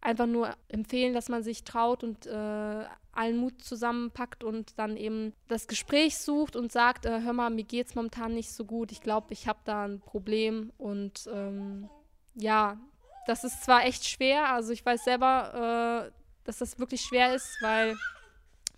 einfach 0.00 0.26
nur 0.26 0.54
empfehlen, 0.68 1.14
dass 1.14 1.28
man 1.28 1.42
sich 1.42 1.64
traut 1.64 2.04
und 2.04 2.26
äh, 2.26 2.84
allen 3.12 3.36
Mut 3.36 3.62
zusammenpackt 3.62 4.42
und 4.42 4.78
dann 4.78 4.96
eben 4.96 5.32
das 5.48 5.68
Gespräch 5.68 6.16
sucht 6.18 6.56
und 6.56 6.72
sagt, 6.72 7.06
äh, 7.06 7.20
hör 7.20 7.32
mal, 7.32 7.50
mir 7.50 7.64
geht 7.64 7.88
es 7.88 7.94
momentan 7.94 8.34
nicht 8.34 8.50
so 8.50 8.64
gut. 8.64 8.90
Ich 8.90 9.02
glaube, 9.02 9.32
ich 9.32 9.46
habe 9.46 9.60
da 9.64 9.84
ein 9.84 10.00
Problem 10.00 10.72
und 10.78 11.28
ähm, 11.32 11.88
ja, 12.34 12.78
das 13.26 13.44
ist 13.44 13.62
zwar 13.62 13.84
echt 13.84 14.06
schwer, 14.06 14.50
also 14.50 14.72
ich 14.72 14.84
weiß 14.84 15.04
selber, 15.04 16.08
äh, 16.08 16.12
dass 16.44 16.58
das 16.58 16.78
wirklich 16.78 17.02
schwer 17.02 17.34
ist, 17.34 17.48
weil 17.60 17.96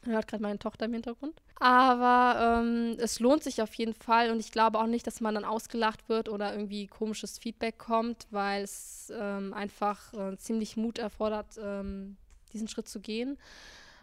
man 0.05 0.17
hört 0.17 0.29
gerade 0.29 0.43
meine 0.43 0.59
Tochter 0.59 0.87
im 0.87 0.93
Hintergrund. 0.93 1.41
Aber 1.61 2.61
ähm, 2.61 2.97
es 2.99 3.21
lohnt 3.21 3.43
sich 3.43 3.63
auf 3.63 3.73
jeden 3.75 3.95
Fall 3.95 4.31
und 4.31 4.41
ich 4.41 4.51
glaube 4.51 4.79
auch 4.79 4.87
nicht, 4.87 5.07
dass 5.07 5.21
man 5.21 5.35
dann 5.35 5.45
ausgelacht 5.45 6.09
wird 6.09 6.29
oder 6.29 6.53
irgendwie 6.53 6.89
komisches 6.89 7.39
Feedback 7.39 7.79
kommt, 7.79 8.27
weil 8.31 8.65
es 8.65 9.13
ähm, 9.17 9.55
einfach 9.55 10.13
äh, 10.13 10.37
ziemlich 10.37 10.77
Mut 10.77 10.99
erfordert, 10.99 11.59
ähm, 11.63 12.17
diesen 12.53 12.69
Schritt 12.69 12.89
zu 12.89 13.01
gehen. 13.01 13.39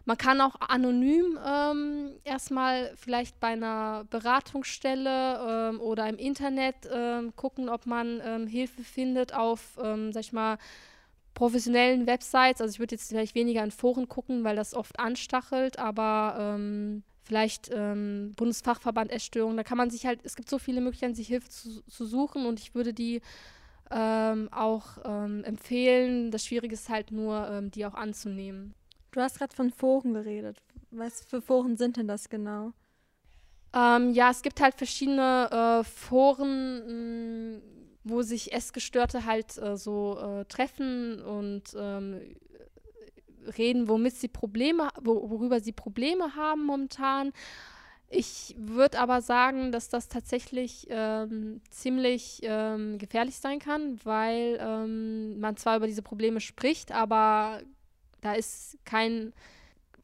Man 0.06 0.18
kann 0.18 0.42
auch 0.42 0.56
anonym 0.60 1.38
ähm, 1.46 2.14
erstmal 2.24 2.92
vielleicht 2.96 3.40
bei 3.40 3.50
einer 3.50 4.06
Beratungsstelle 4.10 5.70
ähm, 5.74 5.80
oder 5.80 6.10
im 6.10 6.18
Internet 6.18 6.76
ähm, 6.92 7.36
gucken, 7.36 7.70
ob 7.70 7.86
man 7.86 8.20
ähm, 8.26 8.48
Hilfe 8.48 8.84
findet 8.84 9.34
auf, 9.34 9.78
ähm, 9.82 10.12
sag 10.12 10.22
ich 10.22 10.34
mal, 10.34 10.58
professionellen 11.36 12.08
Websites. 12.08 12.62
Also 12.62 12.74
ich 12.74 12.80
würde 12.80 12.96
jetzt 12.96 13.10
vielleicht 13.10 13.36
weniger 13.36 13.64
in 13.64 13.72
Foren 13.72 14.10
gucken, 14.10 14.44
weil 14.44 14.56
das 14.56 14.74
oft 14.74 15.00
anstachelt, 15.00 15.78
aber 15.78 16.36
ähm, 16.56 17.04
vielleicht 17.24 17.70
Bundesfachverband 17.70 19.10
Essstörungen, 19.12 19.56
da 19.56 19.64
kann 19.64 19.78
man 19.78 19.90
sich 19.90 20.06
halt, 20.06 20.20
es 20.24 20.36
gibt 20.36 20.50
so 20.50 20.58
viele 20.58 20.82
Möglichkeiten, 20.82 21.16
sich 21.16 21.28
Hilfe 21.28 21.48
zu, 21.48 21.82
zu 21.84 22.06
suchen 22.06 22.46
und 22.46 22.60
ich 22.60 22.76
würde 22.76 22.94
die 22.94 23.22
auch 23.90 24.98
empfehlen. 25.44 26.32
Das 26.32 26.46
Schwierige 26.46 26.74
ist 26.74 26.90
halt 26.90 27.12
nur, 27.12 27.62
die 27.74 27.86
auch 27.86 27.94
anzunehmen. 27.94 28.74
Du 29.12 29.19
hast 29.19 29.38
gerade 29.38 29.54
von 29.54 29.71
Foren 29.71 30.13
geredet. 30.13 30.58
Was 30.89 31.24
für 31.24 31.41
Foren 31.41 31.78
sind 31.78 31.97
denn 31.97 32.08
das 32.08 32.30
genau? 32.30 32.71
Ähm, 33.74 34.12
ja, 34.13 34.32
es 34.32 34.41
gibt 34.41 34.62
halt 34.62 34.76
verschiedene 34.76 35.82
äh, 35.82 35.84
Foren, 35.84 37.56
mh, 37.56 37.62
wo 38.04 38.21
sich 38.21 38.54
Essgestörte 38.54 39.26
halt 39.26 39.58
äh, 39.58 39.78
so 39.78 40.17
äh, 40.19 40.45
treffen 40.45 41.21
und 41.21 41.63
ähm, 41.78 42.21
reden, 43.58 43.88
womit 43.88 44.15
sie 44.15 44.28
Probleme, 44.28 44.89
wo, 45.02 45.30
worüber 45.30 45.60
sie 45.60 45.71
Probleme 45.71 46.36
haben 46.36 46.65
momentan. 46.65 47.32
Ich 48.10 48.56
würde 48.58 49.00
aber 49.00 49.21
sagen, 49.21 49.71
dass 49.71 49.88
das 49.88 50.10
tatsächlich 50.10 50.88
ähm, 50.89 51.62
ziemlich 51.69 52.41
ähm, 52.43 52.97
gefährlich 52.97 53.38
sein 53.38 53.60
kann, 53.60 54.00
weil 54.04 54.58
ähm, 54.60 55.39
man 55.39 55.56
zwar 55.56 55.78
über 55.78 55.88
diese 55.88 56.02
Probleme 56.02 56.41
spricht, 56.41 56.91
aber 56.91 57.62
da 58.21 58.34
ist 58.34 58.77
kein, 58.86 59.34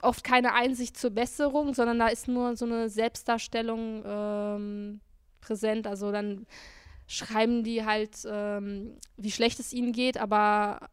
oft 0.02 0.24
keine 0.24 0.54
Einsicht 0.54 0.98
zur 0.98 1.12
Besserung, 1.12 1.74
sondern 1.74 2.00
da 2.00 2.08
ist 2.08 2.28
nur 2.28 2.56
so 2.56 2.66
eine 2.66 2.90
Selbstdarstellung 2.90 4.04
ähm, 4.06 5.00
präsent. 5.42 5.88
Also 5.88 6.12
dann 6.12 6.46
schreiben 7.08 7.64
die 7.64 7.86
halt, 7.86 8.18
ähm, 8.30 8.98
wie 9.16 9.32
schlecht 9.32 9.60
es 9.60 9.74
ihnen 9.74 9.94
geht, 9.94 10.18
aber 10.18 10.90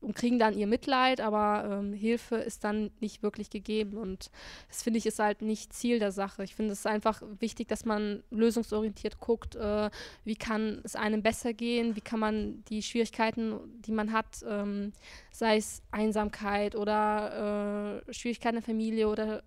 und 0.00 0.14
kriegen 0.14 0.38
dann 0.38 0.56
ihr 0.56 0.66
Mitleid, 0.66 1.20
aber 1.20 1.78
ähm, 1.78 1.92
Hilfe 1.92 2.36
ist 2.36 2.62
dann 2.64 2.90
nicht 3.00 3.22
wirklich 3.22 3.50
gegeben. 3.50 3.96
Und 3.96 4.30
das 4.68 4.82
finde 4.82 4.98
ich 4.98 5.06
ist 5.06 5.18
halt 5.18 5.42
nicht 5.42 5.72
Ziel 5.72 5.98
der 5.98 6.12
Sache. 6.12 6.44
Ich 6.44 6.54
finde 6.54 6.72
es 6.72 6.86
einfach 6.86 7.22
wichtig, 7.40 7.68
dass 7.68 7.84
man 7.84 8.22
lösungsorientiert 8.30 9.18
guckt, 9.18 9.56
äh, 9.56 9.90
wie 10.24 10.36
kann 10.36 10.80
es 10.84 10.94
einem 10.94 11.22
besser 11.22 11.52
gehen, 11.52 11.96
wie 11.96 12.00
kann 12.00 12.20
man 12.20 12.64
die 12.66 12.82
Schwierigkeiten, 12.82 13.58
die 13.80 13.92
man 13.92 14.12
hat, 14.12 14.44
ähm, 14.48 14.92
sei 15.32 15.56
es 15.56 15.82
Einsamkeit 15.90 16.76
oder 16.76 18.04
äh, 18.06 18.12
Schwierigkeiten 18.12 18.56
in 18.56 18.62
der 18.62 18.66
Familie 18.66 19.08
oder 19.08 19.42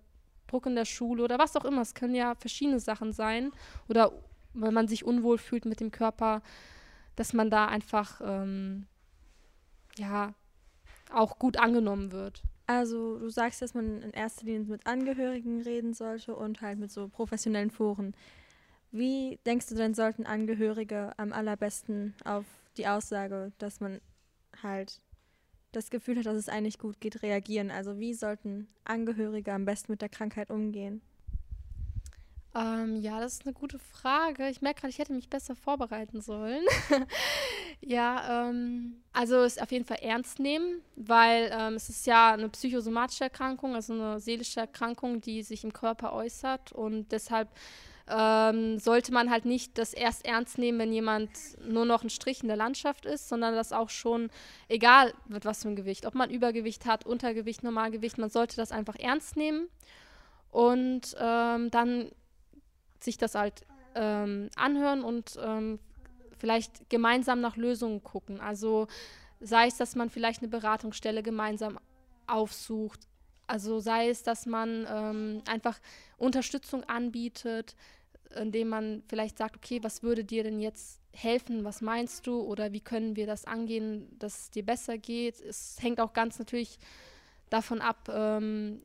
Druck 0.48 0.66
in 0.66 0.74
der 0.74 0.84
Schule 0.84 1.24
oder 1.24 1.38
was 1.38 1.56
auch 1.56 1.64
immer. 1.64 1.80
Es 1.80 1.94
können 1.94 2.14
ja 2.14 2.34
verschiedene 2.34 2.78
Sachen 2.78 3.12
sein. 3.12 3.52
Oder 3.88 4.12
wenn 4.52 4.74
man 4.74 4.86
sich 4.86 5.04
unwohl 5.04 5.38
fühlt 5.38 5.64
mit 5.64 5.80
dem 5.80 5.90
Körper, 5.90 6.42
dass 7.16 7.32
man 7.32 7.48
da 7.48 7.66
einfach 7.66 8.20
ähm, 8.22 8.86
ja 9.96 10.34
auch 11.14 11.38
gut 11.38 11.56
angenommen 11.56 12.12
wird. 12.12 12.42
Also 12.66 13.18
du 13.18 13.28
sagst, 13.28 13.60
dass 13.60 13.74
man 13.74 14.02
in 14.02 14.12
erster 14.12 14.46
Linie 14.46 14.60
mit 14.62 14.86
Angehörigen 14.86 15.62
reden 15.62 15.94
sollte 15.94 16.34
und 16.34 16.60
halt 16.60 16.78
mit 16.78 16.90
so 16.90 17.08
professionellen 17.08 17.70
Foren. 17.70 18.14
Wie 18.90 19.38
denkst 19.46 19.66
du 19.66 19.74
denn, 19.74 19.94
sollten 19.94 20.26
Angehörige 20.26 21.12
am 21.16 21.32
allerbesten 21.32 22.14
auf 22.24 22.44
die 22.76 22.86
Aussage, 22.86 23.52
dass 23.58 23.80
man 23.80 24.00
halt 24.62 25.00
das 25.72 25.90
Gefühl 25.90 26.18
hat, 26.18 26.26
dass 26.26 26.36
es 26.36 26.48
eigentlich 26.48 26.78
gut 26.78 27.00
geht, 27.00 27.22
reagieren? 27.22 27.70
Also 27.70 27.98
wie 27.98 28.14
sollten 28.14 28.68
Angehörige 28.84 29.52
am 29.52 29.64
besten 29.64 29.92
mit 29.92 30.02
der 30.02 30.08
Krankheit 30.08 30.50
umgehen? 30.50 31.02
Ähm, 32.54 33.00
ja, 33.00 33.18
das 33.18 33.34
ist 33.34 33.46
eine 33.46 33.54
gute 33.54 33.78
Frage. 33.78 34.48
Ich 34.48 34.60
merke 34.60 34.80
gerade, 34.80 34.90
ich 34.90 34.98
hätte 34.98 35.14
mich 35.14 35.30
besser 35.30 35.56
vorbereiten 35.56 36.20
sollen. 36.20 36.64
ja, 37.80 38.48
ähm, 38.48 38.96
also 39.12 39.36
es 39.36 39.58
auf 39.58 39.72
jeden 39.72 39.86
Fall 39.86 39.98
ernst 40.02 40.38
nehmen, 40.38 40.82
weil 40.96 41.50
ähm, 41.50 41.74
es 41.74 41.88
ist 41.88 42.06
ja 42.06 42.32
eine 42.32 42.50
psychosomatische 42.50 43.24
Erkrankung, 43.24 43.74
also 43.74 43.94
eine 43.94 44.20
seelische 44.20 44.60
Erkrankung, 44.60 45.22
die 45.22 45.42
sich 45.42 45.64
im 45.64 45.72
Körper 45.72 46.12
äußert 46.12 46.72
und 46.72 47.10
deshalb 47.10 47.48
ähm, 48.08 48.78
sollte 48.78 49.12
man 49.12 49.30
halt 49.30 49.46
nicht 49.46 49.78
das 49.78 49.94
erst 49.94 50.26
ernst 50.26 50.58
nehmen, 50.58 50.78
wenn 50.78 50.92
jemand 50.92 51.30
nur 51.66 51.86
noch 51.86 52.02
ein 52.02 52.10
Strich 52.10 52.42
in 52.42 52.48
der 52.48 52.56
Landschaft 52.56 53.06
ist, 53.06 53.28
sondern 53.28 53.54
das 53.54 53.72
auch 53.72 53.88
schon, 53.88 54.28
egal 54.68 55.14
mit 55.28 55.46
was 55.46 55.62
für 55.62 55.68
ein 55.68 55.76
Gewicht, 55.76 56.04
ob 56.04 56.14
man 56.14 56.28
Übergewicht 56.28 56.84
hat, 56.84 57.06
Untergewicht, 57.06 57.62
Normalgewicht, 57.62 58.18
man 58.18 58.28
sollte 58.28 58.56
das 58.56 58.72
einfach 58.72 58.96
ernst 58.96 59.36
nehmen 59.36 59.68
und 60.50 61.16
ähm, 61.18 61.70
dann 61.70 62.10
sich 63.02 63.18
das 63.18 63.34
halt 63.34 63.64
ähm, 63.94 64.48
anhören 64.56 65.02
und 65.02 65.38
ähm, 65.42 65.78
vielleicht 66.38 66.88
gemeinsam 66.90 67.40
nach 67.40 67.56
Lösungen 67.56 68.02
gucken. 68.02 68.40
Also 68.40 68.88
sei 69.40 69.66
es, 69.66 69.76
dass 69.76 69.94
man 69.94 70.10
vielleicht 70.10 70.40
eine 70.40 70.48
Beratungsstelle 70.48 71.22
gemeinsam 71.22 71.78
aufsucht. 72.26 73.00
Also 73.46 73.80
sei 73.80 74.08
es, 74.08 74.22
dass 74.22 74.46
man 74.46 74.86
ähm, 74.88 75.42
einfach 75.46 75.78
Unterstützung 76.16 76.84
anbietet, 76.84 77.76
indem 78.36 78.68
man 78.68 79.02
vielleicht 79.08 79.38
sagt, 79.38 79.56
okay, 79.56 79.80
was 79.82 80.02
würde 80.02 80.24
dir 80.24 80.42
denn 80.42 80.60
jetzt 80.60 81.00
helfen, 81.12 81.64
was 81.64 81.82
meinst 81.82 82.26
du 82.26 82.40
oder 82.40 82.72
wie 82.72 82.80
können 82.80 83.16
wir 83.16 83.26
das 83.26 83.44
angehen, 83.44 84.08
dass 84.18 84.40
es 84.40 84.50
dir 84.50 84.64
besser 84.64 84.96
geht. 84.96 85.40
Es 85.40 85.76
hängt 85.80 86.00
auch 86.00 86.12
ganz 86.12 86.38
natürlich 86.38 86.78
davon 87.50 87.80
ab, 87.80 88.08
ähm, 88.10 88.80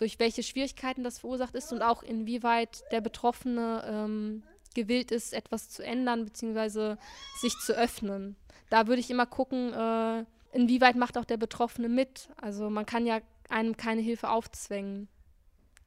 durch 0.00 0.18
welche 0.18 0.42
Schwierigkeiten 0.42 1.04
das 1.04 1.18
verursacht 1.18 1.54
ist 1.54 1.72
und 1.72 1.82
auch 1.82 2.02
inwieweit 2.02 2.82
der 2.90 3.02
Betroffene 3.02 3.84
ähm, 3.86 4.42
gewillt 4.74 5.10
ist, 5.10 5.34
etwas 5.34 5.68
zu 5.68 5.84
ändern 5.84 6.24
bzw. 6.24 6.96
sich 7.40 7.54
zu 7.58 7.74
öffnen. 7.76 8.36
Da 8.70 8.86
würde 8.86 9.00
ich 9.00 9.10
immer 9.10 9.26
gucken, 9.26 9.74
äh, 9.74 10.24
inwieweit 10.52 10.96
macht 10.96 11.18
auch 11.18 11.24
der 11.26 11.36
Betroffene 11.36 11.88
mit. 11.88 12.30
Also 12.40 12.70
man 12.70 12.86
kann 12.86 13.04
ja 13.04 13.20
einem 13.50 13.76
keine 13.76 14.00
Hilfe 14.00 14.30
aufzwängen. 14.30 15.08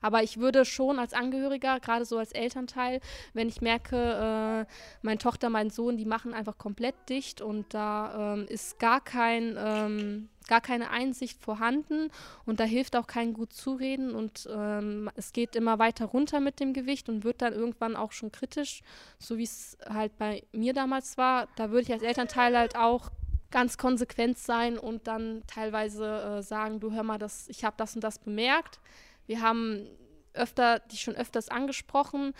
Aber 0.03 0.21
ich 0.21 0.37
würde 0.37 0.65
schon 0.65 0.99
als 0.99 1.13
Angehöriger, 1.13 1.79
gerade 1.79 2.03
so 2.03 2.17
als 2.17 2.33
Elternteil, 2.33 2.99
wenn 3.33 3.47
ich 3.47 3.61
merke, 3.61 3.95
äh, 3.95 4.73
meine 5.01 5.17
Tochter, 5.17 5.49
mein 5.49 5.69
Sohn, 5.69 5.95
die 5.95 6.05
machen 6.05 6.33
einfach 6.33 6.57
komplett 6.57 6.95
dicht 7.07 7.39
und 7.41 7.73
da 7.73 8.33
ähm, 8.33 8.45
ist 8.49 8.79
gar 8.79 9.01
kein, 9.01 9.55
ähm, 9.57 10.29
gar 10.47 10.61
keine 10.61 10.89
Einsicht 10.89 11.41
vorhanden 11.41 12.11
und 12.45 12.59
da 12.59 12.63
hilft 12.63 12.95
auch 12.95 13.07
kein 13.07 13.33
gut 13.33 13.53
zureden 13.53 14.15
und 14.15 14.47
ähm, 14.51 15.09
es 15.15 15.33
geht 15.33 15.55
immer 15.55 15.79
weiter 15.79 16.05
runter 16.05 16.39
mit 16.39 16.59
dem 16.59 16.73
Gewicht 16.73 17.09
und 17.09 17.23
wird 17.23 17.41
dann 17.41 17.53
irgendwann 17.53 17.95
auch 17.95 18.11
schon 18.11 18.31
kritisch, 18.31 18.81
so 19.19 19.37
wie 19.37 19.43
es 19.43 19.77
halt 19.89 20.17
bei 20.17 20.43
mir 20.51 20.73
damals 20.73 21.17
war. 21.17 21.47
Da 21.55 21.71
würde 21.71 21.83
ich 21.83 21.93
als 21.93 22.03
Elternteil 22.03 22.57
halt 22.57 22.75
auch 22.75 23.11
ganz 23.51 23.77
konsequent 23.77 24.37
sein 24.37 24.77
und 24.79 25.07
dann 25.07 25.43
teilweise 25.47 26.37
äh, 26.39 26.41
sagen, 26.41 26.79
du 26.79 26.91
hör 26.91 27.03
mal, 27.03 27.19
das, 27.19 27.47
ich 27.49 27.63
habe 27.63 27.75
das 27.77 27.95
und 27.95 28.03
das 28.03 28.19
bemerkt 28.19 28.79
wir 29.27 29.41
haben 29.41 29.87
öfter, 30.33 30.79
dich 30.79 31.01
schon 31.01 31.15
öfters 31.15 31.49
angesprochen. 31.49 32.33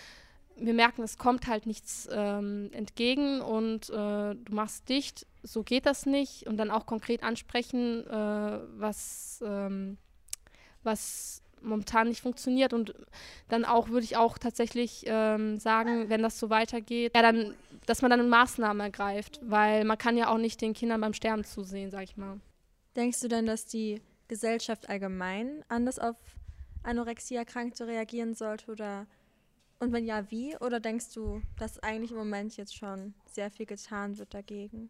Wir 0.56 0.74
merken, 0.74 1.04
es 1.04 1.18
kommt 1.18 1.48
halt 1.48 1.66
nichts 1.66 2.08
ähm, 2.12 2.70
entgegen 2.74 3.42
und 3.42 3.90
äh, 3.90 4.36
du 4.36 4.54
machst 4.54 4.88
dicht, 4.88 5.26
so 5.42 5.64
geht 5.64 5.86
das 5.86 6.06
nicht. 6.06 6.48
Und 6.48 6.58
dann 6.58 6.72
auch 6.72 6.86
konkret 6.86 7.24
ansprechen, 7.24 8.06
äh, 8.08 8.60
was, 8.78 9.44
ähm, 9.46 9.98
was 10.84 11.42
momentan 11.64 12.10
nicht 12.10 12.22
funktioniert. 12.22 12.74
Und 12.74 12.94
dann 13.50 13.66
auch 13.66 13.90
würde 13.90 14.06
ich 14.06 14.18
auch 14.18 14.38
tatsächlich 14.38 15.04
ähm, 15.08 15.58
sagen, 15.58 16.10
wenn 16.10 16.22
das 16.22 16.40
so 16.40 16.50
weitergeht, 16.50 17.14
ja, 17.16 17.22
dann, 17.22 17.56
dass 17.86 18.02
man 18.02 18.12
dann 18.12 18.20
eine 18.20 18.30
Maßnahme 18.30 18.84
ergreift, 18.84 19.40
weil 19.44 19.86
man 19.86 19.98
kann 19.98 20.18
ja 20.18 20.28
auch 20.30 20.38
nicht 20.38 20.62
den 20.62 20.74
Kindern 20.74 21.02
beim 21.02 21.14
Sterben 21.14 21.44
zusehen, 21.44 21.90
sag 21.90 22.04
ich 22.04 22.18
mal. 22.18 22.40
Denkst 22.96 23.22
du 23.22 23.28
denn, 23.28 23.46
dass 23.46 23.66
die 23.66 24.02
Gesellschaft 24.28 24.90
allgemein 24.90 25.64
anders 25.68 26.00
auf 26.00 26.16
Anorexie-Erkrankte 26.84 27.88
reagieren 27.88 28.36
sollte 28.36 28.72
oder 28.72 29.08
und 29.84 29.92
wenn 29.92 30.06
ja, 30.06 30.30
wie? 30.32 30.58
Oder 30.58 30.80
denkst 30.80 31.14
du, 31.14 31.42
dass 31.58 31.80
eigentlich 31.80 32.12
im 32.12 32.18
Moment 32.18 32.58
jetzt 32.58 32.76
schon 32.76 33.14
sehr 33.30 33.52
viel 33.52 33.66
getan 33.66 34.18
wird 34.18 34.34
dagegen? 34.34 34.90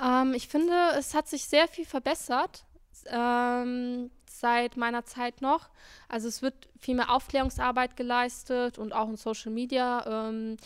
Ähm, 0.00 0.34
ich 0.34 0.48
finde, 0.48 0.74
es 0.96 1.14
hat 1.14 1.28
sich 1.28 1.46
sehr 1.46 1.66
viel 1.68 1.84
verbessert 1.84 2.64
ähm, 3.06 4.10
seit 4.28 4.76
meiner 4.76 5.04
Zeit 5.04 5.40
noch. 5.42 5.70
Also 6.08 6.28
es 6.28 6.42
wird 6.42 6.68
viel 6.78 6.94
mehr 6.94 7.10
Aufklärungsarbeit 7.10 7.96
geleistet 7.96 8.78
und 8.78 8.92
auch 8.92 9.08
in 9.08 9.16
Social 9.16 9.52
Media. 9.52 10.28
Ähm, 10.28 10.56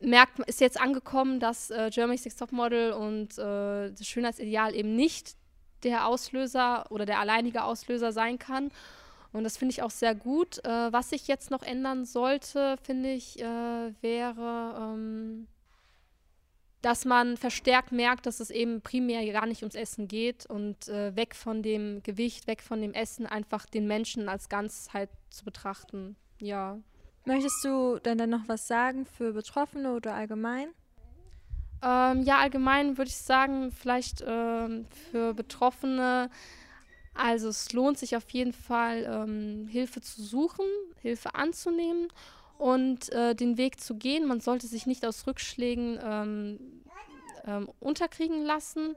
merkt, 0.00 0.38
ist 0.40 0.60
jetzt 0.60 0.80
angekommen, 0.80 1.40
dass 1.40 1.70
äh, 1.70 1.90
Germany's 1.92 2.24
Next 2.24 2.38
Topmodel 2.38 2.92
und 2.92 3.38
äh, 3.38 3.90
das 3.92 4.06
Schönheitsideal 4.06 4.74
eben 4.74 4.94
nicht 4.94 5.36
der 5.82 6.06
Auslöser 6.06 6.90
oder 6.90 7.06
der 7.06 7.20
alleinige 7.20 7.64
Auslöser 7.64 8.12
sein 8.12 8.38
kann. 8.38 8.70
Und 9.32 9.44
das 9.44 9.56
finde 9.56 9.72
ich 9.72 9.82
auch 9.82 9.90
sehr 9.90 10.14
gut. 10.14 10.64
Äh, 10.64 10.92
was 10.92 11.10
sich 11.10 11.28
jetzt 11.28 11.50
noch 11.50 11.62
ändern 11.62 12.04
sollte, 12.04 12.76
finde 12.82 13.12
ich, 13.12 13.40
äh, 13.40 13.92
wäre, 14.00 14.94
ähm, 14.94 15.46
dass 16.82 17.04
man 17.04 17.36
verstärkt 17.36 17.92
merkt, 17.92 18.26
dass 18.26 18.40
es 18.40 18.50
eben 18.50 18.80
primär 18.80 19.30
gar 19.32 19.46
nicht 19.46 19.62
ums 19.62 19.74
Essen 19.74 20.08
geht 20.08 20.46
und 20.46 20.88
äh, 20.88 21.16
weg 21.16 21.34
von 21.34 21.62
dem 21.62 22.02
Gewicht, 22.02 22.46
weg 22.46 22.62
von 22.62 22.80
dem 22.80 22.92
Essen, 22.92 23.26
einfach 23.26 23.66
den 23.66 23.86
Menschen 23.86 24.28
als 24.28 24.48
Ganzheit 24.48 25.10
zu 25.30 25.44
betrachten. 25.44 26.16
Ja. 26.40 26.78
Möchtest 27.24 27.64
du 27.64 27.98
denn 27.98 28.18
dann 28.18 28.30
noch 28.30 28.46
was 28.46 28.68
sagen 28.68 29.04
für 29.04 29.32
Betroffene 29.32 29.94
oder 29.94 30.14
allgemein? 30.14 30.68
Ähm, 31.82 32.22
ja, 32.22 32.38
allgemein 32.38 32.96
würde 32.96 33.08
ich 33.08 33.16
sagen, 33.16 33.72
vielleicht 33.72 34.24
ähm, 34.26 34.86
für 35.10 35.34
Betroffene 35.34 36.30
also 37.16 37.48
es 37.48 37.72
lohnt 37.72 37.98
sich 37.98 38.16
auf 38.16 38.28
jeden 38.30 38.52
Fall, 38.52 39.04
ähm, 39.08 39.68
Hilfe 39.68 40.00
zu 40.00 40.22
suchen, 40.22 40.66
Hilfe 41.00 41.34
anzunehmen 41.34 42.08
und 42.58 43.12
äh, 43.12 43.34
den 43.34 43.56
Weg 43.58 43.80
zu 43.80 43.96
gehen. 43.96 44.26
Man 44.26 44.40
sollte 44.40 44.66
sich 44.66 44.86
nicht 44.86 45.04
aus 45.04 45.26
Rückschlägen 45.26 45.98
ähm, 46.02 46.58
ähm, 47.46 47.68
unterkriegen 47.80 48.44
lassen, 48.44 48.96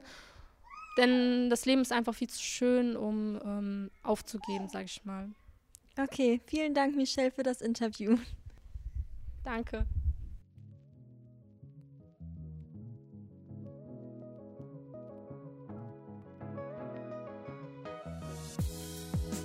denn 0.96 1.50
das 1.50 1.66
Leben 1.66 1.82
ist 1.82 1.92
einfach 1.92 2.14
viel 2.14 2.28
zu 2.28 2.42
schön, 2.42 2.96
um 2.96 3.38
ähm, 3.44 3.90
aufzugeben, 4.02 4.68
sage 4.68 4.86
ich 4.86 5.04
mal. 5.04 5.28
Okay, 5.98 6.40
vielen 6.46 6.74
Dank, 6.74 6.96
Michelle, 6.96 7.30
für 7.30 7.42
das 7.42 7.60
Interview. 7.60 8.16
Danke. 9.44 9.86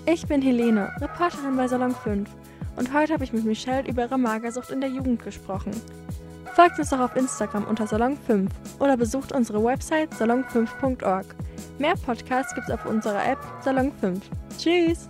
Ich 0.07 0.27
bin 0.27 0.39
Helene, 0.39 0.91
Reporterin 1.01 1.57
bei 1.57 1.67
Salon 1.67 1.95
5 1.95 2.29
und 2.75 2.93
heute 2.93 3.13
habe 3.13 3.23
ich 3.23 3.33
mit 3.33 3.43
Michelle 3.43 3.89
über 3.89 4.03
ihre 4.03 4.19
Magersucht 4.19 4.69
in 4.69 4.79
der 4.79 4.91
Jugend 4.91 5.23
gesprochen. 5.23 5.71
Folgt 6.53 6.77
uns 6.77 6.91
doch 6.91 6.99
auf 6.99 7.15
Instagram 7.15 7.65
unter 7.65 7.87
Salon 7.87 8.15
5 8.15 8.51
oder 8.77 8.97
besucht 8.97 9.31
unsere 9.31 9.63
Website 9.63 10.13
salon5.org. 10.13 11.25
Mehr 11.79 11.95
Podcasts 12.05 12.53
gibt's 12.53 12.69
auf 12.69 12.85
unserer 12.85 13.25
App 13.25 13.39
Salon 13.61 13.91
5. 13.99 14.21
Tschüss! 14.59 15.09